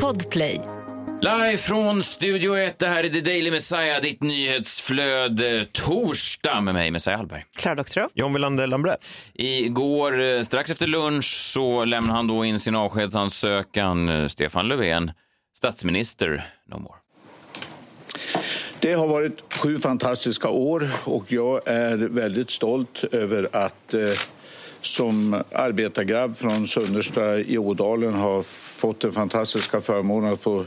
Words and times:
Podplay. 0.00 0.60
Live 1.20 1.56
från 1.58 2.02
Studio 2.02 2.56
1, 2.56 2.78
det 2.78 2.86
här 2.86 3.04
är 3.04 3.08
The 3.08 3.20
Daily 3.20 3.50
Messiah, 3.50 4.00
ditt 4.00 4.22
nyhetsflöde 4.22 5.66
torsdag 5.72 6.60
med 6.60 6.74
mig, 6.74 6.90
Messiah 6.90 7.16
Hallberg. 7.16 7.44
Klara 7.56 7.74
Doktorow. 7.74 8.08
John 8.14 8.32
Wilander 8.32 8.66
Lambrell. 8.66 8.96
Igår, 9.34 10.20
eh, 10.20 10.40
strax 10.40 10.70
efter 10.70 10.86
lunch, 10.86 11.24
så 11.24 11.84
lämnade 11.84 12.16
han 12.16 12.26
då 12.26 12.44
in 12.44 12.58
sin 12.58 12.76
avskedsansökan, 12.76 14.08
eh, 14.08 14.26
Stefan 14.26 14.68
Löfven, 14.68 15.12
statsminister 15.54 16.46
no 16.68 16.78
more. 16.78 16.96
Det 18.80 18.92
har 18.92 19.06
varit 19.06 19.54
sju 19.54 19.78
fantastiska 19.78 20.48
år 20.48 20.90
och 21.04 21.32
jag 21.32 21.68
är 21.68 21.96
väldigt 21.96 22.50
stolt 22.50 23.04
över 23.12 23.48
att 23.52 23.94
eh, 23.94 24.00
som 24.82 25.42
arbetargrabb 25.52 26.36
från 26.36 26.66
Sunnersta 26.66 27.38
i 27.38 27.58
Ådalen 27.58 28.14
har 28.14 28.42
fått 28.78 29.00
den 29.00 29.12
fantastiska 29.12 29.80
förmånen 29.80 30.32
att 30.32 30.40
få 30.40 30.64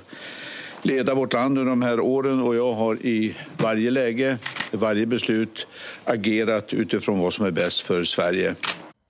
leda 0.81 1.13
vårt 1.13 1.34
land 1.34 1.57
under 1.57 1.70
de 1.70 1.81
här 1.81 1.99
åren 1.99 2.41
och 2.41 2.55
jag 2.55 2.73
har 2.73 2.95
i 2.95 3.35
varje 3.57 3.91
läge, 3.91 4.38
i 4.71 4.77
varje 4.77 5.05
beslut 5.05 5.67
agerat 6.04 6.73
utifrån 6.73 7.20
vad 7.20 7.34
som 7.34 7.45
är 7.45 7.52
bäst 7.52 7.80
för 7.80 8.04
Sverige. 8.04 8.55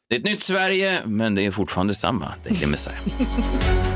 Det 0.10 0.16
är 0.16 0.20
ett 0.20 0.26
nytt 0.26 0.42
Sverige, 0.42 1.00
men 1.06 1.36
det 1.36 1.46
är 1.46 1.52
fortfarande 1.52 1.94
samma 1.94 2.34
Daily 2.44 2.66
Messiah. 2.66 3.00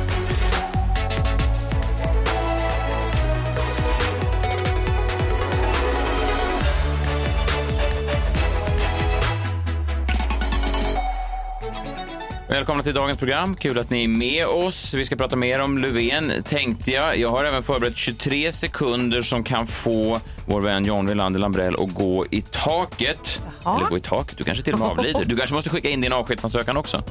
Välkomna 12.49 12.83
till 12.83 12.93
dagens 12.93 13.17
program. 13.19 13.55
Kul 13.55 13.79
att 13.79 13.89
ni 13.89 14.03
är 14.03 14.07
med 14.07 14.45
oss. 14.47 14.93
Vi 14.93 15.05
ska 15.05 15.15
prata 15.15 15.35
mer 15.35 15.61
om 15.61 15.77
Löfven, 15.77 16.31
tänkte 16.43 16.91
jag. 16.91 17.17
Jag 17.17 17.29
har 17.29 17.45
även 17.45 17.63
förberett 17.63 17.97
23 17.97 18.51
sekunder 18.51 19.21
som 19.21 19.43
kan 19.43 19.67
få 19.67 20.21
vår 20.45 20.61
vän 20.61 20.85
John 20.85 21.07
Wilander 21.07 21.39
Lambrell 21.39 21.73
att 21.79 21.93
gå 21.93 22.25
i 22.31 22.41
taket. 22.41 23.41
Eller 23.65 23.85
gå 23.89 23.97
i 23.97 24.01
taket, 24.01 24.37
du 24.37 24.43
kanske 24.43 24.63
till 24.63 24.73
och 24.73 24.79
med 24.79 24.87
avlider. 24.87 25.23
Du 25.25 25.37
kanske 25.37 25.55
måste 25.55 25.69
skicka 25.69 25.89
in 25.89 26.01
din 26.01 26.13
avskedsansökan 26.13 26.77
också. 26.77 27.03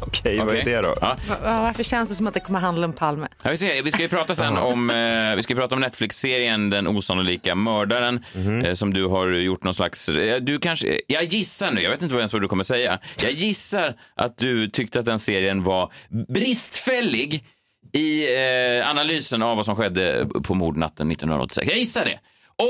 Okej, 0.00 0.38
vad 0.38 0.48
är 0.48 0.52
Okej. 0.60 0.64
det 0.74 0.80
då? 0.82 0.94
Ja. 1.00 1.16
Va- 1.28 1.36
Varför 1.62 1.82
känns 1.82 2.08
det 2.08 2.14
som 2.14 2.26
att 2.26 2.34
det 2.34 2.40
kommer 2.40 2.58
handla 2.60 2.86
om 2.86 2.92
Palme? 2.92 3.28
Ja, 3.42 3.50
vi, 3.50 3.56
ska, 3.56 3.68
vi 3.84 3.90
ska 3.92 4.02
ju 4.02 4.08
prata 4.08 4.34
sen 4.34 4.56
om, 4.56 4.90
eh, 4.90 5.36
vi 5.36 5.42
ska 5.42 5.54
prata 5.54 5.74
om 5.74 5.80
Netflix-serien 5.80 6.70
Den 6.70 6.86
osannolika 6.86 7.54
mördaren 7.54 8.24
eh, 8.64 8.72
som 8.72 8.94
du 8.94 9.04
har 9.06 9.28
gjort 9.28 9.64
någon 9.64 9.74
slags, 9.74 10.08
eh, 10.08 10.36
du 10.40 10.58
kanske, 10.58 11.00
jag 11.06 11.24
gissar 11.24 11.70
nu, 11.70 11.80
jag 11.80 11.90
vet 11.90 12.02
inte 12.02 12.14
vad 12.14 12.20
ens 12.20 12.32
vad 12.32 12.42
du 12.42 12.48
kommer 12.48 12.64
säga. 12.64 12.98
Jag 13.22 13.32
gissar 13.32 13.94
att 14.14 14.38
du 14.38 14.70
tyckte 14.76 14.98
att 14.98 15.06
den 15.06 15.18
serien 15.18 15.62
var 15.64 15.92
bristfällig 16.28 17.44
i 17.92 18.34
eh, 18.34 18.90
analysen 18.90 19.42
av 19.42 19.56
vad 19.56 19.64
som 19.64 19.76
skedde 19.76 20.28
på 20.42 20.54
mordnatten 20.54 21.10
1986. 21.10 21.68
Jag 21.68 21.78
gissar 21.78 22.04
det. 22.04 22.18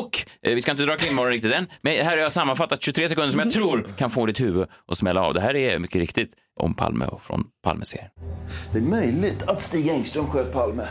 Och 0.00 0.26
eh, 0.42 0.54
vi 0.54 0.60
ska 0.60 0.70
inte 0.70 0.82
dra 0.82 0.96
krimmorgon 0.96 1.32
riktigt 1.32 1.54
än, 1.54 1.66
men 1.80 1.92
här 1.92 2.10
har 2.10 2.16
jag 2.16 2.32
sammanfattat 2.32 2.82
23 2.82 3.08
sekunder 3.08 3.30
som 3.30 3.40
jag 3.40 3.52
tror 3.52 3.86
kan 3.96 4.10
få 4.10 4.26
ditt 4.26 4.40
huvud 4.40 4.66
att 4.86 4.96
smälla 4.96 5.26
av. 5.26 5.34
Det 5.34 5.40
här 5.40 5.56
är 5.56 5.78
mycket 5.78 5.96
riktigt 5.96 6.30
om 6.60 6.74
Palme 6.74 7.04
och 7.04 7.22
från 7.22 7.44
Palme-serien. 7.62 8.10
Det 8.72 8.78
är 8.78 8.82
möjligt 8.82 9.42
att 9.42 9.62
Stig 9.62 9.88
Engström 9.88 10.26
sköt 10.26 10.52
Palme. 10.52 10.88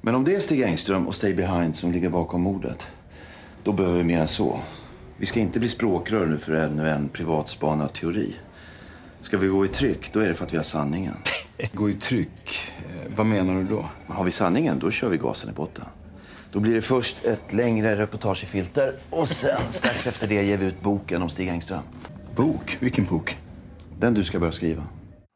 Men 0.00 0.14
om 0.14 0.24
det 0.24 0.34
är 0.34 0.40
Stig 0.40 0.62
Engström 0.62 1.06
och 1.06 1.14
Stay 1.14 1.34
Behind 1.34 1.76
som 1.76 1.92
ligger 1.92 2.10
bakom 2.10 2.40
mordet, 2.42 2.86
då 3.64 3.72
behöver 3.72 3.98
vi 3.98 4.04
mer 4.04 4.18
än 4.18 4.28
så. 4.28 4.60
Vi 5.16 5.26
ska 5.26 5.40
inte 5.40 5.58
bli 5.60 5.68
språkrör 5.68 6.26
nu 6.26 6.38
för 6.38 6.52
ännu 6.52 6.88
en 6.90 7.08
privatspanad 7.08 7.92
teori. 7.92 8.34
Ska 9.26 9.38
vi 9.38 9.46
gå 9.46 9.64
i 9.64 9.68
tryck, 9.68 10.12
då 10.12 10.20
är 10.20 10.28
det 10.28 10.34
för 10.34 10.44
att 10.44 10.52
vi 10.52 10.56
har 10.56 10.64
sanningen. 10.64 11.14
Gå 11.72 11.90
i 11.90 11.92
tryck. 11.92 12.58
Eh, 12.78 13.12
Vad 13.16 13.26
menar 13.26 13.54
du 13.54 13.64
då? 13.64 13.88
Har 14.06 14.24
vi 14.24 14.30
sanningen, 14.30 14.78
då 14.78 14.90
kör 14.90 15.08
vi 15.08 15.16
gasen 15.16 15.50
i 15.50 15.52
botten. 15.52 15.84
Då 16.52 16.60
blir 16.60 16.74
det 16.74 16.82
först 16.82 17.24
ett 17.24 17.52
längre 17.52 17.96
reportagefilter 17.96 18.94
och 19.10 19.28
sen 19.28 19.60
strax 19.68 20.06
efter 20.06 20.26
det 20.26 20.42
ger 20.42 20.56
vi 20.58 20.66
ut 20.66 20.80
boken 20.82 21.22
om 21.22 21.30
Stig 21.30 21.48
Engström. 21.48 21.82
Bok? 22.36 22.76
Vilken 22.80 23.04
bok? 23.04 23.36
Den 23.98 24.14
du 24.14 24.24
ska 24.24 24.38
börja 24.38 24.52
skriva. 24.52 24.82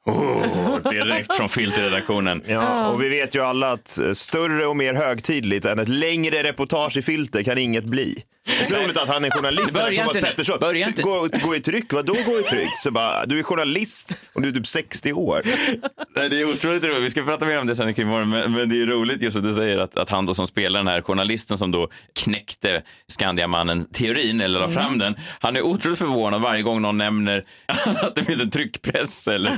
Oh, 0.06 0.90
direkt 0.90 1.32
från 1.34 1.48
filterredaktionen. 1.48 2.42
Ja, 2.48 2.88
och 2.88 3.02
vi 3.02 3.08
vet 3.08 3.34
ju 3.34 3.40
alla 3.44 3.72
att 3.72 3.98
större 4.12 4.66
och 4.66 4.76
mer 4.76 4.94
högtidligt 4.94 5.64
än 5.64 5.78
ett 5.78 5.88
längre 5.88 6.42
reportage 6.42 6.96
i 6.96 7.02
filter 7.02 7.42
kan 7.42 7.58
inget 7.58 7.84
bli. 7.84 8.22
Det 8.46 8.76
är 8.76 8.82
roligt 8.84 8.96
att 8.96 9.08
han 9.08 9.24
är 9.24 9.30
journalist, 9.30 9.72
Börja 9.72 10.00
Thomas 10.00 10.16
inte. 10.16 10.28
Pettersson. 10.28 10.58
Börja 10.60 10.86
inte. 10.86 11.02
Gå, 11.02 11.28
gå 11.42 11.56
i 11.56 11.60
tryck, 11.60 11.92
vadå 11.92 12.12
gå 12.26 12.40
i 12.40 12.42
tryck? 12.42 12.78
Så 12.82 12.90
bara, 12.90 13.26
du 13.26 13.38
är 13.38 13.42
journalist 13.42 14.12
och 14.32 14.42
du 14.42 14.48
är 14.48 14.52
typ 14.52 14.66
60 14.66 15.12
år. 15.12 15.42
Nej, 16.16 16.28
det 16.28 16.40
är 16.40 16.50
otroligt 16.50 16.84
roligt. 16.84 17.02
Vi 17.02 17.10
ska 17.10 17.22
prata 17.22 17.46
mer 17.46 17.60
om 17.60 17.66
det 17.66 17.76
sen 17.76 17.88
i 17.88 18.00
imorgon. 18.00 18.30
Men, 18.30 18.52
men 18.52 18.68
det 18.68 18.82
är 18.82 18.86
roligt 18.86 19.22
just 19.22 19.36
att 19.36 19.42
du 19.44 19.54
säger 19.54 19.78
att, 19.78 19.96
att 19.96 20.10
han 20.10 20.26
då 20.26 20.34
som 20.34 20.46
spelar 20.46 20.80
den 20.80 20.86
här 20.86 21.02
journalisten 21.02 21.58
som 21.58 21.70
då 21.70 21.88
knäckte 22.12 22.82
Skandiamannen-teorin 23.06 24.40
eller 24.40 24.60
la 24.60 24.68
fram 24.68 24.98
den. 24.98 25.16
Han 25.40 25.56
är 25.56 25.62
otroligt 25.62 25.98
förvånad 25.98 26.40
varje 26.40 26.62
gång 26.62 26.82
någon 26.82 26.98
nämner 26.98 27.42
att 28.02 28.14
det 28.14 28.24
finns 28.24 28.40
en 28.40 28.50
tryckpress 28.50 29.28
eller 29.28 29.52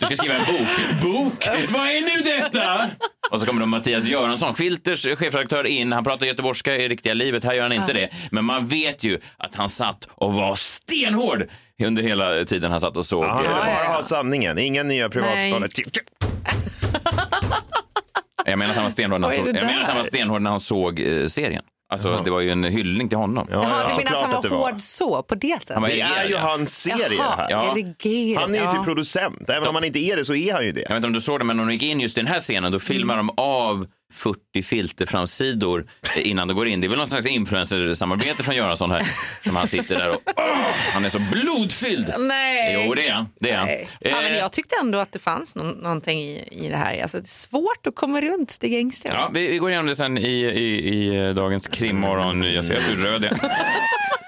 du 0.00 0.06
ska 0.06 0.16
skriva 0.16 0.34
en 0.34 0.44
bok. 0.44 0.68
Bok? 1.02 1.46
Vad 1.68 1.86
är 1.86 2.16
nu 2.16 2.22
detta? 2.22 2.90
Och 3.30 3.40
så 3.40 3.46
kommer 3.46 3.60
då 3.60 3.66
Mattias 3.66 4.08
Göransson, 4.08 4.54
Filters 4.54 5.06
chefredaktör 5.06 5.66
in. 5.66 5.92
Han 5.92 6.04
pratar 6.04 6.26
göteborgska 6.26 6.76
i 6.76 6.88
riktiga 6.88 7.14
livet. 7.14 7.44
Här 7.44 7.54
gör 7.54 7.62
han 7.62 7.72
inte 7.72 7.92
det. 7.92 8.08
Men 8.30 8.44
man 8.44 8.66
vet 8.66 9.04
ju 9.04 9.18
att 9.36 9.54
han 9.54 9.68
satt 9.68 10.08
och 10.10 10.34
var 10.34 10.54
stenhård 10.54 11.48
under 11.82 12.02
hela 12.02 12.44
tiden 12.44 12.70
han 12.70 12.80
satt 12.80 12.96
och 12.96 13.06
såg. 13.06 13.24
Han 13.24 13.42
vill 13.42 13.50
eh, 13.50 13.56
bara 13.56 13.96
ha 13.96 14.02
sanningen, 14.02 14.58
inga 14.58 14.82
nya 14.82 15.08
privatspanare. 15.08 15.68
Jag 18.46 18.58
menar 18.58 18.70
att 18.70 18.76
han 18.76 18.84
var 18.84 18.90
stenhård 18.90 19.20
när 19.20 19.28
han, 19.28 19.36
såg, 19.36 19.44
det 19.44 19.58
jag 19.58 19.66
menar 19.66 19.82
att 19.82 19.88
han 19.88 19.96
var 19.96 20.04
stenhård 20.04 20.42
när 20.42 20.50
han 20.50 20.60
såg 20.60 21.00
eh, 21.00 21.26
serien. 21.26 21.62
Alltså, 21.88 22.22
det 22.24 22.30
var 22.30 22.40
ju 22.40 22.50
en 22.50 22.64
hyllning 22.64 23.08
till 23.08 23.18
honom. 23.18 23.48
Ja, 23.50 23.56
Jaha, 23.56 23.86
ja, 23.90 23.96
du 23.98 24.04
menar 24.04 24.24
att 24.24 24.32
han 24.32 24.42
det 24.42 24.48
var 24.48 24.70
hård 24.70 24.80
så, 24.80 25.22
på 25.22 25.34
det 25.34 25.60
sättet? 25.60 25.74
Han 25.74 25.82
var 25.82 25.88
Det 25.88 26.00
är 26.00 26.28
ju 26.28 26.36
hans 26.36 26.78
serie 26.82 27.16
Jaha, 27.18 27.34
här. 27.36 27.50
Ja. 27.50 27.60
Han 28.40 28.54
är 28.54 28.58
ju 28.58 28.64
ja. 28.64 28.70
typ 28.70 28.84
producent. 28.84 29.50
Även 29.50 29.68
om 29.68 29.74
han 29.74 29.84
inte 29.84 29.98
är 29.98 30.16
det 30.16 30.24
så 30.24 30.34
är 30.34 30.52
han 30.52 30.64
ju 30.64 30.72
det. 30.72 30.80
Jag 30.80 30.88
vet 30.88 30.96
inte 30.96 31.06
om 31.06 31.12
du 31.12 31.20
såg 31.20 31.40
det, 31.40 31.44
men 31.44 31.56
när 31.56 31.66
de 31.66 31.72
gick 31.72 31.82
in 31.82 32.00
just 32.00 32.18
i 32.18 32.20
den 32.20 32.32
här 32.32 32.40
scenen, 32.40 32.72
då 32.72 32.80
filmar 32.80 33.16
de 33.16 33.30
av 33.36 33.86
40 34.12 34.62
filterframsidor 34.62 35.84
innan 36.16 36.48
de 36.48 36.54
går 36.54 36.68
in. 36.68 36.80
Det 36.80 36.86
är 36.86 36.88
väl 36.88 36.98
någon 36.98 37.08
slags 37.08 37.26
influencersamarbete 37.26 38.42
från 38.42 38.56
Göransson 38.56 38.90
här, 38.90 39.02
som 39.44 39.56
han 39.56 39.66
sitter 39.66 39.96
där 39.96 40.10
och 40.10 40.20
åh, 40.36 40.56
han 40.92 41.04
är 41.04 41.08
så 41.08 41.18
blodfylld. 41.18 42.14
Nej. 42.18 42.84
Jo, 42.86 42.94
det 42.94 43.08
är. 43.08 43.26
Det 43.40 43.50
är. 43.50 43.64
Nej. 43.64 43.88
Ja, 44.00 44.10
men 44.22 44.32
Eh, 44.32 44.38
jag 44.38 44.52
tyckte 44.52 44.74
ändå 44.80 44.98
att 44.98 45.12
det 45.12 45.18
fanns 45.18 45.54
någon, 45.54 45.70
någonting 45.70 46.22
i, 46.22 46.48
i 46.50 46.68
det 46.68 46.76
här. 46.76 47.02
Alltså, 47.02 47.16
det 47.18 47.24
är 47.24 47.28
svårt 47.28 47.86
att 47.86 47.94
komma 47.94 48.20
runt 48.20 48.50
Stig 48.50 48.74
Engström. 48.74 49.14
Ja, 49.18 49.30
vi, 49.32 49.46
vi 49.48 49.58
går 49.58 49.70
igenom 49.70 49.86
det 49.86 49.96
sen 49.96 50.18
i, 50.18 50.30
i, 50.44 50.88
i 51.04 51.32
dagens 51.32 51.68
krimmorgon. 51.68 52.42
Jag 52.52 52.64
ser 52.64 52.76
att 52.76 52.82
du 52.86 52.92
är 52.92 53.12
röd 53.12 53.22
igen. 53.24 53.38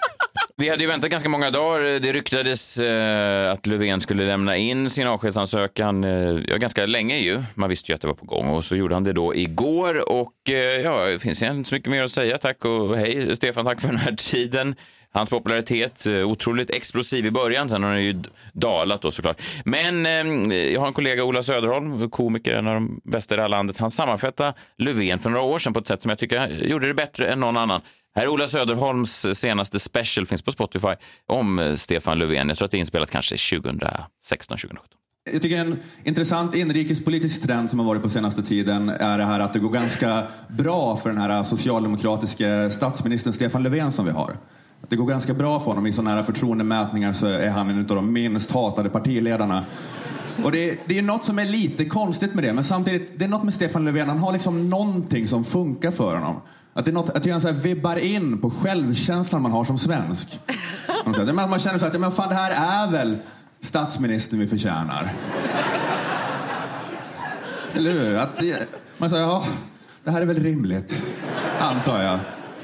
Vi 0.58 0.68
hade 0.68 0.82
ju 0.82 0.88
väntat 0.88 1.10
ganska 1.10 1.28
många 1.28 1.50
dagar. 1.50 1.80
Det 1.80 2.12
ryktades 2.12 2.78
eh, 2.78 3.52
att 3.52 3.66
Löfven 3.66 4.00
skulle 4.00 4.26
lämna 4.26 4.56
in 4.56 4.90
sin 4.90 5.06
avskedsansökan 5.06 6.04
eh, 6.04 6.40
ja, 6.48 6.56
ganska 6.56 6.86
länge 6.86 7.16
ju. 7.16 7.42
Man 7.54 7.68
visste 7.68 7.92
ju 7.92 7.94
att 7.94 8.00
det 8.00 8.06
var 8.06 8.14
på 8.14 8.26
gång 8.26 8.48
och 8.48 8.64
så 8.64 8.76
gjorde 8.76 8.94
han 8.94 9.04
det 9.04 9.12
då 9.12 9.34
igår 9.34 10.10
och 10.10 10.50
eh, 10.50 10.54
ja, 10.54 11.06
det 11.06 11.18
finns 11.18 11.42
inte 11.42 11.68
så 11.68 11.74
mycket 11.74 11.90
mer 11.90 12.02
att 12.02 12.10
säga. 12.10 12.38
Tack 12.38 12.64
och 12.64 12.96
hej 12.96 13.36
Stefan, 13.36 13.64
tack 13.64 13.80
för 13.80 13.88
den 13.88 13.96
här 13.96 14.12
tiden. 14.12 14.74
Hans 15.12 15.30
popularitet, 15.30 16.06
eh, 16.06 16.14
otroligt 16.14 16.70
explosiv 16.70 17.26
i 17.26 17.30
början, 17.30 17.68
sen 17.68 17.82
har 17.82 17.92
den 17.94 18.04
ju 18.04 18.22
dalat 18.52 19.02
då 19.02 19.10
såklart. 19.10 19.42
Men 19.64 20.06
eh, 20.06 20.56
jag 20.56 20.80
har 20.80 20.86
en 20.86 20.92
kollega, 20.92 21.24
Ola 21.24 21.42
Söderholm, 21.42 22.10
komiker, 22.10 22.54
en 22.54 22.66
av 22.66 22.74
de 22.74 23.00
bästa 23.04 23.34
i 23.34 23.36
det 23.36 23.42
här 23.42 23.48
landet. 23.48 23.78
Han 23.78 23.90
sammanfattade 23.90 24.54
Löfven 24.78 25.18
för 25.18 25.30
några 25.30 25.44
år 25.44 25.58
sedan 25.58 25.72
på 25.72 25.78
ett 25.78 25.86
sätt 25.86 26.02
som 26.02 26.08
jag 26.08 26.18
tycker 26.18 26.48
gjorde 26.48 26.86
det 26.86 26.94
bättre 26.94 27.26
än 27.26 27.40
någon 27.40 27.56
annan. 27.56 27.80
Här 28.16 28.22
är 28.24 28.28
Ola 28.28 28.48
Söderholms 28.48 29.26
senaste 29.32 29.78
special, 29.80 30.26
finns 30.26 30.42
på 30.42 30.50
Spotify, 30.50 30.88
om 31.26 31.58
eh, 31.58 31.74
Stefan 31.74 32.18
Löfven. 32.18 32.48
Jag 32.48 32.56
tror 32.56 32.64
att 32.64 32.70
det 32.70 32.76
är 32.76 32.78
inspelat 32.80 33.10
kanske 33.10 33.36
2016, 33.60 34.56
2017. 34.58 34.88
Jag 35.32 35.42
tycker 35.42 35.58
en 35.58 35.76
intressant 36.04 36.54
inrikespolitisk 36.54 37.42
trend 37.42 37.70
som 37.70 37.78
har 37.78 37.86
varit 37.86 38.02
på 38.02 38.08
senaste 38.08 38.42
tiden 38.42 38.88
är 38.88 39.18
det 39.18 39.24
här 39.24 39.40
att 39.40 39.52
det 39.52 39.58
går 39.58 39.70
ganska 39.70 40.22
bra 40.48 40.96
för 40.96 41.08
den 41.10 41.18
här 41.18 41.42
socialdemokratiska 41.42 42.70
statsministern 42.70 43.32
Stefan 43.32 43.62
Löfven 43.62 43.92
som 43.92 44.04
vi 44.04 44.10
har. 44.10 44.36
Det 44.88 44.96
går 44.96 45.06
ganska 45.06 45.34
bra 45.34 45.60
för 45.60 45.66
honom. 45.66 45.86
I 45.86 45.92
sådana 45.92 46.10
här 46.10 46.22
förtroendemätningar 46.22 47.12
så 47.12 47.26
är 47.26 47.48
han 47.48 47.70
en 47.70 47.78
av 47.78 47.84
de 47.86 48.12
minst 48.12 48.50
hatade 48.50 48.88
partiledarna. 48.88 49.64
Och 50.44 50.52
det, 50.52 50.70
är- 50.70 50.78
det 50.86 50.98
är 50.98 51.02
något 51.02 51.24
som 51.24 51.38
är 51.38 51.44
lite 51.44 51.84
konstigt 51.84 52.34
med 52.34 52.44
det, 52.44 52.52
men 52.52 52.64
samtidigt, 52.64 53.18
det 53.18 53.24
är 53.24 53.28
något 53.28 53.42
med 53.44 53.54
Stefan 53.54 53.84
Löfven, 53.84 54.08
han 54.08 54.18
har 54.18 54.32
liksom 54.32 54.70
någonting 54.70 55.28
som 55.28 55.44
funkar 55.44 55.90
för 55.90 56.14
honom. 56.16 56.40
Att 56.76 56.84
det 56.84 56.90
är 56.90 56.92
något, 56.92 57.10
att 57.10 57.26
jag 57.26 57.42
så 57.42 57.52
vibbar 57.52 57.96
in 57.96 58.40
på 58.40 58.50
självkänslan 58.50 59.42
man 59.42 59.52
har 59.52 59.64
som 59.64 59.78
svensk. 59.78 60.40
Man 61.04 61.14
känner 61.60 61.78
så 61.78 61.86
att, 61.86 62.00
men 62.00 62.12
fan 62.12 62.28
det 62.28 62.34
här 62.34 62.50
är 62.50 62.90
väl 62.92 63.16
statsministern 63.60 64.40
vi 64.40 64.46
förtjänar. 64.46 65.12
Eller 67.74 67.90
hur? 67.90 68.16
Att, 68.16 68.42
man 68.98 69.10
säger, 69.10 69.22
ja, 69.22 69.46
det 70.04 70.10
här 70.10 70.22
är 70.22 70.26
väl 70.26 70.42
rimligt, 70.42 71.02
antar 71.60 72.02
jag. 72.02 72.18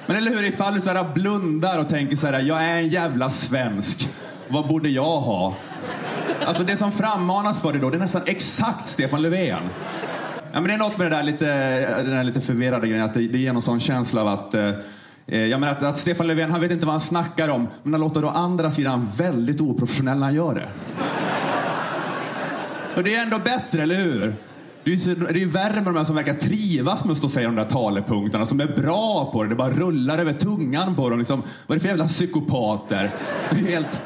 Men 0.06 0.16
eller 0.16 0.30
hur, 0.30 0.44
ifall 0.44 0.74
du 0.74 0.80
så 0.80 0.90
här 0.90 1.04
blundar 1.14 1.78
och 1.78 1.88
tänker 1.88 2.16
så 2.16 2.26
här, 2.26 2.40
jag 2.40 2.64
är 2.64 2.76
en 2.76 2.88
jävla 2.88 3.30
svensk, 3.30 4.08
vad 4.48 4.68
borde 4.68 4.88
jag 4.88 5.20
ha? 5.20 5.54
Alltså 6.46 6.62
det 6.62 6.76
som 6.76 6.92
frammanas 6.92 7.60
för 7.60 7.72
dig 7.72 7.80
då, 7.80 7.90
det 7.90 7.96
är 7.96 8.00
nästan 8.00 8.22
exakt 8.26 8.86
Stefan 8.86 9.22
Löfven. 9.22 9.62
Ja, 10.54 10.60
men 10.60 10.68
det 10.68 10.74
är 10.74 10.78
något 10.78 10.98
med 10.98 11.10
det 11.10 11.16
där 11.16 11.22
lite, 11.22 11.46
den 12.02 12.10
där 12.10 12.24
lite 12.24 12.40
förvirrade 12.40 12.88
grejen, 12.88 13.04
att 13.04 13.14
det, 13.14 13.28
det 13.28 13.38
ger 13.38 13.52
någon 13.52 13.62
sån 13.62 13.80
känsla 13.80 14.20
av 14.20 14.28
att 14.28 14.54
eh, 14.54 14.70
eh, 15.26 15.46
jag 15.46 15.60
menar 15.60 15.72
att, 15.72 15.82
att 15.82 15.98
Stefan 15.98 16.26
Löfven, 16.26 16.50
han 16.50 16.60
vet 16.60 16.70
inte 16.70 16.86
vad 16.86 16.92
han 16.92 17.00
snackar 17.00 17.48
om, 17.48 17.68
men 17.82 17.94
han 17.94 18.00
låter 18.00 18.24
å 18.24 18.28
andra 18.28 18.70
sidan 18.70 19.08
väldigt 19.16 19.60
oprofessionell 19.60 20.18
när 20.18 20.26
han 20.26 20.34
gör 20.34 20.54
det. 20.54 20.68
Och 22.96 23.04
det 23.04 23.14
är 23.14 23.22
ändå 23.22 23.38
bättre, 23.38 23.82
eller 23.82 23.94
hur? 23.94 24.34
Det 24.84 24.90
är 24.92 24.96
ju 24.96 25.14
det 25.14 25.30
är 25.30 25.34
ju 25.34 25.48
värre 25.48 25.74
med 25.74 25.84
de 25.84 25.96
här 25.96 26.04
som 26.04 26.16
verkar 26.16 26.34
trivas 26.34 27.04
med 27.04 27.12
att 27.12 27.18
stå 27.18 27.26
och 27.26 27.32
säga 27.32 27.46
de 27.46 27.56
där 27.56 27.64
talepunkterna, 27.64 28.46
som 28.46 28.60
är 28.60 28.66
bra 28.66 29.30
på 29.32 29.42
det. 29.42 29.48
Det 29.48 29.54
bara 29.54 29.70
rullar 29.70 30.18
över 30.18 30.32
tungan 30.32 30.94
på 30.96 31.08
dem. 31.08 31.18
Liksom. 31.18 31.42
Vad 31.66 31.74
är 31.74 31.78
det 31.78 31.80
för 31.80 31.88
jävla 31.88 32.06
psykopater? 32.06 33.10
Det 33.50 33.56
är 33.56 33.70
helt... 33.72 34.02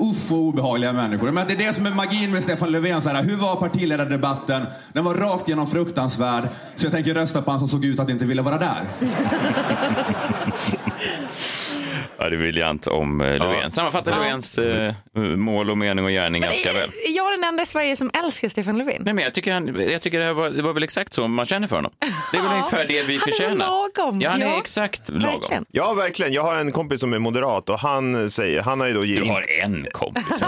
Uff, 0.00 0.30
vad 0.30 0.40
obehagliga 0.40 0.92
människor. 0.92 1.30
Men 1.30 1.46
det 1.46 1.52
är 1.52 1.56
det 1.56 1.72
som 1.72 1.86
är 1.86 1.90
magin 1.90 2.32
med 2.32 2.44
Stefan 2.44 2.72
Löfven. 2.72 3.02
Så 3.02 3.10
här, 3.10 3.22
hur 3.22 3.36
var 3.36 3.56
partiledardebatten? 3.56 4.66
Den 4.92 5.04
var 5.04 5.14
rakt 5.14 5.48
genom 5.48 5.66
fruktansvärd. 5.66 6.48
Så 6.74 6.86
jag 6.86 6.92
tänker 6.92 7.14
rösta 7.14 7.42
på 7.42 7.50
han 7.50 7.58
som 7.58 7.68
såg 7.68 7.84
ut 7.84 8.00
att 8.00 8.10
inte 8.10 8.24
vilja 8.24 8.42
vara 8.42 8.58
där. 8.58 8.84
Ja, 12.18 12.28
det 12.28 12.36
är 12.36 12.38
briljant 12.38 12.86
om 12.86 13.20
eh, 13.20 13.38
Löfven. 13.38 13.70
Sammanfattar 13.70 14.12
Löfvens 14.16 14.58
eh, 14.58 14.92
mål 15.16 15.70
och 15.70 15.78
mening 15.78 16.04
och 16.04 16.10
gärning 16.10 16.42
ganska 16.42 16.72
väl. 16.72 16.88
Är 17.06 17.16
jag 17.16 17.32
den 17.32 17.44
enda 17.44 17.62
i 17.62 17.66
Sverige 17.66 17.96
som 17.96 18.10
älskar 18.24 18.48
Stefan 18.48 18.78
Löfven? 18.78 19.02
Nej, 19.04 19.14
men 19.14 19.24
jag 19.24 19.34
tycker, 19.34 19.52
han, 19.52 19.80
jag 19.90 20.02
tycker 20.02 20.18
det, 20.18 20.24
här 20.24 20.32
var, 20.32 20.50
det 20.50 20.62
var 20.62 20.72
väl 20.72 20.82
exakt 20.82 21.12
så 21.12 21.28
man 21.28 21.46
känner 21.46 21.68
för 21.68 21.76
honom. 21.76 21.92
Det 22.32 22.38
är 22.38 22.42
väl 22.42 22.50
Ja. 22.50 22.56
ungefär 22.56 22.84
det 22.88 23.02
vi 23.02 23.02
Han 23.02 23.14
är 23.14 23.18
så 23.18 23.24
förtjänar. 23.30 23.66
lagom. 23.96 24.20
Ja, 24.20 24.30
han 24.30 24.42
är 24.42 24.46
Ja, 24.46 24.58
exakt 24.58 25.08
lagom. 25.08 25.22
Verkligen. 25.40 25.64
Ja, 25.70 25.92
verkligen. 25.94 26.32
Jag 26.32 26.42
har 26.42 26.56
en 26.56 26.72
kompis 26.72 27.00
som 27.00 27.12
är 27.12 27.18
moderat 27.18 27.68
och 27.68 27.78
han 27.80 28.30
säger, 28.30 28.62
han 28.62 28.80
har 28.80 28.86
ju 28.86 28.94
då... 28.94 29.00
Du 29.02 29.24
har 29.24 29.44
en 29.62 29.86
kompis. 29.92 30.40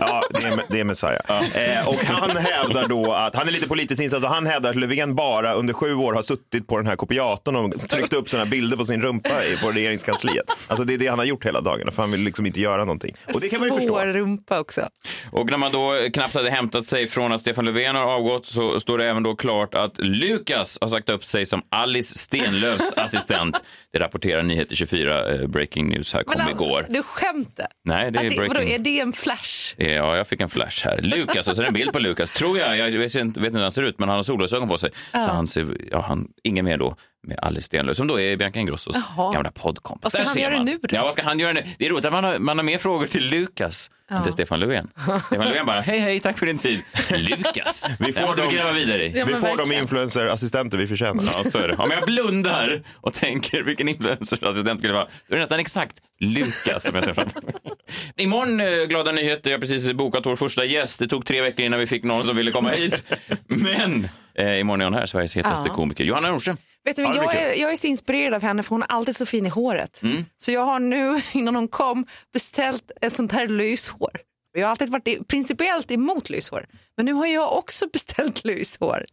ja, 0.00 0.22
det 0.30 0.46
är, 0.48 0.60
det 0.68 0.80
är 0.80 0.84
Messiah. 0.84 1.14
Eh, 1.54 1.88
och 1.88 1.94
han 2.04 2.36
hävdar 2.36 2.88
då 2.88 3.12
att, 3.12 3.34
han 3.34 3.48
är 3.48 3.52
lite 3.52 3.68
politiskt 3.68 4.00
insatt 4.02 4.22
och 4.24 4.28
han 4.30 4.46
hävdar 4.46 4.70
att 4.70 4.76
Löfven 4.76 5.14
bara 5.14 5.52
under 5.54 5.74
sju 5.74 5.94
år 5.94 6.12
har 6.12 6.22
suttit 6.22 6.66
på 6.66 6.76
den 6.76 6.86
här 6.86 6.96
kopiatorn 6.96 7.56
och 7.56 7.88
tryckt 7.88 8.12
upp 8.12 8.28
sådana 8.28 8.46
bilder 8.46 8.76
på 8.76 8.84
sin 8.84 9.02
rumpa 9.02 9.28
i- 9.44 9.56
på 9.62 9.70
regeringskansliet. 10.28 10.70
Alltså 10.70 10.84
det 10.84 10.94
är 10.94 10.98
det 10.98 11.06
han 11.06 11.18
har 11.18 11.26
gjort 11.26 11.44
hela 11.46 11.60
dagen, 11.60 11.92
för 11.92 12.02
han 12.02 12.10
vill 12.10 12.20
liksom 12.20 12.46
inte 12.46 12.60
göra 12.60 12.84
någonting. 12.84 13.14
Och 13.34 13.40
det 13.40 13.48
kan 13.48 13.60
man 13.60 13.68
ju 13.68 13.74
förstå. 13.74 13.88
Svår 13.88 14.06
rumpa 14.06 14.60
också. 14.60 14.88
Och 15.32 15.50
när 15.50 15.58
man 15.58 15.72
då 15.72 16.08
knappt 16.12 16.34
hade 16.34 16.50
hämtat 16.50 16.86
sig 16.86 17.06
från 17.06 17.32
att 17.32 17.40
Stefan 17.40 17.64
Löfven 17.64 17.96
har 17.96 18.04
avgått 18.04 18.46
så 18.46 18.80
står 18.80 18.98
det 18.98 19.06
även 19.08 19.22
då 19.22 19.36
klart 19.36 19.74
att 19.74 19.98
Lukas 19.98 20.78
har 20.80 20.88
sagt 20.88 21.08
upp 21.08 21.24
sig 21.24 21.46
som 21.46 21.62
Alice 21.70 22.18
Stenlöfs 22.18 22.92
assistent. 22.96 23.56
Det 23.92 23.98
rapporterar 23.98 24.42
Nyheter 24.42 24.76
24, 24.76 25.34
eh, 25.34 25.46
Breaking 25.46 25.88
News 25.88 26.14
här, 26.14 26.22
kom 26.22 26.34
Men, 26.38 26.50
igår. 26.50 26.86
Du 26.88 27.02
skämtar? 27.02 27.66
Nej, 27.84 28.10
det 28.10 28.18
är 28.18 28.26
Att 28.26 28.34
breaking. 28.34 28.48
vadå, 28.48 28.60
är 28.60 28.78
det 28.78 29.00
en 29.00 29.12
flash? 29.12 29.74
Ja, 29.76 30.16
jag 30.16 30.26
fick 30.26 30.40
en 30.40 30.48
flash 30.48 30.84
här. 30.84 31.00
Lukas, 31.02 31.48
alltså 31.48 31.62
det 31.62 31.66
är 31.66 31.68
en 31.68 31.74
bild 31.74 31.92
på 31.92 31.98
Lukas, 31.98 32.30
tror 32.30 32.58
jag. 32.58 32.78
Jag 32.78 32.90
vet 32.90 33.14
inte, 33.14 33.40
vet 33.40 33.46
inte 33.46 33.56
hur 33.56 33.62
han 33.62 33.72
ser 33.72 33.82
ut, 33.82 33.98
men 33.98 34.08
han 34.08 34.16
har 34.16 34.22
solglasögon 34.22 34.68
på 34.68 34.78
sig. 34.78 34.90
Så 35.12 35.18
han 35.18 35.46
ser, 35.46 35.76
ja, 35.90 36.04
han, 36.08 36.28
ingen 36.42 36.64
mer 36.64 36.78
då 36.78 36.96
med 37.26 37.38
Alice 37.42 37.62
Stenlöf, 37.66 37.96
som 37.96 38.06
då 38.06 38.20
är 38.20 38.36
Bianca 38.36 38.58
Ingrossos 38.60 38.96
Jaha. 39.16 39.32
gamla 39.32 39.50
poddkompis. 39.50 40.02
Vad 40.04 40.12
ska 40.12 40.18
Där 40.18 40.26
han 40.28 40.38
göra 40.42 40.56
man. 40.56 40.64
nu 40.66 40.78
då? 40.82 40.88
Ja, 40.96 41.04
vad 41.04 41.12
ska 41.12 41.22
han 41.22 41.38
göra 41.38 41.52
nu? 41.52 41.62
Det 41.78 41.86
är 41.86 41.90
roligt 41.90 42.04
att 42.04 42.12
man 42.12 42.24
har, 42.24 42.38
man 42.38 42.58
har 42.58 42.64
mer 42.64 42.78
frågor 42.78 43.06
till 43.06 43.24
Lukas 43.30 43.90
än 44.10 44.22
till 44.22 44.32
Stefan 44.32 44.60
Löfven. 44.60 44.90
Stefan 45.26 45.44
Löfven 45.46 45.66
bara, 45.66 45.80
hej, 45.80 45.98
hej, 45.98 46.20
tack 46.20 46.38
för 46.38 46.46
din 46.46 46.58
tid. 46.58 46.80
Lukas, 47.16 47.86
Vi 47.98 48.12
får 48.12 48.36
dem- 48.36 48.50
gräva 48.52 48.72
vidare 48.72 49.04
i. 49.06 49.18
Ja, 49.18 49.24
Vi 49.24 49.32
får 49.32 49.40
de 49.48 49.56
verkligen. 49.56 49.82
influencerassistenter 49.82 50.78
vi 50.78 50.86
förtjänar. 50.86 51.24
Ja, 51.34 51.44
så 51.44 51.58
är 51.58 51.68
det. 51.68 51.74
Om 51.76 51.90
jag 51.90 52.04
blundar 52.04 52.82
och 52.94 53.14
tänker 53.14 53.62
vilken 53.62 53.88
influencerassistent 53.88 54.78
skulle 54.78 54.92
det 54.92 54.98
vara, 54.98 55.08
då 55.26 55.32
är 55.34 55.36
det 55.36 55.40
nästan 55.42 55.60
exakt 55.60 55.96
Lukas 56.20 56.82
som 56.84 56.94
jag 56.94 57.04
ser 57.04 57.14
framför 57.14 57.40
mig. 57.42 57.54
Imorgon, 58.16 58.60
eh, 58.60 58.66
glada 58.88 59.12
nyheter, 59.12 59.50
jag 59.50 59.56
har 59.58 59.60
precis 59.60 59.92
bokat 59.92 60.26
vår 60.26 60.36
första 60.36 60.64
gäst. 60.64 60.98
Det 61.00 61.06
tog 61.06 61.24
tre 61.26 61.40
veckor 61.40 61.64
innan 61.64 61.80
vi 61.80 61.86
fick 61.86 62.02
någon 62.04 62.24
som 62.24 62.36
ville 62.36 62.50
komma 62.50 62.68
hit. 62.70 63.04
Men 63.46 64.08
eh, 64.34 64.60
imorgon 64.60 64.80
är 64.80 64.84
hon 64.84 64.94
här, 64.94 65.06
Sveriges 65.06 65.36
hetaste 65.36 65.68
Ja. 65.68 65.74
komiker. 65.74 66.04
Johanna 66.04 66.30
Nordström. 66.30 66.56
Vet 66.88 66.96
du, 66.96 67.02
men 67.02 67.10
det 67.12 67.16
jag, 67.16 67.34
är, 67.34 67.54
jag 67.60 67.72
är 67.72 67.76
så 67.76 67.86
inspirerad 67.86 68.34
av 68.34 68.42
henne 68.42 68.62
för 68.62 68.70
hon 68.70 68.82
är 68.82 68.86
alltid 68.86 69.16
så 69.16 69.26
fin 69.26 69.46
i 69.46 69.48
håret. 69.48 70.00
Mm. 70.02 70.24
Så 70.38 70.52
jag 70.52 70.64
har 70.66 70.80
nu 70.80 71.20
innan 71.32 71.56
hon 71.56 71.68
kom 71.68 72.06
beställt 72.32 72.90
ett 73.00 73.12
sånt 73.12 73.32
här 73.32 73.48
lyshår. 73.48 74.10
Jag 74.52 74.66
har 74.66 74.70
alltid 74.70 74.88
varit 74.90 75.08
i- 75.08 75.24
principiellt 75.28 75.90
emot 75.90 76.30
lyshår. 76.30 76.66
Men 76.96 77.06
nu 77.06 77.12
har 77.12 77.26
jag 77.26 77.52
också 77.58 77.86
beställt 77.92 78.44
lyshår. 78.44 79.04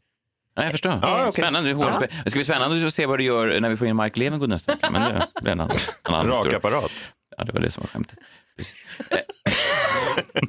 Ja, 0.55 0.63
jag 0.63 0.71
förstår. 0.71 0.99
Ja, 1.01 1.19
okej. 1.21 1.31
Spännande. 1.43 1.69
Ja. 1.69 2.01
Det 2.23 2.29
ska 2.29 2.37
bli 2.37 2.45
spännande 2.45 2.87
att 2.87 2.93
se 2.93 3.05
vad 3.05 3.19
du 3.19 3.23
gör 3.23 3.59
när 3.59 3.69
vi 3.69 3.77
får 3.77 3.87
in 3.87 3.95
Mark 3.95 4.17
Levengood 4.17 4.49
nästa 4.49 4.71
vecka. 4.73 4.89
Men 4.91 5.01
det 5.01 5.41
blir 5.41 5.51
en 5.51 5.59
annan, 5.59 5.77
en 6.07 6.13
annan 6.13 6.27
Rak 6.27 6.35
historia. 6.37 6.57
apparat. 6.57 6.91
Ja, 7.37 7.43
det 7.43 7.51
var 7.51 7.59
det 7.59 7.71
som 7.71 7.81
var 7.81 7.87
skämtet. 7.87 8.19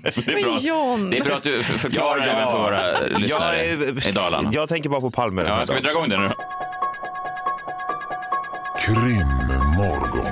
Det, 0.04 0.32
är 0.32 0.42
bra. 0.44 0.58
John. 0.60 1.10
det 1.10 1.18
är 1.18 1.24
bra 1.24 1.36
att 1.36 1.42
du 1.42 1.62
förklarar 1.62 2.18
Ja, 2.18 2.26
ja. 2.26 2.32
även 2.32 2.52
för 2.52 2.58
våra 2.58 3.18
lyssnare 3.18 3.66
Jag, 3.66 4.08
i 4.08 4.12
Dalarna. 4.12 4.50
jag 4.52 4.68
tänker 4.68 4.88
bara 4.88 5.00
på 5.00 5.10
Palme. 5.10 5.42
Ja, 5.48 5.66
ska 5.66 5.74
vi 5.74 5.80
dra 5.80 5.90
igång 5.90 6.08
den 6.08 6.22
nu 6.22 6.28
då? 6.28 6.34
Krimmorgon. 8.86 10.26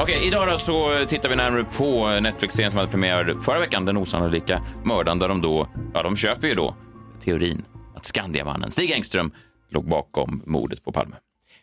Okej, 0.00 0.26
idag 0.26 0.48
då 0.48 0.58
så 0.58 0.90
tittar 1.08 1.28
vi 1.28 1.36
närmare 1.36 1.64
på 1.64 2.20
Netflix-serien 2.20 2.70
som 2.70 2.78
hade 2.78 2.90
premiär 2.90 3.36
förra 3.42 3.58
veckan, 3.58 3.84
Den 3.84 3.96
osannolika 3.96 4.62
mördaren, 4.84 5.18
där 5.18 5.28
de 5.28 5.40
då, 5.40 5.68
ja 5.94 6.02
de 6.02 6.16
köper 6.16 6.48
ju 6.48 6.54
då 6.54 6.74
teorin 7.24 7.64
att 7.96 8.04
Skandiamannen 8.04 8.70
Stig 8.70 8.90
Engström 8.90 9.32
låg 9.68 9.88
bakom 9.88 10.42
mordet 10.46 10.84
på 10.84 10.92
Palme. 10.92 11.16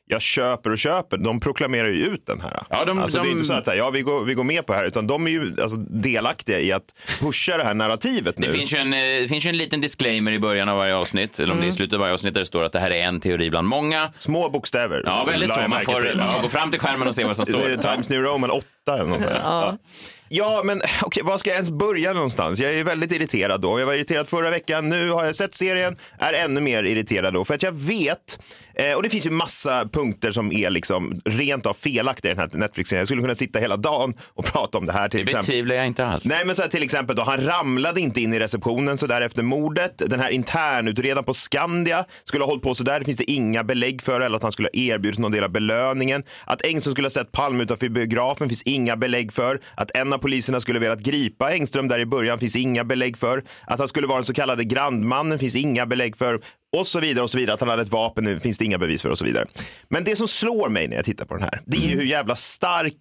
Jag 0.09 0.21
köper 0.21 0.69
och 0.71 0.77
köper. 0.77 1.17
De 1.17 1.39
proklamerar 1.39 1.87
ju 1.87 2.05
ut 2.05 2.25
den 2.25 2.41
här. 2.41 2.63
Ja, 2.69 2.85
de- 2.85 2.99
alltså, 2.99 3.17
Det 3.17 3.23
är 3.23 3.25
de- 3.25 3.31
inte 3.31 3.45
så 3.45 3.53
att 3.53 3.77
ja, 3.77 3.89
vi, 3.89 4.01
går, 4.01 4.25
vi 4.25 4.33
går 4.33 4.43
med 4.43 4.65
på 4.65 4.73
det 4.73 4.79
här, 4.79 4.85
utan 4.85 5.07
de 5.07 5.27
är 5.27 5.31
ju 5.31 5.55
alltså, 5.61 5.77
delaktiga 5.77 6.59
i 6.59 6.71
att 6.71 6.83
pusha 7.19 7.57
det 7.57 7.63
här 7.63 7.73
narrativet 7.73 8.39
nu. 8.39 8.47
Det 8.47 8.53
finns, 8.53 8.73
ju 8.73 8.77
en, 8.77 8.93
eh, 8.93 8.99
det 8.99 9.27
finns 9.27 9.45
ju 9.45 9.49
en 9.49 9.57
liten 9.57 9.81
disclaimer 9.81 10.31
i 10.31 10.39
början 10.39 10.69
av 10.69 10.77
varje 10.77 10.95
avsnitt, 10.95 11.39
eller 11.39 11.53
om 11.53 11.59
det 11.59 11.65
är 11.65 11.69
i 11.69 11.71
slutet 11.71 11.93
av 11.93 11.99
varje 11.99 12.13
avsnitt, 12.13 12.33
där 12.33 12.41
det 12.41 12.45
står 12.45 12.63
att 12.63 12.71
det 12.71 12.79
här 12.79 12.91
är 12.91 13.05
en 13.05 13.19
teori 13.19 13.49
bland 13.49 13.67
många. 13.67 14.09
Små 14.15 14.49
bokstäver. 14.49 15.03
Ja, 15.05 15.23
väldigt 15.27 15.53
så. 15.53 15.59
Man 15.67 15.81
får, 15.81 16.01
till. 16.01 16.21
gå 16.41 16.47
fram 16.49 16.71
till 16.71 16.79
skärmen 16.79 17.07
och 17.07 17.15
se 17.15 17.23
vad 17.23 17.35
som 17.37 17.45
står. 17.45 17.81
Times 17.81 18.09
New 18.09 18.21
Roman 18.21 18.51
8 18.51 18.65
eller 18.93 19.05
något 19.05 19.19
sånt 19.19 19.29
där. 19.31 19.39
ja. 19.43 19.77
ja, 20.29 20.61
men 20.65 20.81
okej, 21.01 21.23
var 21.23 21.37
ska 21.37 21.49
jag 21.49 21.55
ens 21.55 21.71
börja 21.71 22.13
någonstans? 22.13 22.59
Jag 22.59 22.73
är 22.73 22.83
väldigt 22.83 23.11
irriterad 23.11 23.61
då. 23.61 23.79
Jag 23.79 23.85
var 23.85 23.93
irriterad 23.93 24.27
förra 24.27 24.49
veckan, 24.49 24.89
nu 24.89 25.09
har 25.09 25.25
jag 25.25 25.35
sett 25.35 25.53
serien, 25.53 25.95
är 26.19 26.33
ännu 26.33 26.61
mer 26.61 26.83
irriterad 26.83 27.33
då. 27.33 27.45
För 27.45 27.53
att 27.55 27.63
jag 27.63 27.71
vet, 27.71 28.39
eh, 28.75 28.93
och 28.93 29.03
det 29.03 29.09
finns 29.09 29.25
ju 29.25 29.29
massa 29.31 29.87
punkter 29.93 30.31
som 30.31 30.51
är 30.51 30.69
liksom 30.69 31.21
rent 31.25 31.65
av 31.65 31.73
felaktiga 31.73 32.31
i 32.31 32.35
den 32.35 32.49
här 32.51 32.57
Netflix-serien. 32.59 33.01
Jag 33.01 33.07
skulle 33.07 33.21
kunna 33.21 33.35
sitta 33.35 33.59
hela 33.59 33.77
dagen 33.77 34.13
och 34.33 34.45
prata 34.45 34.77
om 34.77 34.85
det 34.85 34.93
här 34.93 35.09
till 35.09 35.17
Det 35.17 35.23
exempel. 35.23 35.41
betvivlar 35.45 35.75
jag 35.75 35.87
inte 35.87 36.05
alls. 36.05 36.25
Nej, 36.25 36.45
men 36.45 36.55
så 36.55 36.61
här, 36.61 36.69
till 36.69 36.83
exempel 36.83 37.15
då, 37.15 37.23
han 37.23 37.41
ramlade 37.45 38.01
inte 38.01 38.21
in 38.21 38.33
i 38.33 38.39
receptionen 38.39 38.97
så 38.97 39.07
där 39.07 39.21
efter 39.21 39.43
mordet. 39.43 39.93
Den 40.05 40.19
här 40.19 40.29
internutredaren 40.29 41.23
på 41.23 41.33
Skandia 41.33 42.05
skulle 42.23 42.43
ha 42.43 42.49
hållit 42.49 42.63
på 42.63 42.75
så 42.75 42.83
där. 42.83 42.99
Det 42.99 43.05
finns 43.05 43.17
det 43.17 43.31
inga 43.31 43.63
belägg 43.63 44.01
för 44.01 44.21
eller 44.21 44.35
att 44.35 44.43
han 44.43 44.51
skulle 44.51 44.65
ha 44.73 44.79
erbjudit 44.79 45.19
någon 45.19 45.31
del 45.31 45.43
av 45.43 45.49
belöningen. 45.49 46.23
Att 46.45 46.61
Engström 46.65 46.91
skulle 46.93 47.05
ha 47.05 47.09
sett 47.11 47.31
Palme 47.31 47.63
utanför 47.63 47.89
biografen 47.89 48.49
finns 48.49 48.61
inga 48.61 48.76
belägg 48.85 49.33
för. 49.33 49.59
Att 49.75 49.91
en 49.95 50.13
av 50.13 50.17
poliserna 50.17 50.61
skulle 50.61 50.79
velat 50.79 50.99
gripa 50.99 51.53
Engström 51.53 51.87
där 51.87 51.99
i 51.99 52.05
början 52.05 52.39
finns 52.39 52.55
inga 52.55 52.83
belägg 52.83 53.17
för. 53.17 53.43
Att 53.65 53.79
han 53.79 53.87
skulle 53.87 54.07
vara 54.07 54.17
den 54.17 54.25
så 54.25 54.33
kallade 54.33 54.63
grandmannen 54.63 55.39
finns 55.39 55.55
inga 55.55 55.85
belägg 55.85 56.17
för. 56.17 56.41
Och 56.77 56.87
så 56.87 56.99
vidare 56.99 57.23
och 57.23 57.29
så 57.29 57.37
vidare. 57.37 57.53
Att 57.53 57.59
han 57.59 57.69
hade 57.69 57.81
ett 57.81 57.91
vapen 57.91 58.23
nu 58.23 58.39
finns 58.39 58.57
det 58.57 58.65
inga 58.65 58.77
bevis 58.77 59.01
för 59.01 59.09
och 59.09 59.17
så 59.17 59.25
vidare. 59.25 59.45
Men 59.89 60.03
det 60.03 60.15
som 60.15 60.27
slår 60.27 60.69
mig 60.69 60.87
när 60.87 60.95
jag 60.95 61.05
tittar 61.05 61.25
på 61.25 61.33
den 61.33 61.43
här, 61.43 61.59
det 61.65 61.77
är 61.77 61.81
ju 61.81 61.95
hur 61.95 62.05
jävla 62.05 62.35
starkt 62.35 62.95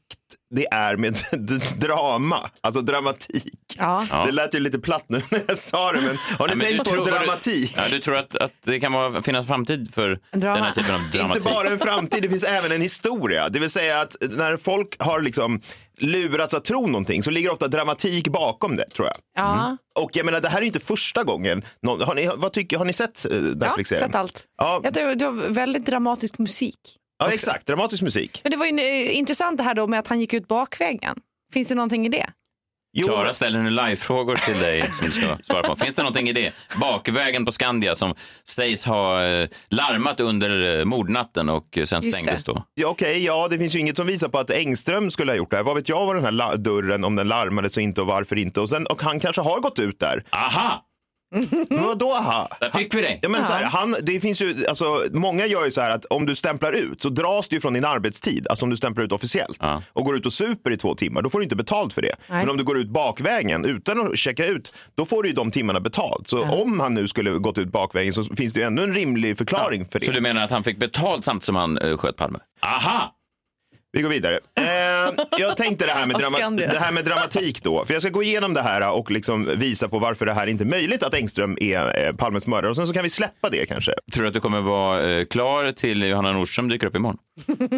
det 0.50 0.66
är 0.70 0.96
med 0.96 1.14
drama, 1.80 2.50
alltså 2.60 2.80
dramatik. 2.80 3.65
Ja. 3.78 4.06
Det 4.26 4.32
lät 4.32 4.54
ju 4.54 4.60
lite 4.60 4.78
platt 4.78 5.04
nu 5.08 5.22
när 5.30 5.42
jag 5.48 5.58
sa 5.58 5.92
det, 5.92 6.00
men 6.00 6.16
har 6.38 6.48
ni 6.48 6.54
Ja, 6.54 6.60
tänkt 6.60 6.72
du 6.72 6.78
på 6.78 6.84
tror- 6.84 7.04
dramatik? 7.04 7.74
Ja, 7.76 7.82
du 7.90 7.98
tror 7.98 8.16
att, 8.16 8.36
att 8.36 8.52
det 8.64 8.80
kan 8.80 8.92
vara, 8.92 9.22
finnas 9.22 9.46
framtid 9.46 9.94
för 9.94 10.18
Drama. 10.32 10.54
den 10.56 10.64
här 10.64 10.72
typen 10.72 10.94
av 10.94 11.00
dramatik? 11.12 11.36
Inte 11.44 11.54
bara 11.54 11.68
en 11.68 11.78
framtid, 11.78 12.22
det 12.22 12.28
finns 12.28 12.44
även 12.44 12.72
en 12.72 12.80
historia. 12.80 13.48
Det 13.48 13.58
vill 13.58 13.70
säga 13.70 14.00
att 14.00 14.16
när 14.30 14.56
folk 14.56 14.96
har 15.02 15.20
liksom 15.20 15.60
lurats 15.98 16.54
att 16.54 16.64
tro 16.64 16.86
någonting 16.86 17.22
så 17.22 17.30
ligger 17.30 17.52
ofta 17.52 17.68
dramatik 17.68 18.28
bakom 18.28 18.76
det, 18.76 18.88
tror 18.88 19.08
jag. 19.08 19.16
Ja, 19.36 19.76
Och 19.94 20.10
jag 20.16 20.26
menar, 20.26 20.40
det 20.40 20.48
här 20.48 20.56
är 20.58 20.62
ju 20.62 20.66
inte 20.66 20.80
första 20.80 21.24
gången. 21.24 21.64
Någon, 21.82 22.00
har, 22.00 22.14
ni, 22.14 22.30
vad 22.36 22.52
tycker, 22.52 22.78
har 22.78 22.84
ni 22.84 22.92
sett 22.92 23.24
eh, 23.24 23.36
ja 23.36 23.40
Netflix-serien? 23.42 24.08
sett 24.08 24.14
allt. 24.14 24.44
Ja. 24.58 24.80
Jag 24.84 24.94
tror 24.94 25.14
det 25.14 25.24
var 25.30 25.48
väldigt 25.48 25.86
dramatisk 25.86 26.38
musik. 26.38 26.78
Ja, 27.18 27.30
exakt. 27.32 27.66
Dramatisk 27.66 28.02
musik. 28.02 28.40
Men 28.42 28.50
det 28.50 28.56
var 28.56 28.66
ju 28.66 28.78
eh, 28.78 29.16
intressant 29.16 29.56
det 29.58 29.62
här 29.64 29.74
då 29.74 29.86
med 29.86 29.98
att 30.00 30.08
han 30.08 30.20
gick 30.20 30.32
ut 30.34 30.48
bakvägen. 30.48 31.16
Finns 31.52 31.68
det 31.68 31.74
någonting 31.74 32.06
i 32.06 32.08
det? 32.08 32.26
Jo, 32.98 33.06
Klara 33.06 33.32
ställer 33.32 33.62
nu 33.62 33.70
live-frågor 33.70 34.36
till 34.36 34.58
dig 34.58 34.90
som 34.92 35.06
du 35.06 35.12
ska 35.12 35.36
svara 35.42 35.62
på. 35.62 35.76
Finns 35.76 35.94
det 35.96 36.02
någonting 36.02 36.28
i 36.28 36.32
det? 36.32 36.52
Bakvägen 36.80 37.44
på 37.44 37.52
Skandia 37.52 37.94
som 37.94 38.14
sägs 38.44 38.84
ha 38.84 39.24
eh, 39.24 39.48
larmat 39.68 40.20
under 40.20 40.78
eh, 40.78 40.84
mordnatten 40.84 41.48
och 41.48 41.78
eh, 41.78 41.84
sen 41.84 42.02
Just 42.02 42.18
stängdes 42.18 42.44
det. 42.44 42.52
då. 42.52 42.62
Ja, 42.74 42.88
Okej, 42.88 43.24
ja, 43.24 43.48
det 43.50 43.58
finns 43.58 43.74
ju 43.74 43.78
inget 43.78 43.96
som 43.96 44.06
visar 44.06 44.28
på 44.28 44.38
att 44.38 44.50
Engström 44.50 45.10
skulle 45.10 45.32
ha 45.32 45.36
gjort 45.36 45.50
det 45.50 45.56
här. 45.56 45.64
Vad 45.64 45.76
vet 45.76 45.88
jag 45.88 46.06
vad 46.06 46.16
den 46.16 46.24
här 46.24 46.56
dörren, 46.56 47.04
om 47.04 47.16
den 47.16 47.28
larmades 47.28 47.76
och 47.76 47.82
inte 47.82 48.00
och 48.00 48.06
varför 48.06 48.38
inte. 48.38 48.60
Och, 48.60 48.68
sen, 48.68 48.86
och 48.86 49.02
han 49.02 49.20
kanske 49.20 49.42
har 49.42 49.60
gått 49.60 49.78
ut 49.78 50.00
där. 50.00 50.22
Aha! 50.30 50.85
Men 51.70 51.84
vadå 51.84 52.12
aha? 52.12 52.48
Där 52.60 52.70
fick 52.70 52.94
vi 52.94 53.00
dig. 53.02 53.18
Ja, 53.22 53.28
men 53.28 53.44
så 53.46 53.52
här, 53.52 53.64
han, 53.64 53.96
det 54.02 54.20
finns 54.20 54.42
ju, 54.42 54.66
alltså, 54.66 55.04
många 55.12 55.46
gör 55.46 55.64
ju 55.64 55.70
så 55.70 55.80
här 55.80 55.90
att 55.90 56.04
om 56.04 56.26
du 56.26 56.34
stämplar 56.34 56.72
ut 56.72 57.02
så 57.02 57.08
dras 57.08 57.48
du 57.48 57.60
från 57.60 57.72
din 57.72 57.84
arbetstid, 57.84 58.46
alltså 58.48 58.64
om 58.64 58.70
du 58.70 58.76
stämplar 58.76 59.04
ut 59.04 59.12
officiellt 59.12 59.58
Ja. 59.60 59.82
och 59.92 60.04
går 60.04 60.16
ut 60.16 60.26
och 60.26 60.32
super 60.32 60.70
i 60.70 60.76
två 60.76 60.94
timmar, 60.94 61.22
då 61.22 61.30
får 61.30 61.38
du 61.38 61.42
inte 61.42 61.56
betalt 61.56 61.92
för 61.92 62.02
det. 62.02 62.14
Nej. 62.28 62.38
Men 62.38 62.50
om 62.50 62.56
du 62.56 62.64
går 62.64 62.78
ut 62.78 62.88
bakvägen 62.88 63.64
utan 63.64 64.06
att 64.06 64.18
checka 64.18 64.46
ut, 64.46 64.72
då 64.96 65.06
får 65.06 65.22
du 65.22 65.28
ju 65.28 65.34
de 65.34 65.50
timmarna 65.50 65.80
betalt. 65.80 66.28
Så 66.28 66.42
om 66.42 66.80
han 66.80 66.94
nu 66.94 67.08
skulle 67.08 67.30
gått 67.30 67.58
ut 67.58 67.68
bakvägen 67.72 68.12
så 68.12 68.22
finns 68.22 68.52
det 68.52 68.60
ju 68.60 68.66
ändå 68.66 68.82
en 68.82 68.94
rimlig 68.94 69.38
förklaring 69.38 69.84
för 69.86 69.98
det. 70.00 70.06
Så 70.06 70.12
du 70.12 70.20
menar 70.20 70.44
att 70.44 70.50
han 70.50 70.64
fick 70.64 70.78
betalt 70.78 71.24
samtidigt 71.24 71.44
som 71.44 71.56
han 71.56 71.78
uh, 71.78 71.96
sköt 71.96 72.16
Palme? 72.16 72.38
Aha! 72.62 73.12
Vi 73.96 74.02
går 74.02 74.08
vidare. 74.08 74.40
Eh, 74.60 74.64
jag 75.38 75.56
tänkte 75.56 75.86
det 75.86 75.92
här, 75.92 76.06
med 76.06 76.16
drama- 76.16 76.56
det 76.56 76.78
här 76.78 76.92
med 76.92 77.04
dramatik 77.04 77.62
då. 77.62 77.84
För 77.84 77.92
jag 77.92 78.02
ska 78.02 78.10
gå 78.10 78.22
igenom 78.22 78.54
det 78.54 78.62
här 78.62 78.90
och 78.90 79.10
liksom 79.10 79.50
visa 79.58 79.88
på 79.88 79.98
varför 79.98 80.26
det 80.26 80.32
här 80.32 80.46
inte 80.46 80.64
är 80.64 80.66
möjligt 80.66 81.02
att 81.02 81.14
Engström 81.14 81.58
är 81.60 82.06
eh, 82.06 82.12
Palmes 82.12 82.46
mördare. 82.46 82.70
Och 82.70 82.76
sen 82.76 82.86
så 82.86 82.92
kan 82.92 83.02
vi 83.02 83.10
släppa 83.10 83.48
det 83.50 83.66
kanske. 83.66 83.92
Tror 84.12 84.22
du 84.22 84.28
att 84.28 84.34
du 84.34 84.40
kommer 84.40 84.60
vara 84.60 85.10
eh, 85.10 85.24
klar 85.24 85.72
till 85.72 86.02
Johanna 86.02 86.32
Nordström 86.32 86.68
dyker 86.68 86.86
upp 86.86 86.96
imorgon? 86.96 87.18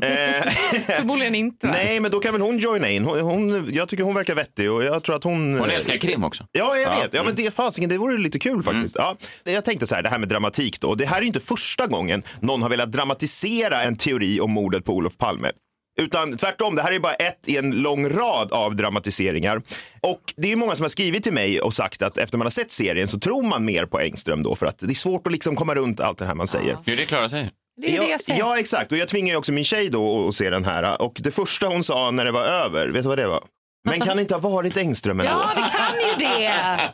Eh, 0.02 0.50
Förmodligen 0.98 1.34
inte. 1.34 1.66
va? 1.66 1.72
nej, 1.72 2.00
men 2.00 2.10
då 2.10 2.20
kan 2.20 2.32
väl 2.32 2.40
hon 2.42 2.58
joina 2.58 2.90
in. 2.90 3.04
Hon, 3.04 3.20
hon, 3.20 3.68
jag 3.72 3.88
tycker 3.88 4.04
hon 4.04 4.14
verkar 4.14 4.34
vettig 4.34 4.70
och 4.72 4.84
jag 4.84 5.02
tror 5.02 5.16
att 5.16 5.24
hon... 5.24 5.58
Hon 5.58 5.70
älskar 5.70 5.96
krim 5.96 6.24
också. 6.24 6.44
Ja, 6.52 6.76
jag 6.76 6.92
Ja, 6.92 7.00
vet. 7.02 7.14
Ja, 7.14 7.22
men 7.24 7.34
det, 7.34 7.54
fasiken, 7.54 7.88
det 7.90 7.98
vore 7.98 8.18
lite 8.18 8.38
kul 8.38 8.62
faktiskt. 8.62 8.96
Ja, 8.98 9.16
jag 9.44 9.64
tänkte 9.64 9.86
så 9.86 9.94
här, 9.94 10.02
det 10.02 10.08
här 10.08 10.18
med 10.18 10.28
dramatik 10.28 10.80
då. 10.80 10.94
Det 10.94 11.06
här 11.06 11.16
är 11.16 11.20
ju 11.20 11.26
inte 11.26 11.40
första 11.40 11.86
gången 11.86 12.22
någon 12.40 12.62
har 12.62 12.68
velat 12.70 12.92
dramatisera 12.92 13.82
en 13.82 13.96
teori 13.96 14.40
om 14.40 14.52
mordet 14.52 14.84
på 14.84 14.92
Olof 14.92 15.16
Palme. 15.18 15.50
Utan 15.98 16.36
tvärtom, 16.36 16.74
det 16.74 16.82
här 16.82 16.92
är 16.92 16.98
bara 16.98 17.14
ett 17.14 17.48
i 17.48 17.56
en 17.56 17.70
lång 17.70 18.08
rad 18.08 18.52
av 18.52 18.76
dramatiseringar. 18.76 19.62
Och 20.00 20.20
det 20.36 20.52
är 20.52 20.56
många 20.56 20.74
som 20.74 20.84
har 20.84 20.88
skrivit 20.88 21.22
till 21.22 21.32
mig 21.32 21.60
och 21.60 21.74
sagt 21.74 22.02
att 22.02 22.18
efter 22.18 22.38
man 22.38 22.44
har 22.44 22.50
sett 22.50 22.70
serien 22.70 23.08
så 23.08 23.18
tror 23.18 23.42
man 23.42 23.64
mer 23.64 23.86
på 23.86 24.00
Engström 24.00 24.42
då 24.42 24.54
för 24.54 24.66
att 24.66 24.78
det 24.78 24.92
är 24.92 24.94
svåt 24.94 25.26
att 25.26 25.32
liksom 25.32 25.56
komma 25.56 25.74
runt 25.74 26.00
allt 26.00 26.18
det 26.18 26.26
här 26.26 26.34
man 26.34 26.46
säger. 26.46 26.76
Jo, 26.84 26.94
det 26.96 27.04
klarar 27.04 27.28
sig. 27.28 27.50
Det 27.76 27.96
är 27.96 28.00
det 28.00 28.08
jag 28.08 28.20
säger. 28.20 28.40
Ja, 28.40 28.58
exakt. 28.58 28.92
Och 28.92 28.98
jag 28.98 29.08
tvingar 29.08 29.32
ju 29.32 29.36
också 29.36 29.52
min 29.52 29.64
tjej 29.64 29.88
då 29.88 30.28
att 30.28 30.34
se 30.34 30.50
den 30.50 30.64
här. 30.64 31.02
Och 31.02 31.16
det 31.20 31.30
första 31.30 31.66
hon 31.66 31.84
sa 31.84 32.10
när 32.10 32.24
det 32.24 32.30
var 32.30 32.44
över, 32.44 32.88
vet 32.88 33.02
du 33.02 33.08
vad 33.08 33.18
det 33.18 33.28
var? 33.28 33.44
Men 33.84 34.00
kan 34.00 34.16
det 34.16 34.22
inte 34.22 34.34
ha 34.34 34.40
varit 34.50 34.76
Engström 34.76 35.20
ändå? 35.20 35.32
Ja, 35.32 35.50
det 35.54 35.76
kan 35.78 35.94
ju 36.10 36.26
det. 36.28 36.50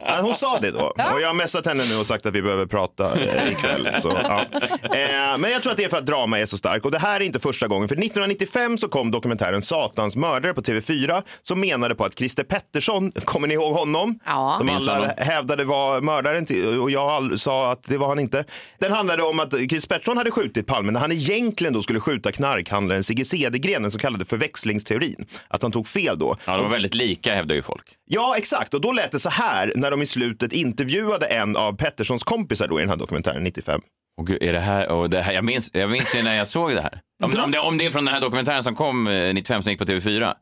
Ja, 0.07 0.19
hon 0.21 0.35
sa 0.35 0.59
det 0.59 0.71
då. 0.71 0.81
Och 0.81 1.21
jag 1.21 1.27
har 1.27 1.35
messat 1.35 1.67
henne 1.67 1.83
nu 1.91 1.97
och 1.97 2.07
sagt 2.07 2.27
att 2.27 2.35
vi 2.35 2.43
behöver 2.43 2.67
prata 2.67 3.21
eh, 3.21 3.53
ikväll. 3.53 3.89
Så, 4.03 4.19
ja. 4.25 4.41
eh, 4.83 5.39
men 5.39 5.51
jag 5.51 5.63
tror 5.63 5.71
att 5.71 5.77
det 5.77 5.85
är 5.85 5.89
för 5.89 5.97
att 5.97 6.07
drama 6.07 6.39
är 6.39 6.47
så 6.47 6.59
stark. 6.59 6.85
Och 6.85 6.91
det 6.91 6.99
här 6.99 7.21
är 7.21 7.25
inte 7.25 7.41
första 7.41 7.69
gången. 7.69 7.89
För 7.89 7.95
1995 7.95 8.79
så 8.79 8.89
kom 8.89 9.11
dokumentären 9.11 9.63
Satans 9.63 10.17
mördare 10.17 10.55
på 10.55 10.61
TV4 10.63 11.23
som 11.43 11.61
menade 11.61 11.95
på 11.95 12.05
att 12.05 12.19
Christer 12.19 12.45
Pettersson, 12.45 13.13
kommer 13.13 13.49
ni 13.49 13.55
ihåg 13.55 13.75
honom? 13.75 14.19
Ja. 14.27 14.55
Som 14.59 14.67
Minns 14.67 14.89
alla 14.89 14.99
honom. 14.99 15.15
hävdade 15.19 15.65
var 15.65 16.01
mördaren 16.01 16.47
till, 16.47 16.79
och 16.81 16.91
jag 16.91 17.09
all- 17.11 17.39
sa 17.39 17.73
att 17.73 17.83
det 17.83 17.99
var 17.99 18.09
han 18.09 18.19
inte. 18.19 18.45
Den 18.79 18.93
handlade 18.93 19.23
om 19.23 19.41
att 19.41 19.51
Christer 19.53 19.89
Pettersson 19.89 20.17
hade 20.17 20.31
skjutit 20.31 20.67
Palme 20.67 20.93
när 20.93 21.01
han 21.01 21.13
egentligen 21.13 21.73
då 21.75 21.83
skulle 21.83 22.01
skjuta 22.01 22.33
knarkhandlaren 22.33 23.05
Sigge 23.05 23.25
Cedergren, 23.25 23.83
den 23.83 23.91
så 23.91 23.99
kallade 23.99 24.25
förväxlingsteorin. 24.25 25.27
Att 25.49 25.63
han 25.63 25.73
tog 25.73 25.89
fel 25.89 26.19
då. 26.19 26.37
Ja, 26.45 26.57
var 26.63 26.74
väldigt 26.75 26.95
lika 26.95 27.35
hävdar 27.35 27.55
ju 27.55 27.63
folk. 27.63 27.85
Ja, 28.05 28.35
exakt. 28.39 28.75
Och 28.75 28.81
då 28.81 28.93
lät 28.93 29.13
det 29.13 29.19
så 29.19 29.31
här 29.31 29.73
när 29.77 29.91
de 29.91 30.03
i 30.03 30.07
slutet 30.07 30.53
intervjuade 30.53 31.27
en 31.27 31.57
av 31.57 31.77
Petterssons 31.77 32.25
kompisar 32.25 32.69
då 32.69 32.79
i 32.79 32.83
den 32.83 32.91
här 32.91 32.97
dokumentären 32.97 33.45
95. 33.45 33.81
Och 34.17 34.27
gud, 34.27 34.43
är 34.43 34.53
det 34.53 34.61
här, 34.61 34.89
och 34.89 35.11
det 35.11 35.21
här 35.23 35.33
jag, 35.33 35.45
minns, 35.45 35.71
jag 35.75 35.91
minns 35.91 36.15
ju 36.15 36.23
när 36.23 36.37
jag 36.37 36.47
såg 36.49 36.71
det 36.75 36.81
här. 36.81 37.01
Om, 37.25 37.33
om, 37.45 37.51
det, 37.51 37.59
om 37.59 37.79
det 37.79 37.85
är 37.87 37.91
från 37.91 38.05
den 38.05 38.15
här 38.15 38.21
dokumentären 38.21 38.63
som 38.63 38.75
kom 38.75 39.07
eh, 39.07 39.35
95 39.35 39.63
som 39.63 39.71
gick 39.71 39.79
på 39.79 39.85
TV4. 39.85 40.35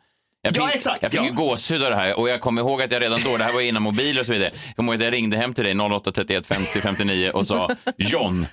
Jag 0.43 0.55
fick, 0.55 0.63
Ja, 0.63 0.71
exakt, 0.75 1.03
Jag 1.03 1.11
fick 1.13 1.21
ja. 1.21 1.25
ju 1.25 1.33
gåshud 1.33 1.83
av 1.83 1.91
det 1.91 1.97
här 1.97 2.19
och 2.19 2.29
jag 2.29 2.41
kommer 2.41 2.63
ihåg 2.63 2.83
att 2.83 2.93
jag 2.93 3.03
redan 3.03 3.21
då, 3.25 3.37
det 3.37 3.45
här 3.45 3.53
var 3.53 3.61
innan 3.61 3.83
mobil 3.83 4.19
och 4.19 4.27
så 4.27 4.33
vidare, 4.33 4.51
jag 4.67 4.77
kommer 4.77 4.93
ihåg 4.93 5.01
att 5.03 5.05
jag 5.05 5.15
ringde 5.15 5.37
hem 5.37 5.55
till 5.55 5.65
dig 5.65 5.75
0831 5.75 6.47
50 6.47 6.81
59 6.81 7.31
och 7.31 7.47
sa 7.47 7.71
John, 7.97 8.47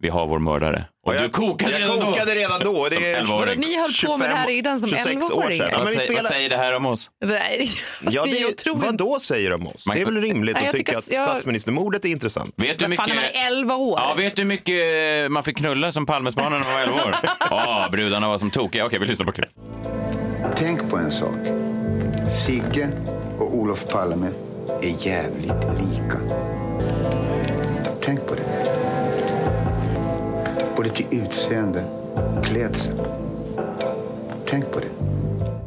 vi 0.00 0.08
har 0.08 0.26
vår 0.26 0.38
mördare. 0.38 0.84
Och 1.06 1.14
du 1.14 1.28
kokade 1.28 1.72
jag 1.72 1.80
redan 1.80 2.00
kokade 2.00 2.24
då. 2.34 2.40
redan 2.40 2.60
då. 2.64 2.88
Det 2.88 2.96
är 3.12 3.22
11-åring. 3.22 3.60
Ni 3.60 3.76
höll 3.80 3.90
på 4.06 4.16
med 4.16 4.30
det 4.30 4.34
här 4.34 4.46
25 4.46 4.54
redan 4.56 4.80
som 4.80 4.88
26 4.88 5.06
år 5.30 5.42
11-åring. 5.42 5.58
sedan. 5.58 5.68
Ja, 5.72 5.78
Vad, 5.78 5.86
men 5.86 5.94
vi 5.94 5.98
säger, 6.00 6.08
vad 6.12 6.16
spelar... 6.16 6.30
säger 6.30 6.48
det 6.50 6.56
här 6.56 6.76
om 6.76 6.86
oss? 6.86 7.10
Nej, 7.24 7.68
Ja, 8.10 8.24
det 8.24 8.30
det 8.30 8.38
är 8.40 8.48
otroligt. 8.48 8.82
vad 8.84 8.96
då 8.96 9.20
säger 9.20 9.50
de 9.50 9.54
om 9.60 9.66
oss? 9.68 9.84
Det 9.94 10.00
är 10.00 10.04
väl 10.04 10.20
rimligt 10.20 10.54
Nej, 10.54 10.60
att 10.60 10.66
jag 10.66 10.76
tycka 10.76 10.98
att 10.98 11.12
jag- 11.12 11.28
statsministermordet 11.28 12.04
är 12.04 12.08
intressant. 12.08 12.54
Vet 12.56 12.78
du 12.78 12.84
hur 12.84 12.88
Vad 12.88 12.96
fan, 12.96 13.08
när 13.08 13.14
man 13.14 13.24
mycket... 13.24 13.42
är 13.42 13.46
11 13.46 13.74
år. 13.76 13.98
Ja, 14.00 14.14
vet 14.14 14.36
du 14.36 14.42
hur 14.42 14.48
mycket 14.48 15.32
man 15.32 15.44
fick 15.44 15.56
knulla 15.56 15.92
som 15.92 16.06
Palmesmannen 16.06 16.60
när 16.60 16.66
man 16.66 16.74
var 16.74 16.80
11 16.82 16.94
år? 16.94 17.14
Ja, 17.50 17.88
brudarna 17.92 18.28
var 18.28 18.38
som 18.38 18.50
tokiga. 18.50 18.86
Okej, 18.86 18.98
vi 18.98 19.06
lyssnar 19.06 19.26
på 19.26 19.32
klipp. 19.32 19.48
Tänk 20.56 20.90
på 20.90 20.96
en 20.96 21.10
sak. 21.12 21.34
Sigge 22.46 22.88
och 23.38 23.54
Olof 23.54 23.84
Palme 23.88 24.28
är 24.82 25.06
jävligt 25.06 25.52
lika. 25.80 26.18
Tänk 28.00 28.26
på 28.26 28.34
det. 28.34 28.42
Både 30.78 30.90
till 30.90 31.06
utseende 31.10 31.84
och 32.38 32.44
klädsel. 32.44 32.94
Tänk 34.46 34.72
på 34.72 34.80
det. 34.80 34.88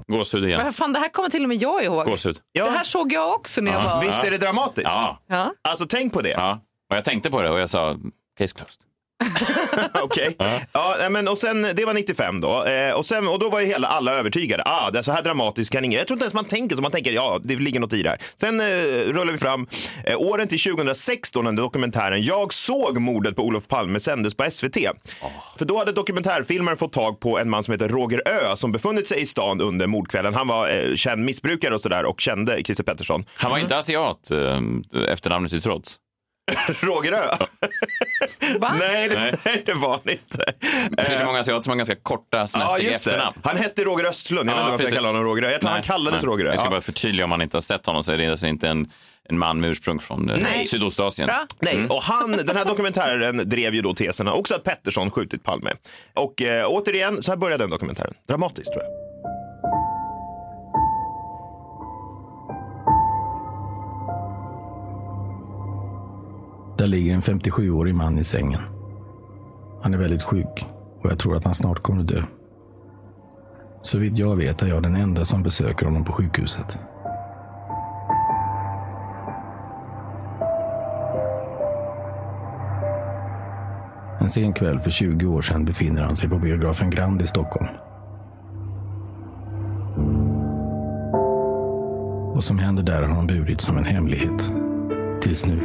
Gåshud 0.07 0.43
igen. 0.43 0.61
Men 0.63 0.73
fan, 0.73 0.93
det 0.93 0.99
här 0.99 1.09
kommer 1.09 1.29
till 1.29 1.43
och 1.43 1.49
med 1.49 1.57
jag 1.57 1.83
ihåg. 1.83 2.05
Gåshud. 2.05 2.37
Ja. 2.51 2.65
Det 2.65 2.71
här 2.71 2.83
såg 2.83 3.13
jag 3.13 3.33
också 3.33 3.61
när 3.61 3.71
jag 3.71 3.83
var... 3.83 4.01
Visst 4.01 4.23
är 4.23 4.31
det 4.31 4.37
dramatiskt? 4.37 4.87
Ja, 4.89 5.19
Ja. 5.27 5.53
Alltså 5.61 5.85
tänk 5.89 6.13
på 6.13 6.21
det. 6.21 6.29
ja. 6.29 6.59
Och 6.89 6.95
jag 6.95 7.03
tänkte 7.03 7.31
på 7.31 7.41
det 7.41 7.49
och 7.49 7.59
jag 7.59 7.69
sa, 7.69 7.95
case 8.37 8.55
closed. 8.57 8.81
Okej. 10.01 10.35
Ja, 10.71 10.95
nej, 10.99 11.09
men 11.09 11.27
och 11.27 11.37
sen, 11.37 11.67
det 11.75 11.85
var 11.85 11.93
95 11.93 12.41
då. 12.41 12.63
Eh, 12.65 12.93
och, 12.93 13.05
sen, 13.05 13.27
och 13.27 13.39
då 13.39 13.49
var 13.49 13.59
ju 13.59 13.65
hela, 13.65 13.87
alla 13.87 14.13
övertygade. 14.13 14.63
Ah, 14.65 14.89
det 14.89 14.99
är 14.99 15.03
så 15.03 15.11
här 15.11 15.23
dramatiskt 15.23 15.73
kan 15.73 15.85
ingen. 15.85 15.97
Jag 15.97 16.07
tror 16.07 16.15
inte 16.15 16.23
ens 16.23 16.33
man 16.33 16.45
tänker 16.45 16.75
så. 16.75 16.81
Man 16.81 16.91
tänker 16.91 17.11
ja, 17.11 17.39
det 17.43 17.55
ligger 17.55 17.79
något 17.79 17.93
i 17.93 18.03
det 18.03 18.09
här. 18.09 18.19
Sen 18.35 18.59
eh, 18.59 18.65
rullar 19.13 19.31
vi 19.31 19.37
fram 19.37 19.67
eh, 20.05 20.17
åren 20.21 20.47
till 20.47 20.59
2016 20.59 21.45
när 21.45 21.51
dokumentären 21.51 22.23
Jag 22.23 22.53
såg 22.53 22.97
mordet 22.97 23.35
på 23.35 23.43
Olof 23.43 23.67
Palme 23.67 23.99
sändes 23.99 24.33
på 24.33 24.51
SVT. 24.51 24.77
För 25.57 25.65
då 25.65 25.77
hade 25.77 25.91
dokumentärfilmaren 25.91 26.77
fått 26.77 26.93
tag 26.93 27.19
på 27.19 27.39
en 27.39 27.49
man 27.49 27.63
som 27.63 27.71
heter 27.71 27.89
Roger 27.89 28.21
Ö 28.25 28.55
som 28.55 28.71
befunnit 28.71 29.07
sig 29.07 29.21
i 29.21 29.25
stan 29.25 29.61
under 29.61 29.87
mordkvällen. 29.87 30.33
Han 30.33 30.47
var 30.47 30.69
eh, 30.69 30.95
känd 30.95 31.25
missbrukare 31.25 31.73
och 31.73 31.81
sådär 31.81 32.05
och 32.05 32.21
kände 32.21 32.63
Christer 32.63 32.83
Pettersson. 32.83 33.25
Han 33.35 33.51
var 33.51 33.57
inte 33.57 33.77
asiat, 33.77 34.31
eh, 34.31 34.61
efternamnet 35.07 35.51
till 35.51 35.61
trots. 35.61 35.97
Roger 36.81 37.11
Ö? 37.11 37.25
Va? 38.59 38.75
nej, 38.79 39.09
det, 39.09 39.37
nej, 39.45 39.63
det 39.65 39.73
var 39.73 39.89
han 39.89 39.99
inte. 40.13 40.53
Det 40.97 41.05
finns 41.05 41.21
ju 41.21 41.25
många 41.25 41.39
asiater 41.39 41.61
som 41.61 41.71
har 41.71 41.77
ganska 41.77 41.95
korta, 41.95 42.37
Ja, 42.37 42.47
snärtiga 42.47 42.89
det. 42.89 42.95
efternamn. 42.95 43.37
Han 43.43 43.57
hette 43.57 43.83
Roger 43.83 44.05
Östlund. 44.05 44.49
Jag 44.49 44.53
Ja, 44.53 44.57
vet 44.57 44.63
inte 44.63 44.71
varför 44.71 44.83
jag 44.85 44.93
kallar 44.93 45.09
honom 45.09 45.23
Roger 45.23 45.43
Ö. 45.43 45.51
Jag 45.51 45.61
tror 45.61 45.69
han 45.69 45.79
Nej, 45.79 45.87
kallades 45.87 46.21
nej. 46.21 46.29
Roger 46.31 46.45
Ö. 46.45 46.49
Jag 46.49 46.59
ska 46.59 46.65
Ja. 46.67 46.71
bara 46.71 46.81
förtydliga 46.81 47.23
om 47.23 47.29
man 47.29 47.41
inte 47.41 47.57
har 47.57 47.61
sett 47.61 47.85
honom 47.85 48.03
så 48.03 48.11
är 48.11 48.17
det 48.17 48.27
alltså 48.27 48.47
inte 48.47 48.69
en, 48.69 48.91
en 49.29 49.37
man 49.37 49.59
med 49.59 49.69
ursprung 49.69 49.99
från 49.99 50.29
eh, 50.29 50.37
Nej. 50.41 50.65
Sydostasien. 50.65 51.27
Bra. 51.27 51.45
Nej, 51.59 51.85
och 51.89 52.03
han, 52.03 52.31
den 52.31 52.55
här 52.57 52.65
dokumentären 52.65 53.49
drev 53.49 53.75
ju 53.75 53.81
då 53.81 53.93
teserna 53.93 54.33
också 54.33 54.55
att 54.55 54.63
Pettersson 54.63 55.11
skjutit 55.11 55.43
Palme. 55.43 55.71
Och 56.13 56.41
eh, 56.41 56.65
återigen, 56.67 57.23
så 57.23 57.31
här 57.31 57.37
började 57.37 57.63
den 57.63 57.69
dokumentären. 57.71 58.13
Dramatiskt 58.27 58.71
tror 58.73 58.83
jag. 58.83 59.10
Där 66.81 66.87
ligger 66.87 67.13
en 67.13 67.21
57-årig 67.21 67.95
man 67.95 68.17
i 68.17 68.23
sängen. 68.23 68.61
Han 69.81 69.93
är 69.93 69.97
väldigt 69.97 70.23
sjuk 70.23 70.67
och 71.01 71.11
jag 71.11 71.19
tror 71.19 71.35
att 71.35 71.43
han 71.43 71.53
snart 71.53 71.81
kommer 71.81 72.01
att 72.01 72.07
dö. 72.07 72.23
Så 73.81 73.97
vitt 73.97 74.17
jag 74.17 74.35
vet 74.35 74.61
är 74.61 74.67
jag 74.67 74.83
den 74.83 74.95
enda 74.95 75.25
som 75.25 75.43
besöker 75.43 75.85
honom 75.85 76.03
på 76.03 76.11
sjukhuset. 76.11 76.79
En 84.19 84.29
sen 84.29 84.53
kväll 84.53 84.79
för 84.79 84.91
20 84.91 85.25
år 85.25 85.41
sedan 85.41 85.65
befinner 85.65 86.01
han 86.01 86.15
sig 86.15 86.29
på 86.29 86.37
biografen 86.37 86.89
Grand 86.89 87.21
i 87.21 87.27
Stockholm. 87.27 87.69
Vad 92.33 92.43
som 92.43 92.59
händer 92.59 92.83
där 92.83 93.01
har 93.01 93.15
han 93.15 93.27
burit 93.27 93.61
som 93.61 93.77
en 93.77 93.85
hemlighet. 93.85 94.53
Tills 95.21 95.45
nu. 95.45 95.59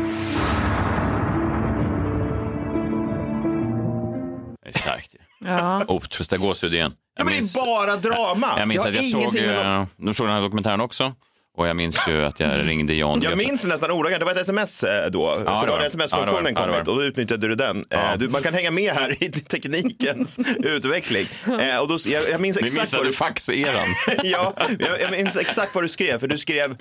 Ja. 5.89 5.95
Oh, 5.95 6.03
första 6.11 6.37
gåshud 6.37 6.75
igen. 6.75 6.93
Ja, 7.19 7.25
men 7.25 7.33
det 7.33 7.39
är 7.39 7.67
bara 7.67 7.97
drama. 7.97 8.55
jag 8.59 8.69
minns 8.69 8.83
har 8.83 8.91
att 8.91 8.97
jag 8.97 9.05
såg, 9.05 9.35
med 9.35 9.81
eh, 9.81 9.87
de 9.97 10.15
såg 10.15 10.27
den 10.27 10.35
här 10.37 10.43
dokumentären 10.43 10.81
också. 10.81 11.13
Och 11.59 11.69
jag 11.69 11.77
minns 11.77 12.01
ju 12.09 12.25
att 12.25 12.41
jag 12.41 12.69
ringde 12.69 12.95
John. 12.95 13.23
Jag 13.23 13.37
minns 13.39 13.63
det 13.63 13.69
nästan 13.69 13.91
ordagrant. 13.91 14.21
Det 14.21 14.25
var 14.25 14.33
ett 14.33 14.39
sms 14.39 14.83
eh, 14.85 15.11
då. 15.11 15.33
för 15.33 15.39
det 15.39 15.45
då 15.45 15.51
hade. 15.51 15.73
Ja, 15.73 15.87
sms-funktionen. 15.87 16.53
Ja, 16.57 16.63
kommit 16.67 16.89
och 16.89 16.97
då 16.97 17.03
utnyttjade 17.03 17.49
du 17.49 17.55
den. 17.55 17.85
Eh, 17.91 18.17
Du, 18.19 18.29
man 18.29 18.43
kan 18.43 18.55
hänga 18.55 18.71
med 18.71 18.93
här 18.95 19.23
i 19.23 19.31
teknikens 19.51 20.39
utveckling. 20.57 21.27
Och 21.81 21.89
då, 21.89 21.99
jag, 22.07 22.31
jag 22.31 22.41
minns 22.41 22.57
exakt 22.57 22.81
missade 22.81 23.05
du... 23.05 23.13
faxeran. 23.13 23.87
ja, 24.25 24.53
jag, 24.79 25.01
jag 25.01 25.11
minns 25.11 25.37
exakt 25.37 25.75
vad 25.75 25.85
du 25.85 25.89
skrev. 25.89 26.19
För 26.19 26.29
du 26.29 26.39
skrev, 26.39 26.77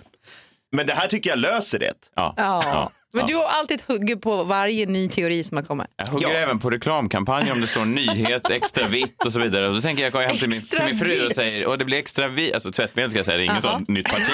men 0.71 0.87
det 0.87 0.93
här 0.93 1.07
tycker 1.07 1.29
jag 1.29 1.39
löser 1.39 1.79
det. 1.79 1.93
Ja. 2.15 2.33
Ja. 2.37 2.91
Men 3.15 3.25
du 3.25 3.35
har 3.35 3.45
alltid 3.45 3.81
huggit 3.87 4.21
på 4.21 4.43
varje 4.43 4.85
ny 4.85 5.09
teori 5.09 5.43
som 5.43 5.57
har 5.57 5.63
kommit. 5.63 5.87
Jag 5.97 6.07
hugger 6.07 6.35
även 6.35 6.59
på 6.59 6.69
reklamkampanjer 6.69 7.53
om 7.53 7.61
det 7.61 7.67
står 7.67 7.85
nyhet, 7.85 8.49
extra 8.49 8.87
vitt 8.87 9.25
och 9.25 9.33
så 9.33 9.39
vidare. 9.39 9.67
Och 9.67 9.75
då 9.75 9.81
tänker 9.81 10.03
jag, 10.03 10.07
jag 10.07 10.13
går 10.13 10.27
hem 10.27 10.37
till 10.37 10.49
min, 10.49 10.61
till 10.61 10.85
min 10.85 10.97
fru 10.97 11.25
och 11.25 11.35
säger, 11.35 11.67
och 11.67 11.77
det 11.77 11.85
blir 11.85 11.97
extra 11.97 12.27
vitt, 12.27 12.53
alltså 12.53 12.71
tvättmedel 12.71 13.09
ska 13.09 13.19
jag 13.19 13.25
säga, 13.25 13.37
det 13.37 13.43
är 13.43 13.51
inget 13.51 13.63
sånt 13.63 13.87
nytt 13.87 14.09
parti. 14.09 14.31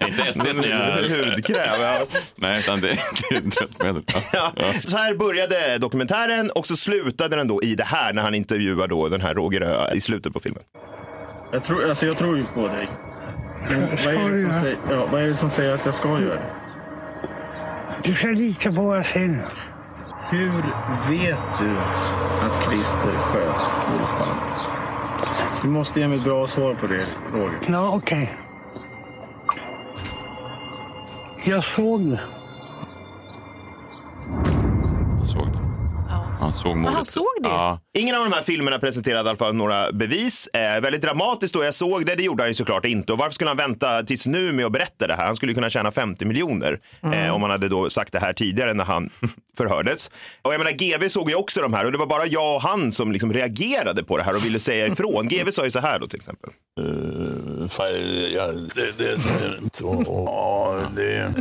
Inte 0.08 0.32
SDs 0.32 0.60
nya... 0.60 0.94
Hudkräm, 0.94 1.80
ja. 1.80 1.98
Nej, 2.36 2.58
utan 2.58 2.80
det, 2.80 2.98
det 3.30 3.36
är 3.36 3.50
tvättmedel. 3.50 4.02
Ja. 4.32 4.52
Ja. 4.56 4.72
Så 4.84 4.96
här 4.96 5.14
började 5.14 5.78
dokumentären 5.78 6.50
och 6.50 6.66
så 6.66 6.76
slutade 6.76 7.36
den 7.36 7.48
då 7.48 7.62
i 7.62 7.74
det 7.74 7.84
här 7.84 8.12
när 8.12 8.22
han 8.22 8.34
intervjuar 8.34 8.88
då 8.88 9.08
den 9.08 9.20
här 9.20 9.34
Roger 9.34 9.60
Ö 9.60 9.94
i 9.94 10.00
slutet 10.00 10.32
på 10.32 10.40
filmen. 10.40 10.62
Jag 11.52 11.64
tror, 11.64 11.88
alltså 11.88 12.06
jag 12.06 12.18
tror 12.18 12.36
ju 12.36 12.44
på 12.44 12.68
dig. 12.68 12.88
Men 13.70 13.80
vad, 13.80 14.14
är 14.14 14.30
det 14.30 14.42
som 14.42 14.60
säger, 14.60 14.76
ja, 14.90 15.08
vad 15.12 15.22
är 15.22 15.26
det 15.26 15.34
som 15.34 15.50
säger 15.50 15.74
att 15.74 15.84
jag 15.84 15.94
ska 15.94 16.08
göra 16.08 16.34
det? 16.34 16.61
Du 18.04 18.14
ska 18.14 18.28
lita 18.28 18.72
på 18.72 18.82
vad 18.82 18.98
jag 18.98 19.06
säger 19.06 19.28
nu. 19.28 19.42
Hur 20.30 20.62
vet 21.10 21.38
du 21.58 21.78
att 22.40 22.64
Christer 22.64 23.12
sköt 23.12 23.94
Olof 23.94 24.18
Palme? 24.18 24.40
Du 25.62 25.68
måste 25.68 26.00
ge 26.00 26.08
mig 26.08 26.18
ett 26.18 26.24
bra 26.24 26.46
svar 26.46 26.74
på 26.74 26.86
det, 26.86 27.06
Roger. 27.32 27.58
Ja, 27.68 27.90
okej. 27.94 28.38
Jag 31.46 31.64
såg 31.64 32.10
det. 32.10 32.20
Han 36.42 36.52
såg 36.52 36.76
mordet. 36.76 36.94
han 36.94 37.04
såg 37.04 37.26
det? 37.42 37.48
Ja. 37.48 37.80
Ingen 37.98 38.16
av 38.16 38.24
de 38.24 38.32
här 38.32 38.42
filmerna 38.42 38.78
presenterade 38.78 39.28
i 39.28 39.30
alla 39.30 39.36
fall 39.36 39.54
några 39.54 39.92
bevis. 39.92 40.46
Eh, 40.46 40.80
väldigt 40.80 41.02
dramatiskt 41.02 41.54
då 41.54 41.64
jag 41.64 41.74
såg 41.74 42.06
det, 42.06 42.14
det 42.14 42.22
gjorde 42.22 42.42
han 42.42 42.50
ju 42.50 42.54
såklart 42.54 42.84
inte. 42.84 43.12
Och 43.12 43.18
varför 43.18 43.34
skulle 43.34 43.50
han 43.50 43.56
vänta 43.56 44.02
tills 44.02 44.26
nu 44.26 44.52
med 44.52 44.66
att 44.66 44.72
berätta 44.72 45.06
det 45.06 45.14
här? 45.14 45.26
Han 45.26 45.36
skulle 45.36 45.54
kunna 45.54 45.70
tjäna 45.70 45.90
50 45.90 46.24
miljoner 46.24 46.80
eh, 47.14 47.34
om 47.34 47.42
han 47.42 47.50
hade 47.50 47.68
då 47.68 47.90
sagt 47.90 48.12
det 48.12 48.18
här 48.18 48.32
tidigare 48.32 48.74
när 48.74 48.84
han 48.84 49.10
förhördes. 49.56 50.10
Och 50.42 50.54
jag 50.54 50.58
menar, 50.58 50.72
GV 50.72 51.08
såg 51.08 51.30
ju 51.30 51.36
också 51.36 51.60
de 51.60 51.74
här 51.74 51.84
och 51.84 51.92
det 51.92 51.98
var 51.98 52.06
bara 52.06 52.26
jag 52.26 52.54
och 52.54 52.62
han 52.62 52.92
som 52.92 53.12
liksom 53.12 53.32
reagerade 53.32 54.04
på 54.04 54.16
det 54.16 54.22
här 54.22 54.34
och 54.36 54.44
ville 54.44 54.60
säga 54.60 54.86
ifrån. 54.86 55.28
GV 55.28 55.50
sa 55.50 55.64
ju 55.64 55.70
så 55.70 55.80
här 55.80 55.98
då 55.98 56.06
till 56.06 56.18
exempel. 56.18 56.50
ja, 58.34 58.46
det, 58.74 58.92
det, 58.98 59.16
det, 59.16 59.16
ja, 60.14 60.80
det, 60.96 61.34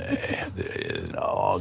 ja, 1.14 1.60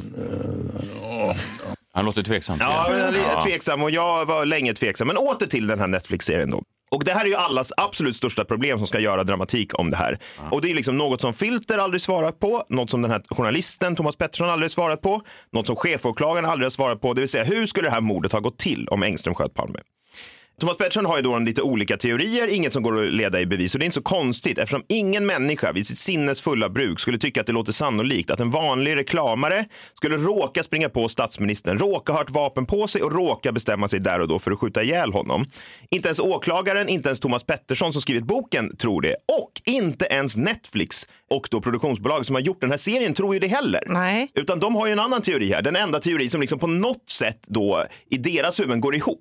Han 1.93 2.05
låter 2.05 2.23
tveksam. 2.23 2.57
Ja, 2.61 2.87
är 2.89 3.41
tveksam 3.41 3.83
och 3.83 3.91
jag 3.91 4.27
var 4.27 4.45
länge 4.45 4.75
tveksam. 4.75 5.07
Men 5.07 5.17
åter 5.17 5.47
till 5.47 5.67
den 5.67 5.81
här 5.81 5.87
Netflix-serien 5.87 6.51
då. 6.51 6.63
Och 6.91 7.05
det 7.05 7.13
här 7.13 7.25
är 7.25 7.29
ju 7.29 7.35
allas 7.35 7.73
absolut 7.77 8.17
största 8.17 8.45
problem 8.45 8.79
som 8.79 8.87
ska 8.87 9.01
göra 9.01 9.25
dramatik 9.25 9.79
om 9.79 9.91
det 9.91 9.97
här. 9.97 10.19
Och 10.51 10.61
det 10.61 10.71
är 10.71 10.75
liksom 10.75 10.99
något 10.99 11.21
som 11.21 11.35
Filter 11.35 11.79
aldrig 11.79 12.01
svarat 12.01 12.41
på, 12.41 12.65
något 12.69 12.91
som 12.91 13.03
den 13.03 13.11
här 13.11 13.23
journalisten 13.31 13.97
Thomas 13.97 14.17
Pettersson 14.17 14.51
aldrig 14.51 14.71
svarat 14.71 15.03
på, 15.03 15.23
något 15.53 15.67
som 15.67 15.77
chefåklagaren 15.77 16.51
aldrig 16.51 16.67
har 16.67 16.71
svarat 16.71 17.01
på. 17.01 17.15
Det 17.15 17.21
vill 17.21 17.29
säga, 17.29 17.45
hur 17.45 17.67
skulle 17.67 17.89
det 17.89 17.93
här 17.93 18.01
mordet 18.01 18.33
ha 18.33 18.41
gått 18.41 18.59
till 18.59 18.89
om 18.89 19.03
Engström 19.03 19.35
sköt 19.35 19.55
Palme? 19.55 19.79
Thomas 20.61 20.77
Pettersson 20.77 21.07
har 21.07 21.17
ju 21.17 21.23
då 21.23 21.35
en 21.35 21.45
lite 21.45 21.63
olika 21.63 21.97
teorier, 21.97 22.49
inget 22.49 22.73
som 22.73 22.83
går 22.83 23.05
att 23.05 23.13
leda 23.13 23.41
i 23.41 23.47
bevis. 23.47 23.75
Och 23.75 23.79
det 23.79 23.85
är 23.85 23.87
inte 23.87 23.95
så 23.95 24.03
konstigt 24.03 24.59
eftersom 24.59 24.85
ingen 24.89 25.27
människa 25.27 25.73
vid 25.73 25.87
sitt 25.87 25.99
sinnes 25.99 26.41
fulla 26.41 26.69
bruk 26.69 27.01
skulle 27.01 27.19
tycka 27.19 27.41
att 27.41 27.47
det 27.47 27.53
låter 27.53 27.73
sannolikt 27.73 28.31
att 28.31 28.41
en 28.41 28.51
vanlig 28.51 28.97
reklamare 28.97 29.65
skulle 29.95 30.17
råka 30.17 30.63
springa 30.63 30.89
på 30.89 31.09
statsministern, 31.09 31.79
råka 31.79 32.13
ha 32.13 32.23
ett 32.23 32.31
vapen 32.31 32.67
på 32.67 32.87
sig 32.87 33.03
och 33.03 33.13
råka 33.13 33.53
bestämma 33.53 33.89
sig 33.89 34.01
där 34.01 34.21
och 34.21 34.29
då 34.29 34.39
för 34.39 34.51
att 34.51 34.59
skjuta 34.59 34.83
ihjäl 34.83 35.13
honom. 35.13 35.47
Inte 35.91 36.09
ens 36.09 36.21
åklagaren, 36.21 36.89
inte 36.89 37.09
ens 37.09 37.21
Thomas 37.21 37.45
Pettersson 37.45 37.93
som 37.93 38.03
skrivit 38.03 38.25
boken 38.25 38.77
tror 38.77 39.03
det. 39.03 39.17
Och 39.43 39.53
inte 39.67 40.05
ens 40.11 40.37
Netflix 40.37 41.07
och 41.31 41.49
då 41.51 41.61
produktionsbolag 41.61 42.27
som 42.27 42.35
har 42.35 42.43
gjort 42.43 42.61
den 42.61 42.71
här 42.71 42.79
serien 42.79 43.13
tror 43.13 43.35
ju 43.35 43.41
det 43.41 43.47
heller. 43.47 43.83
Nej. 43.87 44.31
Utan 44.35 44.61
de 44.61 44.75
har 44.75 44.87
ju 44.87 44.93
en 44.93 45.01
annan 45.01 45.23
teori 45.23 45.53
här. 45.53 45.63
Den 45.63 45.77
enda 45.77 45.99
teori 45.99 46.29
som 46.29 46.41
liksom 46.41 46.59
på 46.59 46.67
något 46.67 47.09
sätt 47.09 47.41
då 47.49 47.85
i 48.11 48.17
deras 48.17 48.61
huvuden 48.61 48.81
går 48.81 48.95
ihop. 48.95 49.19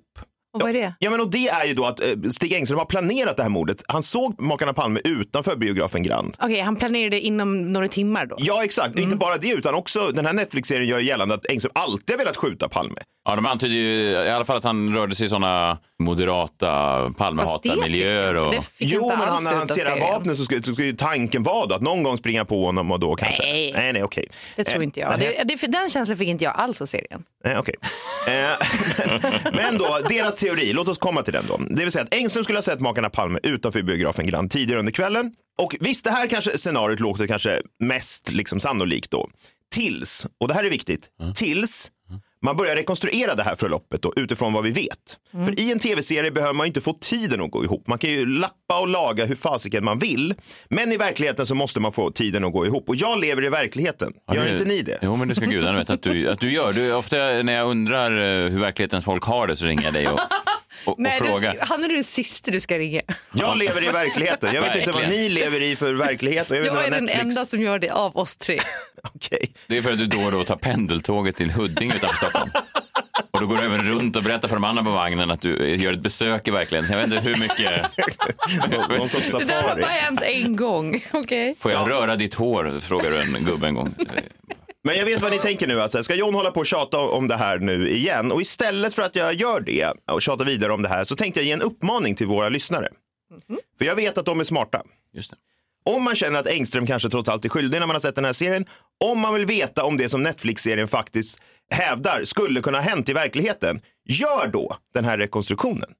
Och 0.52 0.60
vad 0.60 0.70
är 0.70 0.74
det? 0.74 0.94
Ja, 0.98 1.10
men 1.10 1.20
och 1.20 1.30
det 1.30 1.48
är 1.48 1.64
ju 1.64 1.74
då 1.74 1.84
att 1.84 2.00
eh, 2.00 2.06
Stig 2.30 2.52
Engström 2.52 2.78
har 2.78 2.86
planerat 2.86 3.36
det 3.36 3.42
här 3.42 3.50
mordet. 3.50 3.82
Han 3.88 4.02
såg 4.02 4.40
makarna 4.42 4.72
Palme 4.74 5.00
utanför 5.04 5.56
biografen 5.56 6.02
Grand. 6.02 6.36
Okej, 6.40 6.60
han 6.60 6.76
planerade 6.76 7.20
inom 7.20 7.72
några 7.72 7.88
timmar 7.88 8.26
då? 8.26 8.36
Ja, 8.38 8.64
exakt. 8.64 8.98
Inte 8.98 9.16
bara 9.16 9.36
det, 9.36 9.50
utan 9.50 9.74
också 9.74 10.08
den 10.14 10.26
här 10.26 10.32
Netflix-serien 10.32 10.86
gör 10.88 10.98
gällande 10.98 11.34
att 11.34 11.46
Engström 11.46 11.72
alltid 11.74 12.10
har 12.10 12.18
velat 12.18 12.36
skjuta 12.36 12.68
Palme. 12.68 13.00
Ja, 13.30 13.36
de 13.36 13.46
antyder 13.46 13.74
ju 13.74 14.00
i 14.10 14.30
alla 14.30 14.44
fall 14.44 14.56
att 14.56 14.64
han 14.64 14.94
rörde 14.94 15.14
sig 15.14 15.26
i 15.26 15.28
sådana 15.28 15.78
moderata 15.98 17.10
Palmehatarmiljöer. 17.18 18.36
Och... 18.36 18.54
Det 18.54 18.60
fick 18.60 18.88
Jo, 18.92 19.02
inte 19.04 19.16
men 19.16 19.28
alls 19.28 19.44
han, 19.46 19.52
när 19.52 19.58
han 19.58 19.68
serien. 19.68 20.00
vapnet 20.00 20.36
så 20.36 20.44
skulle, 20.44 20.62
så 20.62 20.72
skulle 20.72 20.86
ju 20.86 20.96
tanken 20.96 21.42
vara 21.42 21.66
då 21.66 21.74
att 21.74 21.82
någon 21.82 22.02
gång 22.02 22.16
springa 22.18 22.44
på 22.44 22.64
honom 22.64 22.90
och 22.90 23.00
då 23.00 23.14
kanske... 23.16 23.42
Nej. 23.42 23.72
nej, 23.72 23.92
nej 23.92 24.02
okej. 24.02 24.26
Det 24.56 24.64
tror 24.64 24.80
Eh, 24.80 24.84
inte 24.84 25.00
jag. 25.00 25.18
Det, 25.18 25.42
det, 25.44 25.66
den 25.66 25.88
känslan 25.88 26.16
fick 26.18 26.28
inte 26.28 26.44
jag 26.44 26.56
alls 26.56 26.82
av 26.82 26.86
serien. 26.86 27.22
Nej, 27.44 27.58
okej. 27.58 27.74
Eh, 28.28 28.32
Men 29.52 29.78
då, 29.78 29.98
deras 30.08 30.34
teori, 30.36 30.72
låt 30.72 30.88
oss 30.88 30.98
komma 30.98 31.22
till 31.22 31.32
den 31.32 31.44
då. 31.48 31.60
Det 31.68 31.82
vill 31.82 31.92
säga 31.92 32.02
att 32.02 32.14
Engström 32.14 32.44
skulle 32.44 32.58
ha 32.58 32.62
sett 32.62 32.80
makarna 32.80 33.10
Palme 33.10 33.38
utanför 33.42 33.82
biografen 33.82 34.26
Grand 34.26 34.50
tidigare 34.50 34.78
under 34.80 34.92
kvällen. 34.92 35.32
Och 35.58 35.76
visst, 35.80 36.04
det 36.04 36.10
här 36.10 36.26
kanske 36.26 36.58
scenariot 36.58 37.00
låter 37.00 37.26
kanske 37.26 37.60
mest 37.78 38.32
liksom 38.32 38.60
sannolikt 38.60 39.10
då. 39.10 39.28
Tills, 39.74 40.26
och 40.40 40.48
det 40.48 40.54
här 40.54 40.64
är 40.64 40.70
viktigt, 40.70 41.08
tills 41.34 41.90
man 42.42 42.56
börjar 42.56 42.76
rekonstruera 42.76 43.34
det 43.34 43.42
här 43.42 43.54
förloppet 43.54 44.02
då, 44.02 44.12
utifrån 44.16 44.52
vad 44.52 44.64
vi 44.64 44.70
vet. 44.70 45.18
För 45.46 45.60
i 45.60 45.72
en 45.72 45.78
tv-serie 45.78 46.30
behöver 46.30 46.54
man 46.54 46.66
inte 46.66 46.80
få 46.80 46.92
tiden 47.00 47.40
att 47.42 47.50
gå 47.50 47.64
ihop. 47.64 47.86
Man 47.86 47.98
kan 47.98 48.10
ju 48.10 48.26
lappa 48.26 48.80
och 48.80 48.88
laga 48.88 49.24
hur 49.26 49.34
fasiken 49.34 49.84
man 49.84 49.98
vill. 49.98 50.34
Men 50.68 50.92
i 50.92 50.96
verkligheten 50.96 51.46
så 51.46 51.54
måste 51.54 51.80
man 51.80 51.92
få 51.92 52.10
tiden 52.10 52.44
att 52.44 52.52
gå 52.52 52.66
ihop. 52.66 52.88
Och 52.88 52.96
jag 52.96 53.20
lever 53.20 53.44
i 53.44 53.48
verkligheten. 53.48 54.12
Gör 54.34 54.44
du- 54.44 54.50
inte 54.52 54.64
ni 54.64 54.82
det? 54.82 54.98
Jo, 55.02 55.16
men 55.16 55.28
det 55.28 55.34
ska 55.34 55.44
gudarna 55.44 55.78
veta 55.78 55.92
att 55.92 56.02
du, 56.02 56.28
att 56.30 56.38
du 56.40 56.52
gör. 56.52 56.72
Du, 56.72 56.94
ofta 56.94 57.16
när 57.16 57.52
jag 57.52 57.68
undrar 57.70 58.10
eh, 58.10 58.50
hur 58.50 58.60
verklighetens 58.60 59.04
folk 59.04 59.24
har 59.24 59.46
det 59.46 59.56
så 59.56 59.64
ringer 59.66 59.84
jag 59.84 59.92
dig 59.94 60.08
och, 60.08 60.18
och, 60.84 61.00
och 61.00 61.06
frågar. 61.18 61.52
du, 61.52 61.58
han 61.62 61.84
är 61.84 61.88
den 61.88 62.04
sista 62.04 62.50
du 62.50 62.60
ska 62.60 62.78
ringa. 62.78 63.02
Jag 63.32 63.56
lever 63.58 63.84
i 63.88 63.92
verkligheten. 63.92 64.54
Jag 64.54 64.62
vet 64.62 64.76
inte 64.76 64.90
vad 64.90 65.08
ni 65.08 65.28
lever 65.28 65.62
i 65.62 65.76
för 65.76 65.94
verklighet. 65.94 66.50
Och 66.50 66.56
jag 66.56 66.66
Jag 66.66 66.70
är 66.70 66.74
vad 66.74 66.92
den 66.92 67.04
Netflix... 67.04 67.20
enda 67.24 67.46
som 67.46 67.60
gör 67.60 67.78
det 67.78 67.90
av 67.90 68.16
oss 68.16 68.36
tre. 68.36 68.58
Okej. 69.14 69.50
Det 69.66 69.78
är 69.78 69.82
för 69.82 69.92
att 69.92 69.98
du 69.98 70.06
då 70.06 70.20
och 70.20 70.32
då 70.32 70.44
tar 70.44 70.56
pendeltåget 70.56 71.36
till 71.36 71.50
Huddinge 71.50 71.94
utanför 71.96 72.16
Stockholm. 72.16 72.50
Och 73.30 73.40
då 73.40 73.46
går 73.46 73.56
du 73.56 73.62
även 73.62 73.82
runt 73.88 74.16
och 74.16 74.22
berättar 74.22 74.48
för 74.48 74.56
de 74.56 74.64
andra 74.64 74.84
på 74.84 74.90
vagnen 74.90 75.30
att 75.30 75.40
du 75.40 75.76
gör 75.76 75.92
ett 75.92 76.00
besök 76.02 76.48
i 76.48 76.50
verkligheten. 76.50 76.88
Så 76.88 76.94
jag 76.94 76.98
vet 77.08 77.12
inte 77.18 77.28
hur 77.28 77.36
mycket... 77.40 78.88
Någon 78.98 79.08
sorts 79.08 79.30
Det 79.32 79.44
där 79.44 79.54
har 79.54 79.62
safari. 79.62 79.80
bara 79.80 79.90
hänt 79.90 80.22
en 80.22 80.56
gång. 80.56 81.00
Okej. 81.12 81.54
Får 81.58 81.72
jag 81.72 81.90
röra 81.90 82.16
ditt 82.16 82.34
hår? 82.34 82.80
Frågar 82.80 83.10
du 83.10 83.20
en 83.36 83.44
gubbe 83.44 83.66
en 83.66 83.74
gång. 83.74 83.94
Men 84.84 84.96
jag 84.96 85.04
vet 85.04 85.22
vad 85.22 85.32
ni 85.32 85.38
tänker 85.38 85.66
nu. 85.66 85.80
Alltså, 85.80 86.02
ska 86.02 86.14
John 86.14 86.34
hålla 86.34 86.50
på 86.50 86.60
och 86.60 86.66
tjata 86.66 86.98
om 86.98 87.28
det 87.28 87.36
här 87.36 87.58
nu 87.58 87.90
igen? 87.90 88.32
Och 88.32 88.40
istället 88.40 88.94
för 88.94 89.02
att 89.02 89.16
jag 89.16 89.34
gör 89.34 89.60
det 89.60 89.92
och 90.12 90.22
tjatar 90.22 90.44
vidare 90.44 90.72
om 90.72 90.82
det 90.82 90.88
här 90.88 91.04
så 91.04 91.16
tänkte 91.16 91.40
jag 91.40 91.46
ge 91.46 91.52
en 91.52 91.62
uppmaning 91.62 92.14
till 92.14 92.26
våra 92.26 92.48
lyssnare. 92.48 92.88
För 93.78 93.84
jag 93.84 93.96
vet 93.96 94.18
att 94.18 94.26
de 94.26 94.40
är 94.40 94.44
smarta. 94.44 94.82
Just 95.12 95.30
det. 95.30 95.36
Om 95.84 96.04
man 96.04 96.16
känner 96.16 96.40
att 96.40 96.46
Engström 96.46 96.86
kanske 96.86 97.08
trots 97.08 97.28
allt 97.28 97.44
är 97.44 97.48
skyldig 97.48 97.80
när 97.80 97.86
man 97.86 97.94
har 97.94 98.00
sett 98.00 98.14
den 98.14 98.24
här 98.24 98.32
serien. 98.32 98.66
Om 99.04 99.18
man 99.20 99.34
vill 99.34 99.46
veta 99.46 99.84
om 99.84 99.96
det 99.96 100.08
som 100.08 100.22
Netflix-serien 100.22 100.88
faktiskt 100.88 101.38
hävdar 101.70 102.24
skulle 102.24 102.60
kunna 102.60 102.78
ha 102.78 102.82
hänt 102.82 103.08
i 103.08 103.12
verkligheten. 103.12 103.80
Gör 104.08 104.46
då 104.46 104.76
den 104.94 105.04
här 105.04 105.18
rekonstruktionen. 105.18 105.90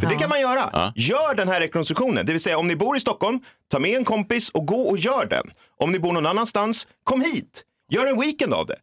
För 0.00 0.06
det 0.06 0.14
kan 0.14 0.28
man 0.28 0.40
göra. 0.40 0.70
Ja. 0.72 0.92
Gör 0.96 1.34
den 1.34 1.48
här 1.48 1.60
rekonstruktionen. 1.60 2.26
Det 2.26 2.32
vill 2.32 2.42
säga 2.42 2.58
om 2.58 2.68
ni 2.68 2.76
bor 2.76 2.96
i 2.96 3.00
Stockholm, 3.00 3.40
ta 3.70 3.78
med 3.78 3.96
en 3.96 4.04
kompis 4.04 4.48
och 4.48 4.66
gå 4.66 4.82
och 4.82 4.98
gör 4.98 5.26
den. 5.26 5.50
Om 5.76 5.92
ni 5.92 5.98
bor 5.98 6.12
någon 6.12 6.26
annanstans, 6.26 6.86
kom 7.04 7.20
hit. 7.20 7.64
Gör 7.90 8.06
en 8.06 8.20
weekend 8.20 8.54
av 8.54 8.66
det. 8.66 8.76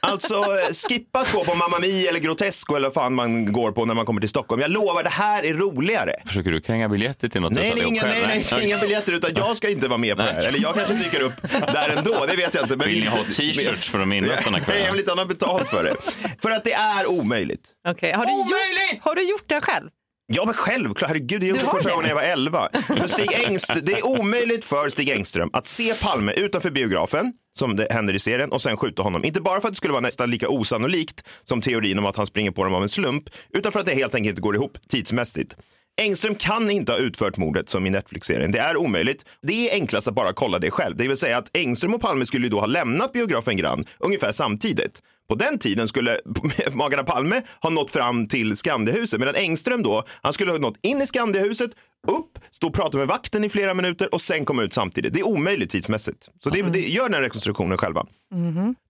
Alltså 0.00 0.34
eh, 0.34 0.72
skippa 0.88 1.20
att 1.20 1.32
gå 1.32 1.44
på 1.44 1.54
Mamma 1.54 1.78
Mia 1.78 2.10
eller 2.10 2.20
Grotesco 2.20 2.74
eller 2.76 2.88
vad 2.88 2.94
fan 2.94 3.14
man 3.14 3.52
går 3.52 3.72
på 3.72 3.84
när 3.84 3.94
man 3.94 4.06
kommer 4.06 4.20
till 4.20 4.28
Stockholm. 4.30 4.62
Jag 4.62 4.70
lovar, 4.70 5.02
det 5.02 5.08
här 5.10 5.42
är 5.46 5.54
roligare. 5.54 6.12
Försöker 6.26 6.50
du 6.50 6.60
kränga 6.60 6.88
biljetter 6.88 7.28
till 7.28 7.40
något? 7.40 7.52
Nej, 7.52 7.72
nej, 7.76 7.84
inga, 7.86 8.02
nej, 8.02 8.44
själv? 8.44 8.58
nej, 8.60 8.66
inga 8.66 8.78
biljetter 8.78 9.12
utan 9.12 9.30
jag 9.34 9.56
ska 9.56 9.68
inte 9.68 9.88
vara 9.88 9.98
med 9.98 10.16
på 10.16 10.22
det 10.22 10.28
här. 10.28 10.34
Nej. 10.38 10.46
Eller 10.46 10.58
jag 10.58 10.74
kanske 10.74 10.94
dyker 10.94 11.20
upp 11.20 11.42
där 11.72 11.94
ändå, 11.96 12.26
det 12.26 12.36
vet 12.36 12.54
jag 12.54 12.64
inte. 12.64 12.76
Men 12.76 12.88
Vill 12.88 13.00
ni 13.00 13.06
ha 13.06 13.18
t-shirts 13.24 13.88
för 13.88 14.00
att 14.00 14.08
minnas 14.08 14.44
den 14.44 14.54
här 14.54 14.60
Nej, 14.60 14.60
jag 14.60 14.64
kvällen? 14.76 14.92
vill 14.92 15.00
inte 15.00 15.12
ha 15.12 15.24
betalt 15.24 15.68
för 15.68 15.84
det. 15.84 15.96
För 16.42 16.50
att 16.50 16.64
det 16.64 16.72
är 16.72 17.06
omöjligt. 17.10 17.62
Okej, 17.88 18.12
Har, 18.12 18.24
du 18.24 18.32
gjort, 18.32 19.02
har 19.04 19.14
du 19.14 19.30
gjort 19.30 19.44
det 19.48 19.60
själv? 19.60 19.88
Ja, 20.28 20.44
men 20.44 20.54
självklart. 20.54 21.08
Herregud, 21.08 21.40
det 21.40 21.46
gjorde 21.46 21.60
jag 21.60 21.72
första 21.72 21.90
gången 21.90 22.08
jag 22.08 22.14
var 22.14 22.22
11. 22.22 22.68
För 22.86 23.08
Stig 23.08 23.32
Engst, 23.32 23.72
det 23.82 23.92
är 23.92 24.06
omöjligt 24.06 24.64
för 24.64 24.88
Stig 24.88 25.10
Engström 25.10 25.50
att 25.52 25.66
se 25.66 25.94
Palme 25.94 26.32
utanför 26.32 26.70
biografen, 26.70 27.32
som 27.58 27.76
det 27.76 27.86
händer 27.90 28.14
i 28.14 28.18
serien, 28.18 28.52
och 28.52 28.62
sen 28.62 28.76
skjuta 28.76 29.02
honom. 29.02 29.24
Inte 29.24 29.40
bara 29.40 29.60
för 29.60 29.68
att 29.68 29.74
det 29.74 29.76
skulle 29.76 29.92
vara 29.92 30.00
nästan 30.00 30.30
lika 30.30 30.48
osannolikt 30.48 31.28
som 31.44 31.60
teorin 31.60 31.98
om 31.98 32.06
att 32.06 32.16
han 32.16 32.26
springer 32.26 32.50
på 32.50 32.64
dem 32.64 32.74
av 32.74 32.82
en 32.82 32.88
slump, 32.88 33.24
utan 33.50 33.72
för 33.72 33.80
att 33.80 33.86
det 33.86 33.94
helt 33.94 34.14
enkelt 34.14 34.30
inte 34.30 34.42
går 34.42 34.54
ihop 34.54 34.78
tidsmässigt. 34.88 35.56
Engström 36.02 36.34
kan 36.34 36.70
inte 36.70 36.92
ha 36.92 36.98
utfört 36.98 37.36
mordet 37.36 37.68
som 37.68 37.86
i 37.86 37.90
Netflix-serien. 37.90 38.52
Det 38.52 38.58
är 38.58 38.76
omöjligt. 38.76 39.24
Det 39.42 39.70
är 39.70 39.74
enklast 39.74 40.08
att 40.08 40.14
bara 40.14 40.32
kolla 40.32 40.58
det 40.58 40.70
själv. 40.70 40.96
Det 40.96 41.08
vill 41.08 41.16
säga 41.16 41.38
att 41.38 41.56
Engström 41.56 41.94
och 41.94 42.00
Palme 42.00 42.26
skulle 42.26 42.48
då 42.48 42.60
ha 42.60 42.66
lämnat 42.66 43.12
biografen 43.12 43.56
Grand 43.56 43.88
ungefär 43.98 44.32
samtidigt. 44.32 45.02
På 45.28 45.34
den 45.34 45.58
tiden 45.58 45.88
skulle 45.88 46.20
magarna 46.72 47.04
Palme 47.04 47.42
ha 47.60 47.70
nått 47.70 47.90
fram 47.90 48.26
till 48.26 48.56
Skandiahuset 48.56 49.20
medan 49.20 49.34
Engström 49.34 49.82
då, 49.82 50.04
han 50.22 50.32
skulle 50.32 50.50
ha 50.50 50.58
nått 50.58 50.78
in 50.82 51.02
i 51.02 51.06
Skandiahuset, 51.06 51.70
upp, 52.08 52.38
stå 52.50 52.66
och 52.66 52.74
prata 52.74 52.98
med 52.98 53.06
vakten 53.06 53.44
i 53.44 53.48
flera 53.48 53.74
minuter 53.74 54.14
och 54.14 54.20
sen 54.20 54.44
komma 54.44 54.62
ut 54.62 54.72
samtidigt. 54.72 55.14
Det 55.14 55.20
är 55.20 55.26
omöjligt 55.26 55.70
tidsmässigt. 55.70 56.28
Så 56.38 56.50
det, 56.50 56.62
det, 56.62 56.80
gör 56.80 57.04
den 57.04 57.14
här 57.14 57.22
rekonstruktionen 57.22 57.78
själva. 57.78 58.06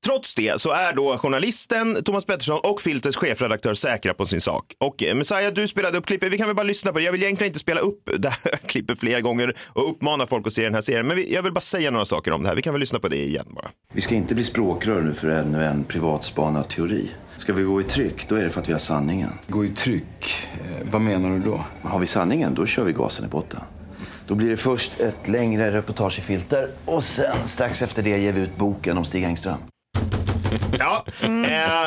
Trots 0.04 0.34
det 0.34 0.60
så 0.60 0.70
är 0.70 0.92
då 0.92 1.18
journalisten 1.18 2.04
Thomas 2.04 2.24
Pettersson 2.24 2.60
och 2.62 2.80
Filters 2.80 3.16
chefredaktör 3.16 3.74
säkra 3.74 4.14
på 4.14 4.26
sin 4.26 4.40
sak. 4.40 4.64
Och 4.78 5.02
eh, 5.02 5.14
Messiah, 5.14 5.52
du 5.52 5.68
spelade 5.68 5.98
upp 5.98 6.06
klippet. 6.06 6.32
Vi 6.32 6.38
kan 6.38 6.46
väl 6.46 6.56
bara 6.56 6.62
lyssna 6.62 6.92
på 6.92 6.98
det. 6.98 7.04
Jag 7.04 7.12
vill 7.12 7.22
egentligen 7.22 7.48
inte 7.50 7.60
spela 7.60 7.80
upp 7.80 8.10
det 8.18 8.28
här 8.28 8.56
klippet 8.66 9.00
fler 9.00 9.20
gånger 9.20 9.56
och 9.68 9.90
uppmana 9.90 10.26
folk 10.26 10.46
att 10.46 10.52
se 10.52 10.64
den 10.64 10.74
här 10.74 10.82
serien. 10.82 11.06
Men 11.06 11.16
vi, 11.16 11.34
jag 11.34 11.42
vill 11.42 11.52
bara 11.52 11.60
säga 11.60 11.90
några 11.90 12.04
saker 12.04 12.30
om 12.32 12.42
det 12.42 12.48
här. 12.48 12.56
Vi 12.56 12.62
kan 12.62 12.74
väl 12.74 12.80
lyssna 12.80 12.98
på 12.98 13.08
det 13.08 13.24
igen 13.24 13.46
bara. 13.50 13.68
Vi 13.92 14.00
ska 14.00 14.14
inte 14.14 14.34
bli 14.34 14.44
språkrör 14.44 15.02
nu 15.02 15.14
för 15.14 15.28
ännu 15.28 15.64
en 15.64 15.84
privatspanad 15.84 16.68
teori. 16.68 17.10
Ska 17.38 17.52
vi 17.52 17.62
gå 17.62 17.80
i 17.80 17.84
tryck, 17.84 18.28
då 18.28 18.34
är 18.34 18.44
det 18.44 18.50
för 18.50 18.60
att 18.60 18.68
vi 18.68 18.72
har 18.72 18.80
sanningen. 18.80 19.30
Gå 19.48 19.64
i 19.64 19.68
tryck? 19.68 20.34
Eh, 20.54 20.86
vad 20.90 21.00
menar 21.00 21.30
du 21.30 21.38
då? 21.38 21.64
Har 21.82 21.98
vi 21.98 22.06
sanningen, 22.06 22.54
då 22.54 22.66
kör 22.66 22.84
vi 22.84 22.92
gasen 22.92 23.26
i 23.26 23.28
botten. 23.28 23.60
Då 24.26 24.34
blir 24.34 24.50
det 24.50 24.56
först 24.56 25.00
ett 25.00 25.28
längre 25.28 25.72
reportage 25.72 26.18
i 26.18 26.22
filter 26.22 26.68
och 26.84 27.04
sen 27.04 27.36
strax 27.44 27.82
efter 27.82 28.02
det 28.02 28.18
ger 28.18 28.32
vi 28.32 28.40
ut 28.40 28.56
boken 28.56 28.98
om 28.98 29.04
Stig 29.04 29.24
Engström. 29.24 29.58
Ja, 30.78 31.04
eh, 31.22 31.28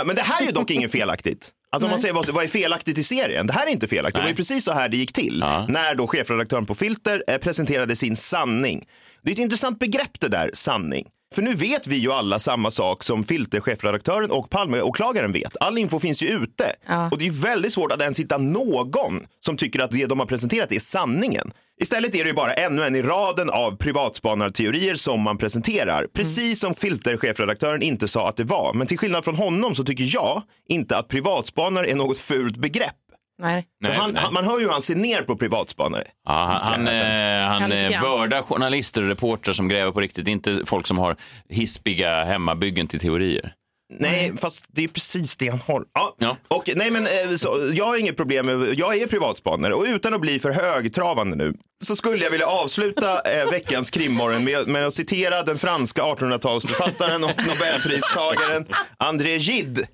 men 0.06 0.16
det 0.16 0.22
här 0.22 0.42
är 0.42 0.46
ju 0.46 0.52
dock 0.52 0.72
inget 0.72 0.92
felaktigt. 0.92 1.52
Alltså 1.72 1.86
om 1.88 1.92
man 1.92 2.00
säger 2.00 2.14
vad, 2.14 2.30
vad 2.30 2.44
är 2.44 2.48
felaktigt 2.48 2.98
i 2.98 3.04
serien? 3.04 3.48
Det 3.48 3.54
här 3.54 3.68
är 3.68 3.72
inte 3.72 3.88
felaktigt. 3.88 4.16
Det 4.16 4.22
var 4.22 4.30
ju 4.30 4.36
precis 4.36 4.64
så 4.64 4.72
här 4.72 4.90
det 4.90 4.98
gick 4.98 5.14
till. 5.14 5.40
När 5.68 5.96
då 5.96 6.08
chefredaktören 6.08 6.66
på 6.66 6.76
Filter 6.76 7.24
eh, 7.28 7.38
presenterade 7.38 7.96
sin 7.96 8.16
sanning. 8.16 8.86
Det 9.22 9.32
är 9.32 9.34
ett 9.34 9.40
intressant 9.40 9.80
begrepp 9.80 10.20
det 10.20 10.28
där, 10.28 10.52
sanning. 10.54 11.08
För 11.36 11.42
nu 11.42 11.54
vet 11.54 11.88
vi 11.88 11.96
ju 11.96 12.12
alla 12.12 12.40
samma 12.40 12.72
sak 12.72 13.04
som 13.04 13.24
Filter-chefredaktören 13.24 14.32
och 14.32 14.50
Palmeåklagaren 14.50 15.32
vet. 15.32 15.58
All 15.60 15.78
info 15.78 16.00
finns 16.00 16.24
ju 16.24 16.28
ute. 16.28 16.74
Och 17.12 17.18
det 17.18 17.28
är 17.28 17.32
väldigt 17.44 17.74
svårt 17.74 17.92
att 17.92 18.02
ens 18.02 18.20
hitta 18.20 18.38
någon 18.38 19.20
som 19.46 19.58
tycker 19.58 19.80
att 19.80 19.92
det 19.92 20.06
de 20.06 20.20
har 20.20 20.26
presenterat 20.26 20.72
är 20.72 20.80
sanningen. 20.80 21.52
Istället 21.82 22.16
är 22.16 22.24
det 22.24 22.30
ju 22.30 22.34
bara 22.34 22.54
ännu 22.54 22.84
en 22.84 22.96
i 22.96 23.02
raden 23.02 23.50
av 23.50 23.78
privatspanarteorier 23.78 24.96
som 24.96 25.22
man 25.22 25.38
presenterar. 25.38 26.08
Precis 26.14 26.60
som 26.60 26.76
filterchefredaktören 26.76 27.82
inte 27.82 28.08
sa 28.08 28.30
att 28.30 28.38
det 28.38 28.44
var. 28.44 28.74
Men 28.74 28.88
till 28.88 28.98
skillnad 28.98 29.24
från 29.24 29.36
honom 29.36 29.76
så 29.76 29.84
tycker 29.84 30.06
jag 30.08 30.44
inte 30.68 30.98
att 30.98 31.08
privatspanare 31.08 31.88
är 31.88 31.96
något 31.96 32.18
fult 32.18 32.58
begrepp. 32.58 32.96
Nej. 33.40 33.66
För 33.86 33.94
han, 33.94 34.16
han, 34.16 34.34
man 34.34 34.46
hör 34.46 34.60
ju 34.60 34.66
hur 34.66 34.72
han 34.72 34.82
ser 34.82 34.96
ner 34.96 35.22
på 35.22 35.38
privatspanare. 35.38 36.04
Ja, 36.26 36.60
han 36.62 36.62
han, 36.62 36.88
eh, 36.88 37.48
han 37.48 37.72
Ja, 37.72 37.78
eh, 37.78 38.02
vördar 38.02 38.42
journalister 38.42 39.02
och 39.02 39.08
reportrar 39.08 39.54
som 39.54 39.68
gräver 39.68 39.92
på 39.92 40.00
riktigt, 40.00 40.28
inte 40.28 40.62
folk 40.66 40.88
som 40.88 40.98
har 40.98 41.16
hispiga 41.50 42.24
hemmabyggen 42.24 42.88
till 42.88 43.00
teorier. 43.00 43.54
Nej, 43.94 44.34
fast 44.38 44.66
det 44.68 44.84
är 44.84 44.88
precis 44.88 45.38
det 45.38 45.48
han 45.48 45.60
har. 45.68 45.84
Ja. 46.20 46.38
Och, 46.48 46.70
nej, 46.76 46.92
men, 46.92 47.04
eh, 47.04 47.36
så, 47.36 47.72
jag 47.74 47.86
har 47.86 47.98
inget 47.98 48.18
problem 48.18 48.46
med, 48.46 48.74
jag 48.74 48.98
är 48.98 49.08
privatspanare 49.08 49.74
och 49.74 49.84
utan 49.84 50.14
att 50.14 50.22
bli 50.22 50.40
för 50.40 50.52
högtravande 50.52 51.36
nu 51.36 51.54
så 51.84 51.96
skulle 51.96 52.24
jag 52.24 52.32
vilja 52.32 52.48
avsluta 52.48 53.22
eh, 53.22 53.52
veckans 53.52 53.90
krimmorgon 53.90 54.44
med, 54.44 54.68
med 54.68 54.86
att 54.86 54.94
citera 54.94 55.44
den 55.44 55.58
franska 55.58 56.02
1800-talsförfattaren 56.02 57.24
och 57.24 57.48
nobelpristagaren 57.48 58.66
André 58.98 59.38
Gide. 59.38 59.88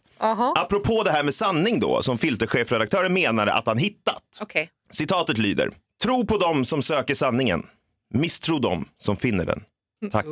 Apropå 0.56 1.04
det 1.04 1.12
här 1.12 1.24
med 1.24 1.34
sanning 1.34 1.80
då, 1.80 2.02
som 2.02 2.18
filterchefredaktören 2.18 3.14
menade 3.14 3.54
att 3.54 3.68
han 3.68 3.78
hittat. 3.78 4.24
Okej. 4.42 4.70
Citatet 4.92 5.38
lyder, 5.38 5.72
tro 6.04 6.26
på 6.26 6.38
dem 6.38 6.66
som 6.66 6.82
söker 6.84 7.16
sanningen, 7.16 7.66
misstro 8.14 8.60
dem 8.60 8.86
som 8.98 9.16
finner 9.16 9.46
den. 9.46 9.64
Tack. 10.12 10.26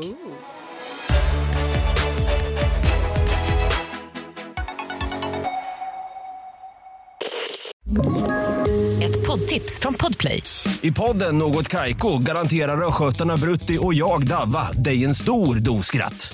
Ett 9.04 9.28
poddtips 9.28 9.80
från 9.80 9.94
Podplay. 9.94 10.44
I 10.82 10.92
podden 10.92 11.38
Något 11.38 11.68
Kaiko 11.68 12.18
garanterar 12.18 12.88
östgötarna 12.88 13.38
Brutti 13.38 13.78
och 13.82 13.94
jag, 13.94 14.28
Davva, 14.28 14.72
dig 14.72 15.06
en 15.06 15.16
stor 15.16 15.56
dos 15.56 15.86
skratt. 15.86 16.34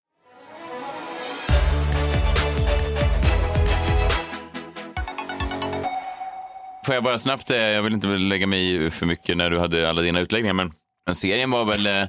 Får 6.85 6.95
jag 6.95 7.03
bara 7.03 7.17
snabbt 7.17 7.47
säga, 7.47 7.71
jag 7.71 7.81
vill 7.81 7.93
inte 7.93 8.07
lägga 8.07 8.47
mig 8.47 8.85
i 8.85 8.89
för 8.89 9.05
mycket 9.05 9.37
när 9.37 9.49
du 9.49 9.59
hade 9.59 9.89
alla 9.89 10.01
dina 10.01 10.19
utläggningar, 10.19 10.53
men 10.53 10.71
men 11.05 11.15
serien 11.15 11.51
var 11.51 11.65
väl... 11.65 11.87
eh, 11.87 11.93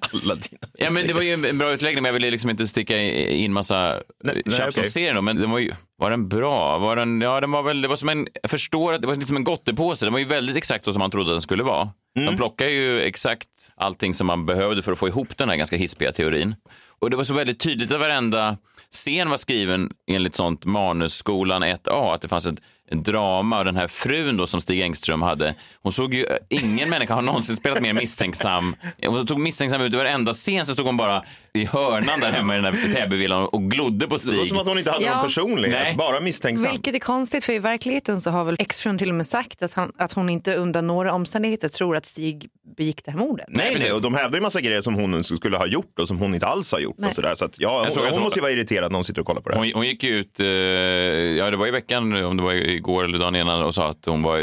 ja, 0.78 0.90
men 0.90 1.06
det 1.06 1.12
var 1.12 1.22
ju 1.22 1.32
en 1.32 1.58
bra 1.58 1.72
utläggning, 1.72 2.02
men 2.02 2.08
jag 2.08 2.12
ville 2.12 2.30
liksom 2.30 2.50
inte 2.50 2.66
sticka 2.66 3.02
in 3.28 3.52
massa 3.52 4.02
tjafs 4.50 4.78
om 4.78 4.84
serien. 4.84 5.14
Då, 5.16 5.22
men 5.22 5.36
den 5.36 5.50
var 5.50 5.58
ju... 5.58 5.72
Var 5.98 6.10
den 6.10 6.28
bra? 6.28 6.78
Var 6.78 6.96
den, 6.96 7.20
ja, 7.20 7.40
den 7.40 7.50
var 7.50 7.62
väl... 7.62 7.82
Det 7.82 7.88
var 7.88 7.96
som 7.96 8.08
en... 8.08 8.26
Jag 8.42 8.50
förstår 8.50 8.92
att 8.92 9.00
det 9.00 9.06
var 9.06 9.14
lite 9.14 9.26
som 9.26 9.36
en 9.36 9.44
gottepåse. 9.44 10.06
Den 10.06 10.12
var 10.12 10.18
ju 10.20 10.24
väldigt 10.24 10.56
exakt 10.56 10.84
så 10.84 10.92
som 10.92 11.00
man 11.00 11.10
trodde 11.10 11.30
att 11.30 11.34
den 11.34 11.42
skulle 11.42 11.62
vara. 11.62 11.90
De 12.14 12.36
plockade 12.36 12.70
ju 12.70 13.00
exakt 13.00 13.48
allting 13.74 14.14
som 14.14 14.26
man 14.26 14.46
behövde 14.46 14.82
för 14.82 14.92
att 14.92 14.98
få 14.98 15.08
ihop 15.08 15.36
den 15.36 15.48
här 15.48 15.56
ganska 15.56 15.76
hispiga 15.76 16.12
teorin. 16.12 16.54
Och 17.00 17.10
det 17.10 17.16
var 17.16 17.24
så 17.24 17.34
väldigt 17.34 17.60
tydligt 17.60 17.90
att 17.92 18.00
varenda 18.00 18.56
scen 18.90 19.30
var 19.30 19.36
skriven 19.36 19.90
enligt 20.10 20.34
sånt 20.34 20.64
manusskolan 20.64 21.64
1A, 21.64 22.14
att 22.14 22.20
det 22.20 22.28
fanns 22.28 22.46
ett 22.46 22.60
drama 22.94 23.58
och 23.58 23.64
den 23.64 23.76
här 23.76 23.88
frun 23.88 24.36
då 24.36 24.46
som 24.46 24.60
Stig 24.60 24.80
Engström 24.80 25.22
hade, 25.22 25.54
hon 25.82 25.92
såg 25.92 26.14
ju, 26.14 26.24
eh, 26.24 26.36
ingen 26.48 26.90
människa 26.90 27.14
har 27.14 27.22
någonsin 27.22 27.56
spelat 27.56 27.82
mer 27.82 27.92
misstänksam. 27.92 28.76
Hon 29.06 29.26
tog 29.26 29.40
misstänksam 29.40 29.82
ut 29.82 29.92
i 29.92 29.96
varenda 29.96 30.32
scen 30.32 30.66
så 30.66 30.72
stod 30.72 30.86
hon 30.86 30.96
bara 30.96 31.24
i 31.54 31.64
hörnan 31.64 32.20
där 32.20 32.32
hemma 32.32 32.56
i 32.56 32.60
den 32.60 32.74
här 32.74 32.92
Täbyvillan 32.92 33.46
och 33.46 33.70
glodde 33.70 34.08
på 34.08 34.18
Stig. 34.18 34.32
Det 34.32 34.38
var 34.38 34.46
som 34.46 34.58
att 34.58 34.66
hon 34.66 34.78
inte 34.78 34.90
hade 34.90 35.04
Ja. 35.04 35.14
någon 35.14 35.22
personlighet, 35.24 35.78
Nej. 35.84 35.94
bara 35.98 36.20
misstänksam. 36.20 36.70
Vilket 36.70 36.94
är 36.94 36.98
konstigt 36.98 37.44
för 37.44 37.52
i 37.52 37.58
verkligheten 37.58 38.20
så 38.20 38.30
har 38.30 38.44
väl 38.44 38.56
exfrun 38.58 38.98
till 38.98 39.08
och 39.08 39.14
med 39.14 39.26
sagt 39.26 39.62
att, 39.62 39.74
han, 39.74 39.92
att 39.98 40.12
hon 40.12 40.28
inte 40.30 40.54
under 40.54 40.82
några 40.82 41.12
omständigheter 41.12 41.68
tror 41.68 41.96
att 41.96 42.06
Stig 42.06 42.46
begick 42.76 43.04
det 43.04 43.10
här 43.10 43.18
mordet. 43.18 43.46
Nej, 43.48 43.76
nej, 43.80 43.92
och 43.92 44.02
de 44.02 44.14
hävdar 44.14 44.38
ju 44.38 44.42
massa 44.42 44.60
grejer 44.60 44.82
som 44.82 44.94
hon 44.94 45.24
skulle 45.24 45.56
ha 45.56 45.66
gjort 45.66 45.98
och 45.98 46.08
som 46.08 46.18
hon 46.18 46.34
inte 46.34 46.46
alls 46.46 46.72
har 46.72 46.78
gjort. 46.80 46.96
Nej. 46.98 47.08
Och 47.08 47.14
sådär. 47.14 47.34
Så 47.34 47.44
att, 47.44 47.60
ja, 47.60 47.86
hon, 47.94 48.04
hon 48.04 48.12
hon- 48.12 48.22
måste 48.22 48.38
ju 48.38 48.42
vara 48.42 48.52
irriterad 48.52 48.92
när 48.92 48.96
hon 48.98 49.04
sitter 49.04 49.20
och 49.20 49.26
kollar 49.26 49.40
på 49.40 49.48
det 49.48 49.54
här. 49.56 49.64
Hon, 49.64 49.72
hon 49.74 49.86
gick 49.86 50.02
ju 50.02 50.10
ut, 50.18 50.40
eh, 50.40 50.46
ja 50.46 51.50
det 51.50 51.56
var 51.56 51.66
i 51.66 51.70
veckan, 51.70 52.24
om 52.24 52.36
det 52.36 52.42
var 52.42 52.52
igår 52.52 53.04
eller 53.04 53.18
dagen 53.18 53.36
innan 53.36 53.62
och 53.62 53.74
sa 53.74 53.88
att 53.90 54.06
hon 54.06 54.22
var, 54.22 54.40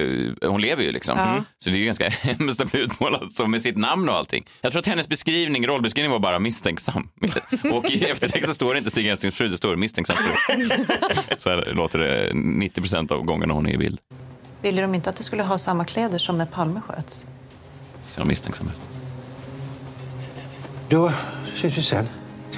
hon 0.48 0.62
lever 0.62 0.84
ju 0.84 0.92
liksom. 0.92 1.18
Ja. 1.18 1.44
Så 1.58 1.70
det 1.70 1.76
är 1.76 1.80
ju 1.80 1.86
ganska 1.86 2.10
hemskt 2.22 2.62
att 2.62 2.72
bli 2.72 2.80
utmålad 2.82 3.32
så 3.32 3.48
med 3.48 3.62
sitt 3.62 3.78
namn 3.78 4.10
och 4.10 4.16
allting. 4.16 4.46
Jag 4.62 4.72
tror 4.72 4.80
att 4.80 4.86
hennes 4.88 5.10
beskrivning, 5.10 5.68
rollbeskrivning 5.68 6.12
var 6.12 6.20
bara 6.20 6.40
misstänksam. 6.40 6.99
Och 7.74 7.90
i 7.90 8.04
eftertexten 8.06 8.56
står 8.56 8.74
det 8.74 8.78
inte 8.78 8.90
Stig 8.92 9.08
Engströms 9.08 9.36
fru, 9.36 9.48
det 9.48 9.58
står 9.58 9.76
misstänksam 9.76 10.16
fru. 10.16 10.70
Så 11.38 11.50
här 11.50 11.74
låter 11.74 12.00
det 12.00 12.32
90 12.34 12.82
procent 12.82 13.12
av 13.12 13.24
gångerna 13.24 13.54
hon 13.54 13.68
är 13.68 13.74
i 13.74 13.78
bild. 13.78 14.00
Ville 14.62 14.82
de 14.82 14.96
inte 14.96 15.10
att 15.10 15.18
du 15.18 15.24
skulle 15.24 15.44
ha 15.44 15.58
samma 15.58 15.86
kläder 15.86 16.18
som 16.18 16.38
när 16.38 16.46
Palme 16.46 16.82
sköts? 16.82 17.26
Ser 18.04 18.22
hon 18.22 18.28
misstänksam 18.28 18.68
ut. 18.68 18.74
Då 20.90 21.12
ses 21.56 21.78
vi 21.78 21.82
sen. 21.82 22.06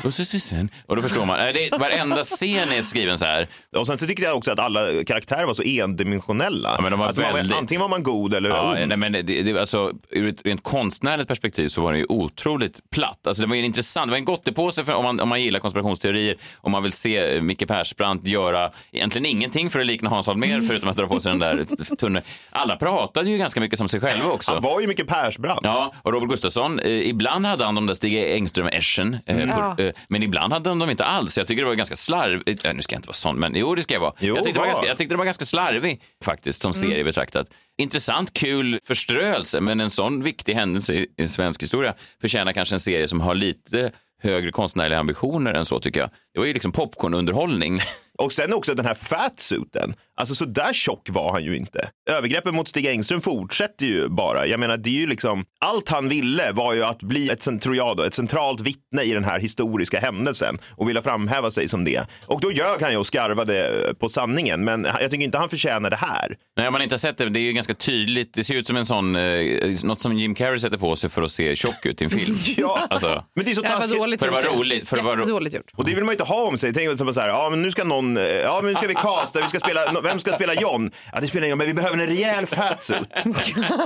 Då 0.04 0.10
ses 0.10 0.34
vi 0.34 0.40
sen. 0.40 0.70
Och 0.86 0.96
då 0.96 1.02
förstår 1.02 1.26
man, 1.26 1.40
äh, 1.40 1.54
det, 1.54 1.78
varenda 1.78 2.24
scen 2.24 2.72
är 2.72 2.82
skriven 2.82 3.18
så 3.18 3.26
här. 3.26 3.48
Och 3.78 3.88
sen 3.88 3.98
så 3.98 4.08
tyckte 4.08 4.24
jag 4.24 4.38
också 4.38 4.52
att 4.52 4.60
alla 4.60 5.04
karaktärer 5.04 5.46
var 5.46 5.54
så 5.54 5.64
endimensionella. 5.64 6.74
Ja, 6.78 6.82
men 6.82 6.92
de 6.92 7.00
var 7.00 7.08
alltså, 7.08 7.22
man 7.22 7.34
väldigt- 7.34 7.52
var, 7.52 7.60
antingen 7.60 7.82
var 7.82 7.90
man 7.90 8.04
god 8.04 8.34
eller 8.34 8.50
Ja, 8.50 8.76
ond. 8.78 8.88
nej, 8.88 8.98
men 8.98 9.12
det, 9.12 9.22
det, 9.22 9.60
alltså, 9.60 9.92
ur 10.10 10.28
ett 10.28 10.46
rent 10.46 10.64
konstnärligt 10.64 11.28
perspektiv 11.28 11.68
så 11.68 11.82
var 11.82 11.92
det 11.94 11.98
ju 12.00 12.06
otroligt 12.10 12.80
platt. 12.92 13.28
Alltså, 13.28 13.44
det 13.44 13.50
var 13.50 13.56
ju 13.56 13.66
intressant, 13.66 14.08
det 14.08 14.12
var 14.12 14.18
en 14.18 14.26
gottepåse 14.26 14.86
för 14.86 14.94
om 14.94 15.04
man, 15.04 15.20
om 15.20 15.30
man 15.30 15.42
gillar 15.42 15.60
konspirationsteorier, 15.60 16.36
om 16.58 16.72
man 16.72 16.84
vill 16.84 16.92
se 16.94 17.36
eh, 17.36 17.42
Micke 17.42 17.68
Persbrandt 17.68 18.28
göra 18.28 18.72
egentligen 18.92 19.26
ingenting 19.26 19.70
för 19.70 19.80
att 19.80 19.86
likna 19.86 20.10
Hans 20.10 20.28
Holmér 20.28 20.62
förutom 20.68 20.90
att 20.90 20.98
dra 20.98 21.08
på 21.08 21.20
sig 21.20 21.30
den 21.32 21.40
där 21.40 21.66
tunneln. 21.96 22.26
Alla 22.50 22.76
pratade 22.76 23.30
ju 23.30 23.38
ganska 23.38 23.60
mycket 23.60 23.78
som 23.78 23.90
sig 23.90 24.00
själva 24.00 24.32
också. 24.32 24.54
Han 24.54 24.62
var 24.64 24.82
ju 24.82 24.88
mycket 24.88 25.08
Persbrandt. 25.08 25.62
Ja, 25.64 25.94
och 26.02 26.14
Robert 26.14 26.30
Gustafsson, 26.30 26.80
eh, 26.80 26.92
ibland 26.92 27.46
hade 27.46 27.66
han 27.66 27.76
de 27.76 27.88
där 27.88 27.94
Stig 27.94 28.18
Engström-ersen, 28.36 29.18
eh, 29.26 29.42
Mm. 29.42 29.91
Men 30.08 30.24
ibland 30.24 30.54
hade 30.54 30.70
dem 30.70 30.90
inte 30.90 31.04
alls. 31.04 31.38
Jag 31.38 31.48
tycker 31.48 31.62
det 31.62 31.68
var 31.68 31.76
ganska 31.76 31.96
slarvigt. 31.96 32.66
Eh, 32.66 32.74
nu 32.74 32.82
ska 32.82 32.94
jag 32.94 32.98
inte 32.98 33.08
vara 33.08 33.16
sån, 33.16 33.40
men 33.40 33.56
jo, 33.56 33.76
det 33.76 33.82
ska 33.82 33.94
jag 33.94 34.02
vara. 34.02 34.14
Jo, 34.20 34.36
jag, 34.36 34.46
tyckte 34.46 34.60
det 34.60 34.60
var 34.60 34.66
var. 34.66 34.74
ganska, 34.74 34.88
jag 34.88 34.98
tyckte 34.98 35.14
det 35.14 35.18
var 35.18 35.26
ganska 35.26 35.46
slarvig 35.46 36.02
faktiskt 36.24 36.62
som 36.62 36.74
serie 36.74 37.04
betraktat. 37.04 37.48
Intressant, 37.78 38.34
kul 38.34 38.80
förströelse, 38.84 39.62
men 39.62 39.80
en 39.80 39.90
sån 39.90 40.24
viktig 40.24 40.54
händelse 40.54 40.94
i, 40.94 41.08
i 41.18 41.28
svensk 41.28 41.64
historia 41.64 41.94
förtjänar 42.22 42.54
kanske 42.54 42.76
en 42.76 42.80
serie 42.80 43.08
som 43.08 43.22
har 43.22 43.36
lite 43.36 43.92
högre 44.24 44.52
konstnärliga 44.52 45.00
ambitioner 45.00 45.54
än 45.54 45.66
så 45.66 45.80
tycker 45.80 46.00
jag. 46.00 46.10
Det 46.34 46.40
var 46.40 46.48
ju 46.48 46.54
liksom 46.54 46.72
popcornunderhållning. 46.72 47.80
Och 48.22 48.34
sen 48.34 48.54
också 48.54 48.74
den 48.74 48.86
här 48.86 48.94
fatsuiten. 48.94 49.94
Alltså 50.16 50.36
så 50.36 50.46
där 50.46 50.74
tjock 50.74 51.08
var 51.10 51.32
han 51.32 51.44
ju 51.44 51.58
inte. 51.58 51.90
Övergreppen 52.10 52.56
mot 52.56 52.68
Stig 52.68 52.86
Engström 52.86 53.22
fortsätter 53.22 53.86
ju 53.86 54.08
bara. 54.08 54.48
Jag 54.48 54.60
menar, 54.60 54.78
det 54.78 54.90
är 54.90 54.94
ju 54.94 55.08
liksom, 55.08 55.44
allt 55.66 55.90
han 55.90 56.10
ville 56.10 56.52
var 56.52 56.74
ju 56.74 56.84
att 56.84 57.04
bli 57.04 57.30
ett, 57.30 57.62
tror 57.62 57.76
jag 57.76 57.98
då, 57.98 58.04
ett 58.04 58.14
centralt 58.14 58.62
vittne 58.62 59.04
i 59.04 59.12
den 59.14 59.24
här 59.24 59.40
historiska 59.40 60.00
händelsen 60.00 60.58
och 60.76 60.90
vilja 60.90 61.02
framhäva 61.02 61.52
sig 61.52 61.68
som 61.68 61.84
det. 61.84 62.06
Och 62.26 62.42
då 62.42 62.52
ljög 62.52 62.82
han 62.82 62.92
ju 62.92 62.98
och 62.98 63.06
skarvade 63.06 63.72
på 64.00 64.10
sanningen, 64.10 64.64
men 64.64 64.84
jag 65.02 65.12
tycker 65.12 65.24
inte 65.26 65.38
han 65.38 65.50
förtjänar 65.50 65.90
det 65.90 65.96
här. 65.96 66.36
Nej, 66.58 66.68
om 66.68 66.74
man 66.74 66.82
inte 66.82 66.94
har 66.94 66.98
sett 66.98 67.18
det, 67.18 67.30
det 67.30 67.40
är 67.40 67.42
ju 67.42 67.54
ganska 67.54 67.74
tydligt. 67.76 68.34
Det 68.34 68.44
ser 68.44 68.56
ut 68.56 68.68
som 68.68 68.76
en 68.78 68.86
sån, 68.86 69.16
eh, 69.16 69.42
något 69.84 70.02
som 70.02 70.14
Jim 70.14 70.36
Carrey 70.36 70.60
sätter 70.60 70.78
på 70.78 70.96
sig 70.96 71.10
för 71.10 71.22
att 71.22 71.32
se 71.32 71.56
tjock 71.56 71.86
ut 71.86 72.02
i 72.02 72.06
en 72.06 72.10
film. 72.12 72.38
Ja, 72.58 72.88
Alltså, 72.90 73.24
men 73.36 73.46
det 73.46 73.52
är 73.52 73.56
så 73.56 73.62
Det 73.62 73.68
här 73.68 73.76
var 73.76 73.82
taskigt. 73.82 74.00
dåligt 74.00 74.20
för 74.20 74.28
att 74.28 74.34
vara 74.34 74.46
roligt. 74.56 74.90
För 74.90 74.98
att 74.98 75.04
vara 75.04 75.16
ro- 75.16 75.20
Jättedåligt 75.20 75.56
gjort. 75.56 75.72
Och 75.76 75.86
det 75.86 75.94
vill 75.96 76.04
man 76.04 76.10
ju 76.10 76.14
inte 76.14 76.24
ha 76.34 76.48
om 76.48 76.58
sig. 76.58 76.74
Tänk 76.74 76.98
så 76.98 77.20
här, 77.22 77.28
ja 77.28 77.48
men 77.50 77.62
nu 77.62 77.72
ska 77.72 77.84
någon, 77.84 78.11
eh, 78.18 78.24
ja 78.24 78.60
men 78.64 78.72
nu 78.72 78.76
ska 78.78 78.88
vi 78.88 78.94
casta, 78.94 79.42
vi 79.42 79.48
ska 79.48 79.60
spela, 79.60 80.02
vem 80.02 80.20
ska 80.20 80.32
spela 80.34 80.54
John? 80.54 80.92
Ja 81.14 81.20
det 81.22 81.28
spelar 81.28 81.46
ingen 81.48 81.58
roll, 81.58 81.58
men 81.58 81.68
vi 81.68 81.74
behöver 81.74 81.98
en 81.98 82.08
rejäl 82.08 82.46
fatsuit. 82.46 83.10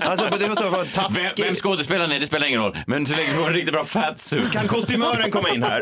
Alltså 0.01 0.29
det 0.39 0.47
var 0.47 0.55
så 0.55 0.69
Vem, 0.69 0.87
taskigt. 0.87 1.45
vem 1.47 1.55
skådespelaren 1.55 2.11
är, 2.11 2.19
det 2.19 2.25
spelar 2.25 2.47
ingen 2.47 2.61
roll. 2.61 2.77
Men 2.87 3.05
så 3.05 3.15
länge 3.15 3.27
vi 3.27 3.33
får 3.33 3.47
en 3.47 3.53
riktigt 3.53 3.73
bra 3.73 3.83
fatsuit. 3.85 4.51
Kan 4.51 4.67
kostymören 4.67 5.31
komma 5.31 5.49
in 5.49 5.63
här? 5.63 5.81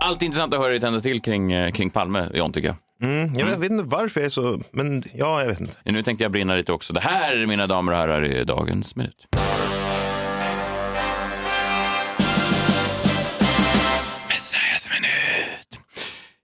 Allt 0.00 0.22
intressant 0.22 0.54
att 0.54 0.60
höra 0.60 0.70
dig 0.70 0.80
tända 0.80 1.00
till 1.00 1.22
kring, 1.22 1.52
eh, 1.52 1.70
kring 1.72 1.90
Palme, 1.90 2.28
John, 2.34 2.52
tycker 2.52 2.68
jag. 2.68 2.76
Mm, 3.10 3.30
jag 3.36 3.46
vet 3.46 3.70
inte 3.70 3.84
varför 3.84 4.20
jag 4.20 4.26
är 4.26 4.30
så, 4.30 4.60
men 4.70 5.02
ja, 5.14 5.40
jag 5.40 5.48
vet 5.48 5.60
inte. 5.60 5.76
Nu 5.84 6.02
tänkte 6.02 6.24
jag 6.24 6.32
brinna 6.32 6.54
lite 6.56 6.72
också. 6.72 6.92
Det 6.92 7.00
här, 7.00 7.46
mina 7.46 7.66
damer 7.66 7.92
och 7.92 7.98
herrar, 7.98 8.22
är 8.22 8.44
dagens 8.44 8.96
minut. 8.96 9.26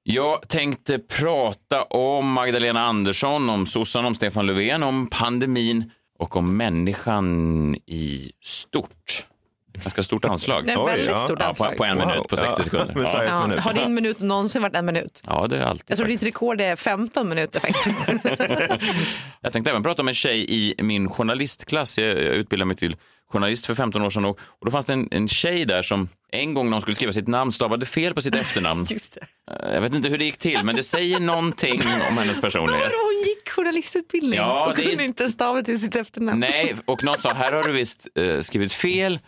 Jag 0.05 0.49
tänkte 0.49 0.99
prata 0.99 1.83
om 1.83 2.33
Magdalena 2.33 2.81
Andersson, 2.81 3.51
om 3.51 3.67
sossarna, 3.67 4.09
om 4.09 4.15
Stefan 4.15 4.47
Löfven, 4.47 4.83
om 4.83 5.09
pandemin 5.11 5.91
och 6.19 6.37
om 6.37 6.57
människan 6.57 7.75
i 7.75 8.33
stort. 8.41 9.27
Ganska 9.75 10.03
stort 10.03 10.25
anslag. 10.25 10.65
Det 10.67 10.73
är 10.73 10.85
väldigt 10.85 11.11
ja. 11.11 11.17
stort 11.17 11.37
Ja, 11.41 11.47
anslag. 11.47 11.71
på, 11.71 11.77
på 11.77 11.85
en 11.85 11.99
minut, 11.99 12.29
på 12.29 12.37
60 12.37 12.55
Ja. 12.59 12.65
sekunder. 12.65 12.95
Ja. 13.15 13.25
Ja, 13.25 13.47
minut. 13.47 13.61
har 13.65 13.73
din 13.73 13.95
minut 13.95 14.21
någonsin 14.21 14.63
varit 14.63 14.77
en 14.77 14.87
minut? 14.87 15.23
ja, 15.27 15.47
det 15.47 15.57
är 15.59 15.63
alltid. 15.63 15.85
Jag 15.87 15.97
tror 15.99 16.09
ditt 16.09 16.23
rekord 16.23 16.61
är 16.61 16.77
15 16.77 17.29
minuter 17.29 17.61
faktiskt. 17.61 17.99
Jag 19.41 19.53
tänkte 19.53 19.71
även 19.71 19.83
prata 19.83 20.03
om 20.03 20.09
en 20.09 20.15
tjej 20.15 20.47
i 20.49 20.75
min 20.83 21.09
journalistklass. 21.09 21.99
Jag 21.99 22.09
jag 22.09 22.17
utbildade 22.19 22.67
mig 22.67 22.77
till 22.77 22.97
journalist 23.33 23.67
för 23.67 23.75
15 23.75 24.03
år 24.03 24.11
sedan 24.11 24.25
och, 24.25 24.39
och 24.41 24.67
då 24.67 24.71
fanns 24.71 24.87
det 24.87 24.93
en, 24.93 25.09
en 25.11 25.29
tjej 25.29 25.65
där 25.65 25.83
som 25.83 26.09
en 26.33 26.55
gång 26.55 26.67
när 26.67 26.73
hon 26.73 26.83
skulle 26.83 26.95
skriva 26.95 27.13
sitt 27.13 27.29
namn 27.29 27.53
stavade 27.53 27.87
fel 27.87 28.15
på 28.15 28.23
sitt 28.23 28.35
efternamn. 28.35 28.87
Just 28.91 29.15
det. 29.15 29.21
Eh, 29.69 29.75
Jag 29.75 29.81
vet 29.81 29.95
inte 29.95 30.09
hur 30.09 30.19
det 30.19 30.25
gick 30.25 30.37
till, 30.37 30.65
men 30.65 30.77
det 30.77 30.83
säger 30.83 31.21
någonting 31.21 31.83
om 32.11 32.19
hennes 32.19 32.41
personlighet. 32.41 32.85
Vadå, 32.85 32.97
hon 33.05 33.23
gick 33.29 33.49
journalistutbildning 33.51 34.35
Ja, 34.39 34.67
och 34.67 34.79
är- 34.79 34.83
kunde 34.83 35.05
inte 35.05 35.29
stava 35.29 35.63
till 35.63 35.81
sitt 35.81 35.97
efternamn. 35.97 36.41
Nej, 36.41 36.75
och 36.85 37.05
någon 37.05 37.19
sa, 37.19 37.33
här 37.33 37.53
har 37.53 37.65
du 37.65 37.73
visst 37.73 38.09
eh, 38.19 38.41
skrivit 38.41 38.73
fel. 38.73 39.19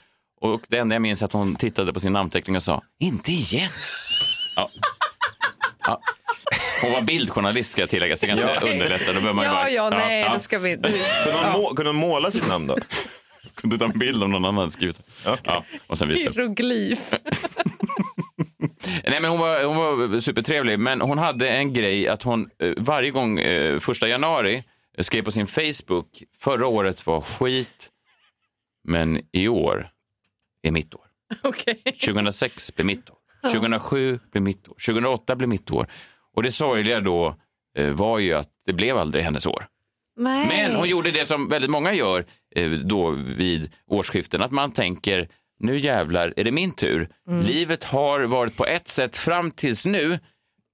Och 0.45 0.61
det 0.69 0.79
enda 0.79 0.95
jag 0.95 1.03
minns 1.03 1.23
är 1.23 1.27
att 1.27 1.33
hon 1.33 1.57
tittade 1.57 1.93
på 1.93 2.01
sin 2.01 2.13
namnteckning 2.13 2.57
och 2.57 2.63
sa, 2.63 2.83
inte 3.01 3.31
igen. 3.33 3.71
Ja. 4.57 4.69
Ja. 5.87 6.01
Hon 6.83 6.93
var 6.93 7.03
bildjournalist 7.03 7.71
ska 7.71 7.83
jag 7.83 7.91
tillägga, 7.91 8.17
så 8.17 8.27
det 8.27 8.33
kanske 8.33 8.67
Ja. 8.67 8.73
underlättar. 8.73 9.07
Då 9.15 9.21
behöver 9.21 9.33
man 9.33 9.45
ju 9.45 9.51
Ja, 9.51 9.55
bara, 9.55 9.71
ja, 9.71 9.91
nej, 9.91 10.21
ja. 10.21 10.33
då 10.35 10.41
ska 10.41 10.59
vi... 10.59 10.75
Kunde 10.75 10.99
hon, 11.53 11.63
må, 11.63 11.69
kunde 11.75 11.89
hon 11.91 11.97
måla 11.97 12.31
sitt 12.31 12.49
namn 12.49 12.67
då? 12.67 12.77
Kunde 13.55 13.79
ta 13.79 13.85
en 13.85 13.99
bild 13.99 14.23
om 14.23 14.31
någon 14.31 14.45
annan 14.45 14.59
hade 14.59 14.71
skrivit. 14.71 15.01
Ja, 15.25 15.65
och 15.87 15.99
sen 15.99 16.09
visa. 16.09 16.31
Hieroglyf. 16.31 17.15
Nej, 19.07 19.21
men 19.21 19.25
hon, 19.31 19.39
var, 19.41 19.65
hon 19.65 19.77
var 19.77 20.21
supertrevlig, 20.21 20.79
men 20.79 21.01
hon 21.01 21.19
hade 21.19 21.49
en 21.49 21.73
grej 21.73 22.09
att 22.09 22.23
hon 22.23 22.49
eh, 22.63 22.73
varje 22.77 23.11
gång 23.11 23.39
eh, 23.39 23.79
första 23.79 24.09
januari 24.09 24.65
eh, 24.99 25.03
skrev 25.03 25.23
på 25.23 25.31
sin 25.31 25.47
Facebook, 25.47 26.07
förra 26.41 26.67
året 26.67 27.07
var 27.07 27.21
skit, 27.21 27.89
men 28.89 29.21
i 29.33 29.49
år 29.49 29.89
är 30.65 30.71
mitt 30.71 30.95
år. 30.95 31.05
Okej. 31.43 31.83
2006 31.85 32.75
blev 32.75 32.87
mitt 32.87 33.11
år. 33.11 33.17
2007 33.53 34.19
blev 34.33 34.43
mitt 34.43 34.69
år. 34.69 34.75
2008 34.87 35.37
blev 35.37 35.49
mitt 35.49 35.71
år. 35.71 35.87
Och 36.37 36.43
det 36.43 36.51
sorgliga 36.51 37.01
då 37.01 37.37
eh, 37.79 37.91
var 37.91 38.19
ju 38.19 38.35
att 38.35 38.49
det 38.67 38.73
blev 38.73 38.99
aldrig 38.99 39.25
hennes 39.25 39.47
år. 39.47 39.67
Nej. 40.17 40.47
Men 40.49 40.77
hon 40.77 40.89
gjorde 40.89 41.11
det 41.11 41.25
som 41.25 41.49
väldigt 41.49 41.71
många 41.71 41.95
gör 41.95 42.25
eh, 42.57 42.71
då 42.71 43.11
vid 43.11 43.71
årsskiften, 43.87 44.43
att 44.43 44.51
man 44.51 44.73
tänker 44.73 45.29
nu 45.59 45.79
jävlar 45.79 46.35
är 46.37 46.45
det 46.45 46.51
min 46.51 46.73
tur. 46.73 47.09
Livet 47.43 47.85
har 47.85 48.21
varit 48.21 48.57
på 48.57 48.67
ett 48.67 48.89
sätt 48.89 49.17
fram 49.17 49.51
tills 49.51 49.87
nu, 49.87 50.19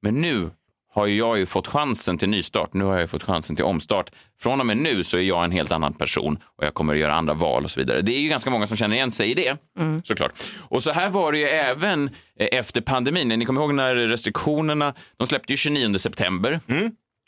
men 0.03 0.15
nu 0.15 0.51
har 0.93 1.07
ju 1.07 1.17
jag 1.17 1.39
ju 1.39 1.47
fått 1.47 1.67
chansen 1.67 2.19
till 2.19 2.29
nystart. 2.29 2.75
Nu 2.75 2.85
har 2.85 2.93
jag 2.93 3.01
ju 3.01 3.07
fått 3.07 3.23
chansen 3.23 3.57
till 3.57 3.65
omstart. 3.65 4.11
Från 4.41 4.61
och 4.61 4.67
med 4.67 4.77
nu 4.77 5.05
så 5.05 5.17
är 5.17 5.23
jag 5.23 5.45
en 5.45 5.51
helt 5.51 5.73
annan 5.73 5.93
person 5.93 6.39
och 6.59 6.65
jag 6.65 6.75
kommer 6.75 6.95
att 6.95 7.01
göra 7.01 7.15
andra 7.15 7.35
val 7.35 7.65
och 7.65 7.71
så 7.71 7.81
vidare. 7.81 8.01
Det 8.01 8.13
är 8.13 8.21
ju 8.21 8.29
ganska 8.29 8.51
många 8.51 8.67
som 8.67 8.77
känner 8.77 8.97
igen 8.97 9.11
sig 9.11 9.31
i 9.31 9.35
det, 9.35 9.57
såklart. 10.05 10.33
Och 10.59 10.83
så 10.83 10.93
här 10.93 11.11
var 11.11 11.33
det 11.33 11.39
ju 11.39 11.45
även 11.47 12.11
eh, 12.39 12.49
efter 12.53 12.81
pandemin. 12.81 13.29
Ni 13.29 13.45
kommer 13.45 13.61
ihåg 13.61 13.75
när 13.75 13.95
restriktionerna, 13.95 14.95
de 15.17 15.27
släppte 15.27 15.53
ju 15.53 15.57
29 15.57 15.99
september. 15.99 16.61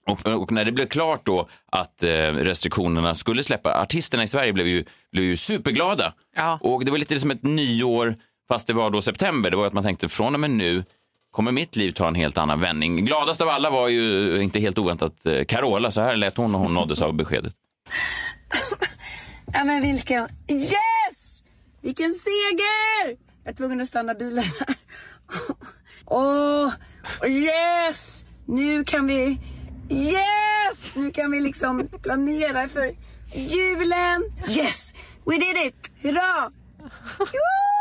Och, 0.06 0.26
och 0.26 0.52
när 0.52 0.64
det 0.64 0.72
blev 0.72 0.86
klart 0.86 1.26
då 1.26 1.48
att 1.72 2.02
eh, 2.02 2.08
restriktionerna 2.34 3.14
skulle 3.14 3.42
släppa, 3.42 3.82
artisterna 3.82 4.22
i 4.22 4.26
Sverige 4.26 4.52
blev 4.52 4.66
ju, 4.66 4.84
blev 5.12 5.24
ju 5.24 5.36
superglada. 5.36 6.12
Ja. 6.36 6.58
Och 6.62 6.84
det 6.84 6.90
var 6.90 6.98
lite 6.98 7.20
som 7.20 7.30
ett 7.30 7.42
nyår, 7.42 8.14
fast 8.48 8.66
det 8.66 8.72
var 8.72 8.90
då 8.90 9.02
september. 9.02 9.50
Det 9.50 9.56
var 9.56 9.66
att 9.66 9.72
man 9.72 9.84
tänkte 9.84 10.08
från 10.08 10.34
och 10.34 10.40
med 10.40 10.50
nu 10.50 10.84
kommer 11.32 11.52
mitt 11.52 11.76
liv 11.76 11.90
ta 11.90 12.08
en 12.08 12.14
helt 12.14 12.38
annan 12.38 12.60
vändning. 12.60 13.04
Gladast 13.04 13.40
av 13.40 13.48
alla 13.48 13.70
var 13.70 13.88
ju, 13.88 14.42
inte 14.42 14.60
helt 14.60 14.78
oväntat, 14.78 15.26
eh, 15.26 15.44
Carola. 15.44 15.90
Så 15.90 16.00
här 16.00 16.16
lät 16.16 16.36
hon 16.36 16.52
när 16.52 16.58
hon 16.58 16.74
nåddes 16.74 17.02
av 17.02 17.14
beskedet. 17.14 17.54
Ja 19.54 19.64
men 19.64 19.82
vilken... 19.82 20.28
Yes! 20.48 21.42
Vilken 21.80 22.12
seger! 22.12 23.06
Jag 23.44 23.52
är 23.52 23.56
tvungen 23.56 23.80
att 23.80 23.88
stanna 23.88 24.14
bilen 24.14 24.44
här. 24.44 24.76
Åh, 26.06 26.66
oh, 27.20 27.28
yes! 27.28 28.24
Nu 28.46 28.84
kan 28.84 29.06
vi... 29.06 29.40
Yes! 29.90 30.96
Nu 30.96 31.10
kan 31.10 31.30
vi 31.30 31.40
liksom 31.40 31.88
planera 32.02 32.68
för 32.68 32.94
julen. 33.34 34.22
Yes! 34.48 34.94
We 35.26 35.34
did 35.38 35.66
it! 35.66 35.90
Hurra! 36.02 36.52
Woo! 37.18 37.71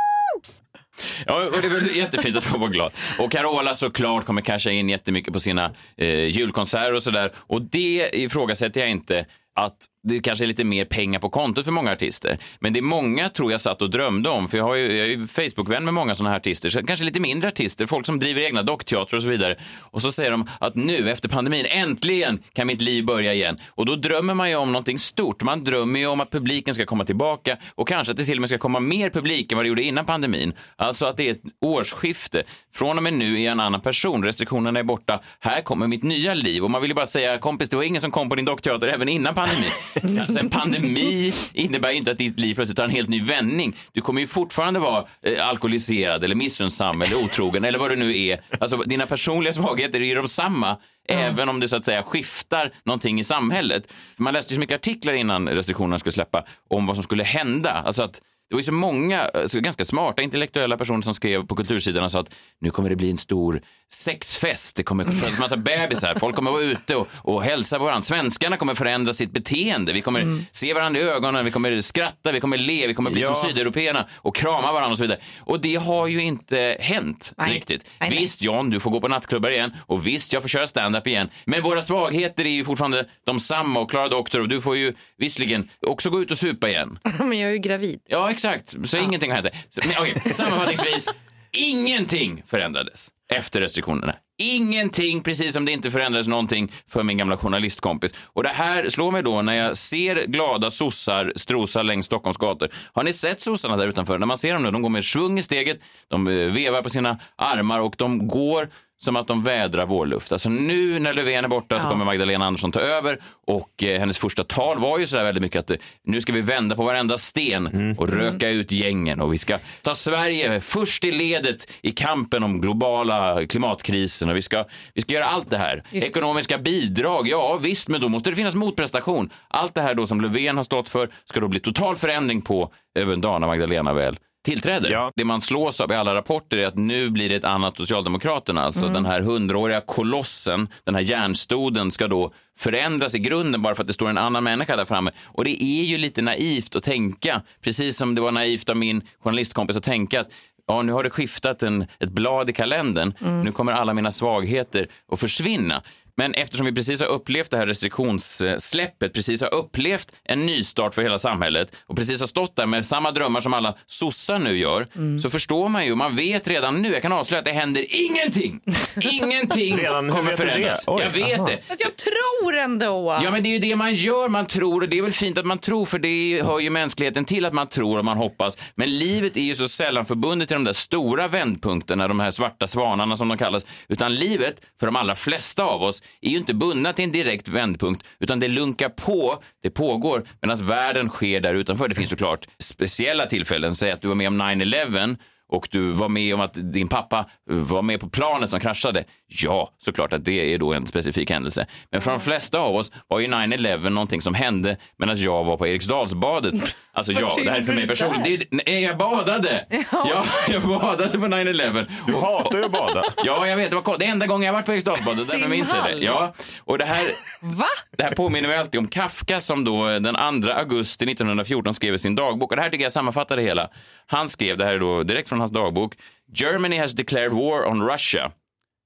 Ja, 1.25 1.45
och 1.45 1.51
det 1.61 1.91
är 1.91 1.97
jättefint 1.97 2.37
att 2.37 2.43
få 2.43 2.57
vara 2.57 2.69
glad. 2.69 2.91
Och 3.19 3.31
Carola 3.31 3.75
såklart 3.75 4.25
kommer 4.25 4.41
casha 4.41 4.71
in 4.71 4.89
jättemycket 4.89 5.33
på 5.33 5.39
sina 5.39 5.71
eh, 5.97 6.25
julkonserter 6.25 6.93
och 6.93 7.03
sådär. 7.03 7.31
Och 7.37 7.61
det 7.61 8.09
ifrågasätter 8.13 8.81
jag 8.81 8.89
inte 8.89 9.25
att 9.55 9.77
det 10.03 10.19
kanske 10.19 10.45
är 10.45 10.47
lite 10.47 10.63
mer 10.63 10.85
pengar 10.85 11.19
på 11.19 11.29
kontot 11.29 11.65
för 11.65 11.71
många 11.71 11.91
artister. 11.91 12.37
Men 12.59 12.73
det 12.73 12.79
är 12.79 12.81
många, 12.81 13.29
tror 13.29 13.51
jag, 13.51 13.61
satt 13.61 13.81
och 13.81 13.89
drömde 13.89 14.29
om. 14.29 14.47
För 14.47 14.57
jag, 14.57 14.65
har 14.65 14.75
ju, 14.75 14.97
jag 14.97 15.07
är 15.07 15.09
ju 15.09 15.27
Facebook-vän 15.27 15.85
med 15.85 15.93
många 15.93 16.15
sådana 16.15 16.29
här 16.29 16.37
artister. 16.37 16.69
Så 16.69 16.83
kanske 16.83 17.05
lite 17.05 17.19
mindre 17.19 17.47
artister, 17.47 17.85
folk 17.85 18.05
som 18.05 18.19
driver 18.19 18.41
egna 18.41 18.63
dockteatrar 18.63 19.17
och 19.17 19.21
så 19.21 19.27
vidare. 19.27 19.55
Och 19.79 20.01
så 20.01 20.11
säger 20.11 20.31
de 20.31 20.49
att 20.59 20.75
nu, 20.75 21.09
efter 21.09 21.29
pandemin, 21.29 21.65
äntligen 21.69 22.39
kan 22.53 22.67
mitt 22.67 22.81
liv 22.81 23.05
börja 23.05 23.33
igen. 23.33 23.57
Och 23.69 23.85
då 23.85 23.95
drömmer 23.95 24.33
man 24.33 24.49
ju 24.49 24.55
om 24.55 24.71
någonting 24.71 24.99
stort. 24.99 25.43
Man 25.43 25.63
drömmer 25.63 25.99
ju 25.99 26.07
om 26.07 26.21
att 26.21 26.31
publiken 26.31 26.75
ska 26.75 26.85
komma 26.85 27.05
tillbaka 27.05 27.57
och 27.75 27.87
kanske 27.87 28.11
att 28.11 28.17
det 28.17 28.25
till 28.25 28.37
och 28.37 28.41
med 28.41 28.49
ska 28.49 28.57
komma 28.57 28.79
mer 28.79 29.09
publik 29.09 29.51
än 29.51 29.57
vad 29.57 29.65
det 29.65 29.69
gjorde 29.69 29.83
innan 29.83 30.05
pandemin. 30.05 30.53
Alltså 30.75 31.05
att 31.05 31.17
det 31.17 31.27
är 31.27 31.31
ett 31.31 31.41
årsskifte. 31.61 32.43
Från 32.73 32.97
och 32.97 33.03
med 33.03 33.13
nu 33.13 33.35
är 33.35 33.43
jag 33.43 33.51
en 33.51 33.59
annan 33.59 33.81
person. 33.81 34.23
Restriktionerna 34.23 34.79
är 34.79 34.83
borta. 34.83 35.21
Här 35.39 35.61
kommer 35.61 35.87
mitt 35.87 36.03
nya 36.03 36.33
liv. 36.33 36.63
Och 36.63 36.71
man 36.71 36.81
vill 36.81 36.91
ju 36.91 36.95
bara 36.95 37.05
säga, 37.05 37.37
kompis, 37.37 37.69
det 37.69 37.75
var 37.75 37.83
ingen 37.83 38.01
som 38.01 38.11
kom 38.11 38.29
på 38.29 38.35
din 38.35 38.45
dockteater 38.45 38.87
även 38.87 39.09
innan 39.09 39.33
pandemin. 39.33 39.69
Alltså, 40.21 40.39
en 40.39 40.49
pandemi 40.49 41.33
innebär 41.53 41.91
ju 41.91 41.97
inte 41.97 42.11
att 42.11 42.17
ditt 42.17 42.39
liv 42.39 42.55
plötsligt 42.55 42.77
tar 42.77 42.83
en 42.83 42.89
helt 42.89 43.09
ny 43.09 43.21
vändning. 43.21 43.75
Du 43.91 44.01
kommer 44.01 44.21
ju 44.21 44.27
fortfarande 44.27 44.79
vara 44.79 45.05
eh, 45.21 45.49
alkoholiserad 45.49 46.23
eller 46.23 46.35
missunnsam 46.35 47.01
eller 47.01 47.15
otrogen 47.15 47.65
eller 47.65 47.79
vad 47.79 47.91
det 47.91 47.95
nu 47.95 48.17
är. 48.17 48.41
Alltså, 48.59 48.77
dina 48.77 49.05
personliga 49.05 49.53
svagheter 49.53 49.99
är 49.99 50.05
ju 50.05 50.15
de 50.15 50.27
samma. 50.27 50.77
Även 51.09 51.49
om 51.49 51.59
det 51.59 51.67
så 51.67 51.75
att 51.75 51.85
säga 51.85 52.03
skiftar 52.03 52.71
någonting 52.83 53.19
i 53.19 53.23
samhället. 53.23 53.93
Man 54.17 54.33
läste 54.33 54.53
ju 54.53 54.55
så 54.55 54.59
mycket 54.59 54.75
artiklar 54.75 55.13
innan 55.13 55.49
restriktionerna 55.49 55.99
skulle 55.99 56.13
släppa 56.13 56.43
om 56.69 56.85
vad 56.85 56.95
som 56.95 57.03
skulle 57.03 57.23
hända. 57.23 57.71
Alltså 57.71 58.03
att 58.03 58.21
det 58.51 58.55
var 58.55 58.59
ju 58.59 58.63
så 58.63 58.73
många, 58.73 59.21
alltså 59.21 59.59
ganska 59.59 59.85
smarta 59.85 60.21
intellektuella 60.21 60.77
personer 60.77 61.01
som 61.01 61.13
skrev 61.13 61.47
på 61.47 61.55
kultursidan 61.55 62.03
och 62.03 62.11
sa 62.11 62.19
att 62.19 62.35
nu 62.59 62.69
kommer 62.69 62.89
det 62.89 62.95
bli 62.95 63.11
en 63.11 63.17
stor 63.17 63.61
sexfest, 63.93 64.75
det 64.75 64.83
kommer 64.83 65.03
födas 65.05 65.39
massa 65.39 65.57
bebisar, 65.57 66.15
folk 66.19 66.35
kommer 66.35 66.51
vara 66.51 66.61
ute 66.61 66.95
och, 66.95 67.07
och 67.13 67.43
hälsa 67.43 67.77
på 67.77 67.83
varandra. 67.83 68.01
Svenskarna 68.01 68.57
kommer 68.57 68.75
förändra 68.75 69.13
sitt 69.13 69.31
beteende, 69.31 69.93
vi 69.93 70.01
kommer 70.01 70.45
se 70.51 70.73
varandra 70.73 70.99
i 71.01 71.03
ögonen, 71.03 71.45
vi 71.45 71.51
kommer 71.51 71.79
skratta, 71.79 72.31
vi 72.31 72.39
kommer 72.39 72.57
le, 72.57 72.87
vi 72.87 72.93
kommer 72.93 73.11
bli 73.11 73.21
Ja. 73.21 73.33
som 73.33 73.49
sydeuropeerna 73.49 74.07
och 74.13 74.35
krama 74.35 74.71
varandra 74.71 74.91
och 74.91 74.97
så 74.97 75.03
vidare. 75.03 75.19
Och 75.39 75.61
det 75.61 75.75
har 75.75 76.07
ju 76.07 76.21
inte 76.21 76.77
hänt 76.79 77.33
riktigt. 77.37 77.81
Nej, 77.99 78.09
nej. 78.09 78.19
Visst 78.19 78.41
John, 78.41 78.69
du 78.69 78.79
får 78.79 78.91
gå 78.91 79.01
på 79.01 79.07
nattklubbar 79.07 79.49
igen 79.49 79.71
och 79.85 80.07
visst, 80.07 80.33
jag 80.33 80.41
får 80.41 80.49
köra 80.49 80.67
stand-up 80.67 81.07
igen. 81.07 81.29
Men 81.45 81.61
våra 81.61 81.81
svagheter 81.81 82.45
är 82.45 82.49
ju 82.49 82.65
fortfarande 82.65 83.05
de 83.25 83.39
samma 83.39 83.79
och 83.79 83.89
Klara 83.89 84.07
Doktor 84.07 84.39
och 84.41 84.49
du 84.49 84.61
får 84.61 84.77
ju 84.77 84.93
visserligen 85.17 85.69
också 85.87 86.09
gå 86.09 86.21
ut 86.21 86.31
och 86.31 86.37
supa 86.37 86.69
igen. 86.69 86.99
Men 87.19 87.39
jag 87.39 87.49
är 87.49 87.53
ju 87.53 87.59
gravid. 87.59 87.99
Ja, 88.07 88.31
exakt. 88.31 88.75
Så 88.89 88.97
ingenting 88.97 89.31
har 89.31 89.41
hänt. 89.41 89.55
Så, 89.69 89.81
men, 89.87 89.95
okej, 89.99 90.31
sammanfattningsvis. 90.31 91.13
Ingenting 91.53 92.43
förändrades 92.45 93.09
efter 93.31 93.61
restriktionerna. 93.61 94.13
Ingenting, 94.41 95.21
precis 95.21 95.53
som 95.53 95.65
det 95.65 95.71
inte 95.71 95.91
förändrades 95.91 96.27
någonting 96.27 96.71
för 96.87 97.03
min 97.03 97.17
gamla 97.17 97.37
journalistkompis. 97.37 98.13
Och 98.25 98.43
det 98.43 98.49
här 98.49 98.89
slår 98.89 99.11
mig 99.11 99.23
då 99.23 99.41
när 99.41 99.53
jag 99.53 99.77
ser 99.77 100.25
glada 100.25 100.71
sossar 100.71 101.33
strosa 101.35 101.83
längs 101.83 102.05
Stockholms 102.05 102.37
gator. 102.37 102.69
Har 102.93 103.03
ni 103.03 103.13
sett 103.13 103.41
sossarna 103.41 103.77
där 103.77 103.87
utanför? 103.87 104.19
När 104.19 104.27
man 104.27 104.37
ser 104.37 104.53
dem 104.53 104.63
nu, 104.63 104.71
de 104.71 104.81
går 104.81 104.89
med 104.89 105.05
svung 105.05 105.39
i 105.39 105.41
steget, 105.41 105.79
de 106.07 106.27
eh, 106.27 106.33
vevar 106.33 106.81
på 106.81 106.89
sina 106.89 107.19
armar 107.35 107.79
och 107.79 107.95
de 107.97 108.27
går 108.27 108.69
som 109.03 109.15
att 109.15 109.27
de 109.27 109.43
vädrar 109.43 109.85
vårluft. 109.85 110.31
Alltså 110.31 110.49
nu 110.49 110.99
när 110.99 111.13
Löfven 111.13 111.43
är 111.45 111.49
borta 111.49 111.79
så 111.79 111.85
Ja. 111.87 111.91
kommer 111.91 112.05
Magdalena 112.05 112.45
Andersson 112.45 112.71
ta 112.71 112.79
över 112.79 113.17
och 113.47 113.83
eh, 113.83 113.99
hennes 113.99 114.19
första 114.19 114.43
tal 114.43 114.79
var 114.79 114.99
ju 114.99 115.07
sådär 115.07 115.23
väldigt 115.23 115.41
mycket 115.41 115.59
att 115.59 115.71
eh, 115.71 115.77
nu 116.03 116.21
ska 116.21 116.33
vi 116.33 116.41
vända 116.41 116.75
på 116.75 116.83
varenda 116.83 117.17
sten 117.17 117.95
och 117.97 118.09
röka 118.09 118.49
ut 118.49 118.71
gängen 118.71 119.21
och 119.21 119.33
vi 119.33 119.37
ska 119.37 119.57
ta 119.81 119.93
Sverige 119.95 120.59
först 120.61 121.03
i 121.03 121.11
ledet 121.11 121.71
i 121.81 121.91
kampen 121.91 122.43
om 122.43 122.61
globala 122.61 123.45
klimatkrisen 123.47 124.29
och 124.29 124.35
vi 124.35 124.41
ska, 124.41 124.65
vi 124.93 125.01
ska 125.01 125.13
göra 125.13 125.25
allt 125.25 125.49
det 125.49 125.57
här. 125.57 125.83
Just. 125.91 126.07
Ekonomiska 126.07 126.57
bidrag, 126.57 127.27
ja 127.27 127.57
visst, 127.61 127.89
men 127.89 128.01
då 128.01 128.09
måste 128.09 128.29
det 128.29 128.35
finnas 128.35 128.55
motprestation. 128.55 129.29
Allt 129.47 129.75
det 129.75 129.81
här 129.81 129.93
då 129.95 130.07
som 130.07 130.21
Löfven 130.21 130.57
har 130.57 130.63
stått 130.63 130.89
för 130.89 131.09
ska 131.25 131.39
då 131.39 131.47
bli 131.47 131.59
total 131.59 131.95
förändring 131.95 132.41
på 132.41 132.69
över 132.99 133.13
en 133.13 133.21
dag 133.21 133.41
när 133.41 133.47
Magdalena 133.47 133.93
väl 133.93 134.17
tillträder. 134.45 134.89
Det 135.15 135.25
man 135.25 135.41
slås 135.41 135.81
av 135.81 135.91
i 135.91 135.95
alla 135.95 136.15
rapporter 136.15 136.57
är 136.57 136.67
att 136.67 136.77
nu 136.77 137.09
blir 137.09 137.29
det 137.29 137.35
ett 137.35 137.43
annat 137.43 137.77
Socialdemokraterna. 137.77 138.61
Alltså 138.63 138.81
Mm. 138.81 138.93
den 138.93 139.05
här 139.05 139.21
hundraåriga 139.21 139.81
kolossen, 139.81 140.69
den 140.83 140.95
här 140.95 141.01
järnstoden 141.01 141.91
ska 141.91 142.07
då 142.07 142.33
förändras 142.57 143.15
i 143.15 143.19
grunden 143.19 143.61
bara 143.61 143.75
för 143.75 143.83
att 143.83 143.87
det 143.87 143.93
står 143.93 144.09
en 144.09 144.17
annan 144.17 144.43
människa 144.43 144.75
där 144.75 144.85
framme. 144.85 145.11
Och 145.25 145.43
det 145.45 145.63
är 145.63 145.83
ju 145.83 145.97
lite 145.97 146.21
naivt 146.21 146.75
att 146.75 146.83
tänka, 146.83 147.41
precis 147.63 147.97
som 147.97 148.15
det 148.15 148.21
var 148.21 148.31
naivt 148.31 148.69
av 148.69 148.77
min 148.77 149.01
journalistkompis 149.23 149.75
att 149.77 149.83
tänka 149.83 150.21
att 150.21 150.27
ja, 150.67 150.81
nu 150.81 150.91
har 150.93 151.03
det 151.03 151.09
skiftat 151.09 151.63
en, 151.63 151.85
ett 151.99 152.09
blad 152.11 152.49
i 152.49 152.53
kalendern, 152.53 153.13
Mm. 153.21 153.41
nu 153.41 153.51
kommer 153.51 153.71
alla 153.71 153.93
mina 153.93 154.11
svagheter 154.11 154.87
att 155.11 155.19
försvinna. 155.19 155.81
Men 156.21 156.33
eftersom 156.33 156.65
vi 156.65 156.71
precis 156.71 157.01
har 157.01 157.07
upplevt 157.07 157.51
det 157.51 157.57
här 157.57 157.67
restriktionssläppet, 157.67 159.13
precis 159.13 159.41
har 159.41 159.53
upplevt 159.53 160.11
en 160.23 160.45
nystart 160.45 160.93
för 160.95 161.01
hela 161.01 161.17
samhället 161.17 161.75
och 161.87 161.95
precis 161.95 162.19
har 162.19 162.27
stått 162.27 162.55
där 162.55 162.65
med 162.65 162.85
samma 162.85 163.11
drömmar 163.11 163.41
som 163.41 163.53
alla 163.53 163.75
sossar 163.85 164.39
nu 164.39 164.57
gör, 164.57 164.87
Mm. 164.95 165.19
så 165.19 165.29
förstår 165.29 165.69
man 165.69 165.85
ju, 165.85 165.95
man 165.95 166.15
vet 166.15 166.47
redan 166.47 166.81
nu, 166.81 166.93
jag 166.93 167.01
kan 167.01 167.11
avslöja 167.11 167.39
att 167.39 167.45
det 167.45 167.51
händer 167.51 167.85
ingenting. 167.89 168.61
Ingenting 169.11 169.77
Redan, 169.77 170.09
kommer 170.09 170.35
förändras. 170.35 170.83
Oj, 170.87 171.01
jag 171.03 171.09
vet 171.11 171.39
aha. 171.39 171.47
det. 171.47 171.59
Fast 171.67 171.81
jag 171.81 171.91
tror 171.95 172.57
ändå. 172.57 173.19
Ja, 173.23 173.31
men 173.31 173.43
det 173.43 173.49
är 173.49 173.51
ju 173.51 173.59
det 173.59 173.75
man 173.75 173.93
gör. 173.93 174.29
Man 174.29 174.45
tror 174.45 174.81
och 174.81 174.89
det 174.89 174.97
är 174.97 175.01
väl 175.01 175.11
fint 175.11 175.37
att 175.37 175.45
man 175.45 175.57
tror 175.57 175.85
för 175.85 175.99
det 175.99 176.41
hör 176.45 176.59
ju 176.59 176.69
mänskligheten 176.69 177.25
till 177.25 177.45
att 177.45 177.53
man 177.53 177.67
tror 177.67 177.99
och 177.99 178.05
man 178.05 178.17
hoppas. 178.17 178.57
Men 178.75 178.97
livet 178.97 179.37
är 179.37 179.41
ju 179.41 179.55
så 179.55 179.67
sällan 179.67 180.05
förbundet 180.05 180.47
till 180.47 180.55
de 180.55 180.63
där 180.63 180.73
stora 180.73 181.27
vändpunkterna, 181.27 182.07
de 182.07 182.19
här 182.19 182.31
svarta 182.31 182.67
svanarna 182.67 183.17
som 183.17 183.27
de 183.27 183.37
kallas. 183.37 183.65
Utan 183.87 184.15
livet, 184.15 184.55
för 184.79 184.85
de 184.85 184.95
allra 184.95 185.15
flesta 185.15 185.63
av 185.63 185.83
oss, 185.83 186.03
är 186.21 186.29
ju 186.29 186.37
inte 186.37 186.53
bundna 186.53 186.93
till 186.93 187.05
en 187.05 187.11
direkt 187.11 187.47
vändpunkt, 187.47 188.07
utan 188.19 188.39
det 188.39 188.47
lunkar 188.47 188.89
på, 188.89 189.43
det 189.63 189.69
pågår, 189.69 190.23
medan 190.41 190.67
världen 190.67 191.09
sker 191.09 191.41
där 191.41 191.53
utanför. 191.53 191.87
Det 191.87 191.95
finns 191.95 192.09
såklart 192.09 192.47
speciella 192.59 193.25
tillfällen, 193.25 193.75
säg 193.75 193.91
att 193.91 194.01
du 194.01 194.07
var 194.07 194.15
med 194.15 194.27
om 194.27 194.41
9-11 194.41 195.17
och 195.51 195.67
du 195.71 195.91
var 195.91 196.09
med 196.09 196.33
om 196.33 196.41
att 196.41 196.53
din 196.73 196.87
pappa 196.87 197.25
var 197.49 197.81
med 197.81 197.99
på 197.99 198.09
planet 198.09 198.49
som 198.49 198.59
kraschade. 198.59 199.03
Ja, 199.27 199.69
såklart 199.77 200.13
att 200.13 200.25
det 200.25 200.53
är 200.53 200.57
då 200.57 200.73
en 200.73 200.87
specifik 200.87 201.29
händelse. 201.29 201.65
Men 201.91 202.01
för 202.01 202.11
de 202.11 202.19
flesta 202.19 202.59
av 202.59 202.75
oss 202.75 202.91
var 203.07 203.19
ju 203.19 203.27
9-11 203.27 203.89
någonting 203.89 204.21
som 204.21 204.33
hände 204.33 204.77
medan 204.97 205.17
jag 205.17 205.43
var 205.43 205.57
på 205.57 205.67
Eriksdalsbadet. 205.67 206.53
Alltså 206.93 207.13
jag, 207.13 207.31
det 207.43 207.51
här 207.51 207.59
är 207.59 207.63
för 207.63 207.73
mig 207.73 207.87
personligen. 207.87 208.41
nej, 208.51 208.83
jag 208.83 208.97
badade. 208.97 209.65
Ja. 209.91 210.25
jag 210.49 210.61
badade 210.61 211.09
på 211.09 211.25
9-11. 211.25 211.85
Du 212.07 212.13
hatar 212.13 212.57
ju 212.57 212.65
att 212.65 212.71
bada. 212.71 213.03
Ja, 213.25 213.47
jag 213.47 213.57
vet. 213.57 213.69
Det 213.69 213.75
var 213.75 213.97
det 213.97 214.05
är 214.05 214.09
enda 214.11 214.27
gången 214.27 214.45
jag 214.45 214.53
varit 214.53 214.65
på 214.65 214.73
Eriksdalsbadet. 214.73 215.31
Därför 215.31 215.49
minns 215.49 215.73
jag 215.73 215.83
det. 215.83 215.97
Simhall. 215.97 216.03
Ja, 216.03 216.33
och 216.59 216.77
det 216.77 216.85
här, 216.85 217.03
Va? 217.39 217.65
det 217.97 218.03
här 218.03 218.11
påminner 218.11 218.47
mig 218.47 218.57
alltid 218.57 218.79
om 218.79 218.87
Kafka 218.87 219.41
som 219.41 219.63
då 219.63 219.89
eh, 219.89 219.99
den 219.99 220.43
2 220.43 220.51
augusti 220.51 221.05
1914 221.05 221.73
skrev 221.73 221.93
i 221.93 221.99
sin 221.99 222.15
dagbok. 222.15 222.51
Och 222.51 222.55
det 222.55 222.61
här 222.63 222.69
tycker 222.69 222.83
jag 222.83 222.91
sammanfattar 222.91 223.37
det 223.37 223.43
hela. 223.43 223.69
Han 224.05 224.29
skrev 224.29 224.57
det 224.57 224.65
här 224.65 224.79
då 224.79 225.03
direkt 225.03 225.29
från 225.29 225.40
hans 225.41 225.51
dagbok. 225.51 225.95
Germany 226.31 226.77
has 226.77 226.93
declared 226.93 227.33
war 227.33 227.65
on 227.65 227.81
Russia. 227.81 228.33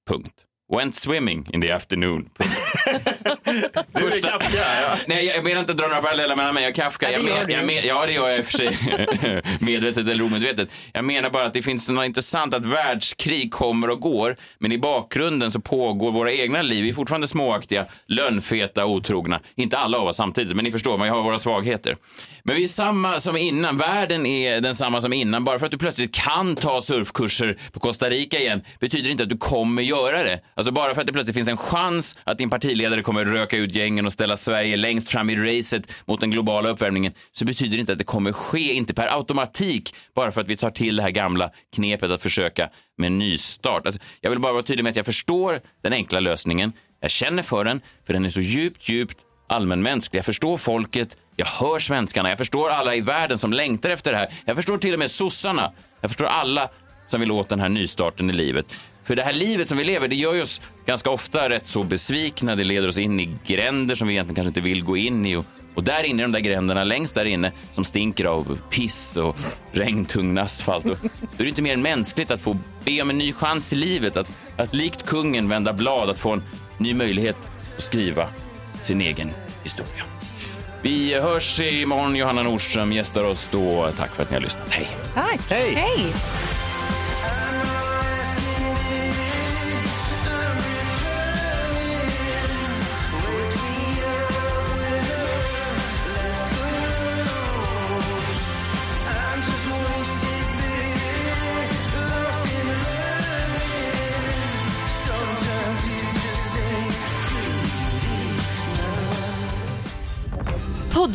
Punkt. 0.06 0.45
Went 0.68 0.96
swimming 0.96 1.48
in 1.54 1.62
the 1.62 1.72
afternoon. 1.72 2.30
Du 3.92 4.08
är 4.08 4.22
Kafka, 4.22 4.58
ja. 4.58 4.98
Nej, 5.08 5.26
jag 5.26 5.44
menar 5.44 5.60
inte 5.60 5.74
dra 5.74 5.88
några 5.88 6.02
paralleller 6.02 6.36
mellan 6.36 6.54
mig 6.54 6.68
och 6.68 6.76
Kafka. 6.76 7.12
Ja, 7.12 7.18
det 7.20 7.30
jag 7.30 7.38
men, 7.48 7.56
jag 7.56 7.66
men, 7.66 7.76
ja, 7.76 8.06
det 8.06 8.14
gör 8.14 8.30
jag 8.30 8.40
i 8.40 8.42
och 8.42 8.46
för 8.46 8.58
sig. 8.58 8.78
Medvetet 9.60 10.08
eller 10.08 10.24
omedvetet. 10.24 10.70
Jag 10.94 11.06
menar 11.06 11.30
bara 11.30 11.44
att 11.46 11.54
det 11.54 11.62
finns 11.62 11.90
något 11.90 12.06
intressant 12.06 12.54
att 12.54 12.66
världskrig 12.66 13.52
kommer 13.52 13.90
och 13.90 14.00
går, 14.00 14.36
men 14.60 14.72
i 14.72 14.78
bakgrunden 14.78 15.52
så 15.52 15.60
pågår 15.60 16.12
våra 16.12 16.32
egna 16.32 16.62
liv. 16.62 16.84
Vi 16.84 16.90
är 16.90 16.94
fortfarande 16.94 17.28
småaktiga, 17.28 17.86
lönnfeta, 18.08 18.86
otrogna. 18.86 19.40
Inte 19.56 19.78
alla 19.78 19.98
av 19.98 20.08
oss 20.08 20.18
samtidigt, 20.18 20.56
men 20.56 20.66
ni 20.66 20.72
förstår, 20.72 20.98
man 20.98 21.10
har 21.10 21.24
våra 21.24 21.38
svagheter. 21.40 21.96
Men 22.44 22.56
vi 22.56 22.64
är 22.64 22.68
samma 22.68 23.20
som 23.20 23.38
innan. 23.38 23.78
Världen 23.78 24.26
är 24.26 24.62
densamma 24.62 25.02
som 25.02 25.14
innan. 25.14 25.44
Bara 25.44 25.60
för 25.60 25.66
att 25.66 25.72
du 25.72 25.78
plötsligt 25.78 26.16
kan 26.16 26.56
ta 26.56 26.82
surfkurser 26.82 27.58
på 27.72 27.80
Costa 27.80 28.10
Rica 28.10 28.40
igen 28.40 28.62
betyder 28.80 29.10
inte 29.10 29.24
att 29.24 29.30
du 29.30 29.38
kommer 29.38 29.82
göra 29.82 30.24
det. 30.24 30.40
Alltså 30.58 30.72
bara 30.72 30.94
för 30.94 31.02
att 31.02 31.08
det 31.08 31.14
plötsligt 31.14 31.36
finns 31.36 31.50
en 31.50 31.58
chans 31.58 32.18
att 32.24 32.38
din 32.38 32.50
partiledare 32.50 33.02
kommer 33.02 33.26
röka 33.26 33.58
ut 33.58 33.76
gängen 33.76 34.06
och 34.06 34.14
ställa 34.14 34.38
Sverige 34.38 34.78
längst 34.78 35.10
fram 35.10 35.30
i 35.30 35.36
racet 35.36 35.92
mot 36.06 36.22
den 36.22 36.32
globala 36.32 36.70
uppvärmningen 36.70 37.14
så 37.32 37.46
betyder 37.46 37.78
det 37.78 37.80
inte 37.80 37.92
att 37.92 37.98
det 37.98 38.04
kommer 38.04 38.32
ske, 38.32 38.74
inte 38.74 38.94
per 38.94 39.18
automatik, 39.18 39.96
bara 40.16 40.32
för 40.32 40.42
att 40.42 40.50
vi 40.50 40.58
tar 40.58 40.70
till 40.70 40.96
det 40.96 41.04
här 41.04 41.10
gamla 41.10 41.52
knepet 41.76 42.12
att 42.12 42.22
försöka 42.22 42.70
med 42.98 43.08
en 43.08 43.20
nystart. 43.20 43.86
Alltså, 43.86 44.02
jag 44.22 44.30
vill 44.30 44.40
bara 44.40 44.54
vara 44.54 44.64
tydlig 44.64 44.84
med 44.84 44.90
att 44.90 44.96
jag 44.96 45.06
förstår 45.06 45.62
den 45.84 45.94
enkla 45.94 46.20
lösningen. 46.20 46.74
Jag 47.02 47.12
känner 47.12 47.44
för 47.44 47.66
den, 47.66 47.82
för 48.06 48.14
den 48.14 48.26
är 48.26 48.30
så 48.30 48.42
djupt, 48.42 48.90
djupt 48.90 49.18
allmänmänsklig. 49.50 50.18
Jag 50.18 50.26
förstår 50.26 50.58
folket, 50.58 51.18
jag 51.36 51.46
hör 51.46 51.80
svenskarna, 51.80 52.30
jag 52.30 52.38
förstår 52.38 52.70
alla 52.70 52.96
i 52.96 53.02
världen 53.02 53.38
som 53.38 53.54
längtar 53.54 53.90
efter 53.90 54.12
det 54.12 54.18
här. 54.18 54.34
Jag 54.46 54.56
förstår 54.56 54.78
till 54.78 54.94
och 54.94 55.00
med 55.00 55.12
sossarna. 55.12 55.72
Jag 56.02 56.12
förstår 56.12 56.26
alla 56.26 56.70
som 57.06 57.20
vill 57.20 57.32
åt 57.32 57.50
den 57.50 57.60
här 57.60 57.70
nystarten 57.70 58.30
i 58.30 58.34
livet. 58.34 58.66
För 59.06 59.16
det 59.16 59.24
här 59.24 59.34
livet 59.34 59.70
som 59.70 59.78
vi 59.78 59.84
lever, 59.84 60.08
det 60.08 60.16
gör 60.16 60.34
ju 60.34 60.42
oss 60.42 60.62
ganska 60.86 61.10
ofta 61.10 61.50
rätt 61.50 61.68
så 61.68 61.84
besvikna. 61.84 62.56
Det 62.56 62.64
leder 62.64 62.88
oss 62.88 62.98
in 62.98 63.20
i 63.20 63.30
gränder 63.46 63.96
som 63.96 64.08
vi 64.08 64.14
egentligen 64.14 64.36
kanske 64.36 64.48
inte 64.48 64.62
vill 64.62 64.84
gå 64.84 64.98
in 64.98 65.26
i. 65.26 65.36
Och, 65.36 65.46
och 65.76 65.84
där 65.84 66.04
inne 66.04 66.22
i 66.22 66.24
de 66.24 66.32
där 66.32 66.40
gränderna, 66.40 66.84
längst 66.84 67.16
där 67.16 67.26
inne, 67.26 67.52
som 67.72 67.84
stinker 67.84 68.26
av 68.26 68.60
piss 68.70 69.18
och 69.18 69.38
regntung 69.72 70.38
asfalt. 70.38 70.86
Och, 70.86 70.98
då 71.02 71.38
är 71.38 71.44
det 71.44 71.48
inte 71.48 71.62
mer 71.62 71.74
än 71.74 71.82
mänskligt 71.82 72.32
att 72.32 72.42
få 72.42 72.58
be 72.86 73.02
om 73.02 73.10
en 73.10 73.18
ny 73.18 73.34
chans 73.34 73.74
i 73.74 73.76
livet. 73.76 74.18
Att, 74.18 74.28
att 74.58 74.74
likt 74.74 75.06
kungen 75.06 75.50
vända 75.50 75.74
blad, 75.74 76.10
att 76.10 76.20
få 76.20 76.32
en 76.32 76.44
ny 76.78 76.94
möjlighet 76.94 77.50
att 77.78 77.84
skriva 77.84 78.28
sin 78.82 79.02
egen 79.02 79.32
historia. 79.64 80.04
Vi 80.82 81.14
hörs 81.14 81.60
imorgon. 81.60 82.16
Johanna 82.16 82.44
Nordström 82.44 82.94
gästar 82.94 83.24
oss 83.24 83.50
då. 83.52 83.92
Tack 83.98 84.16
för 84.16 84.24
att 84.24 84.30
ni 84.30 84.36
har 84.36 84.42
lyssnat. 84.42 84.68
Hej! 84.74 84.88
Tack. 85.14 85.40
Hej. 85.50 85.74
Hej. 85.74 86.14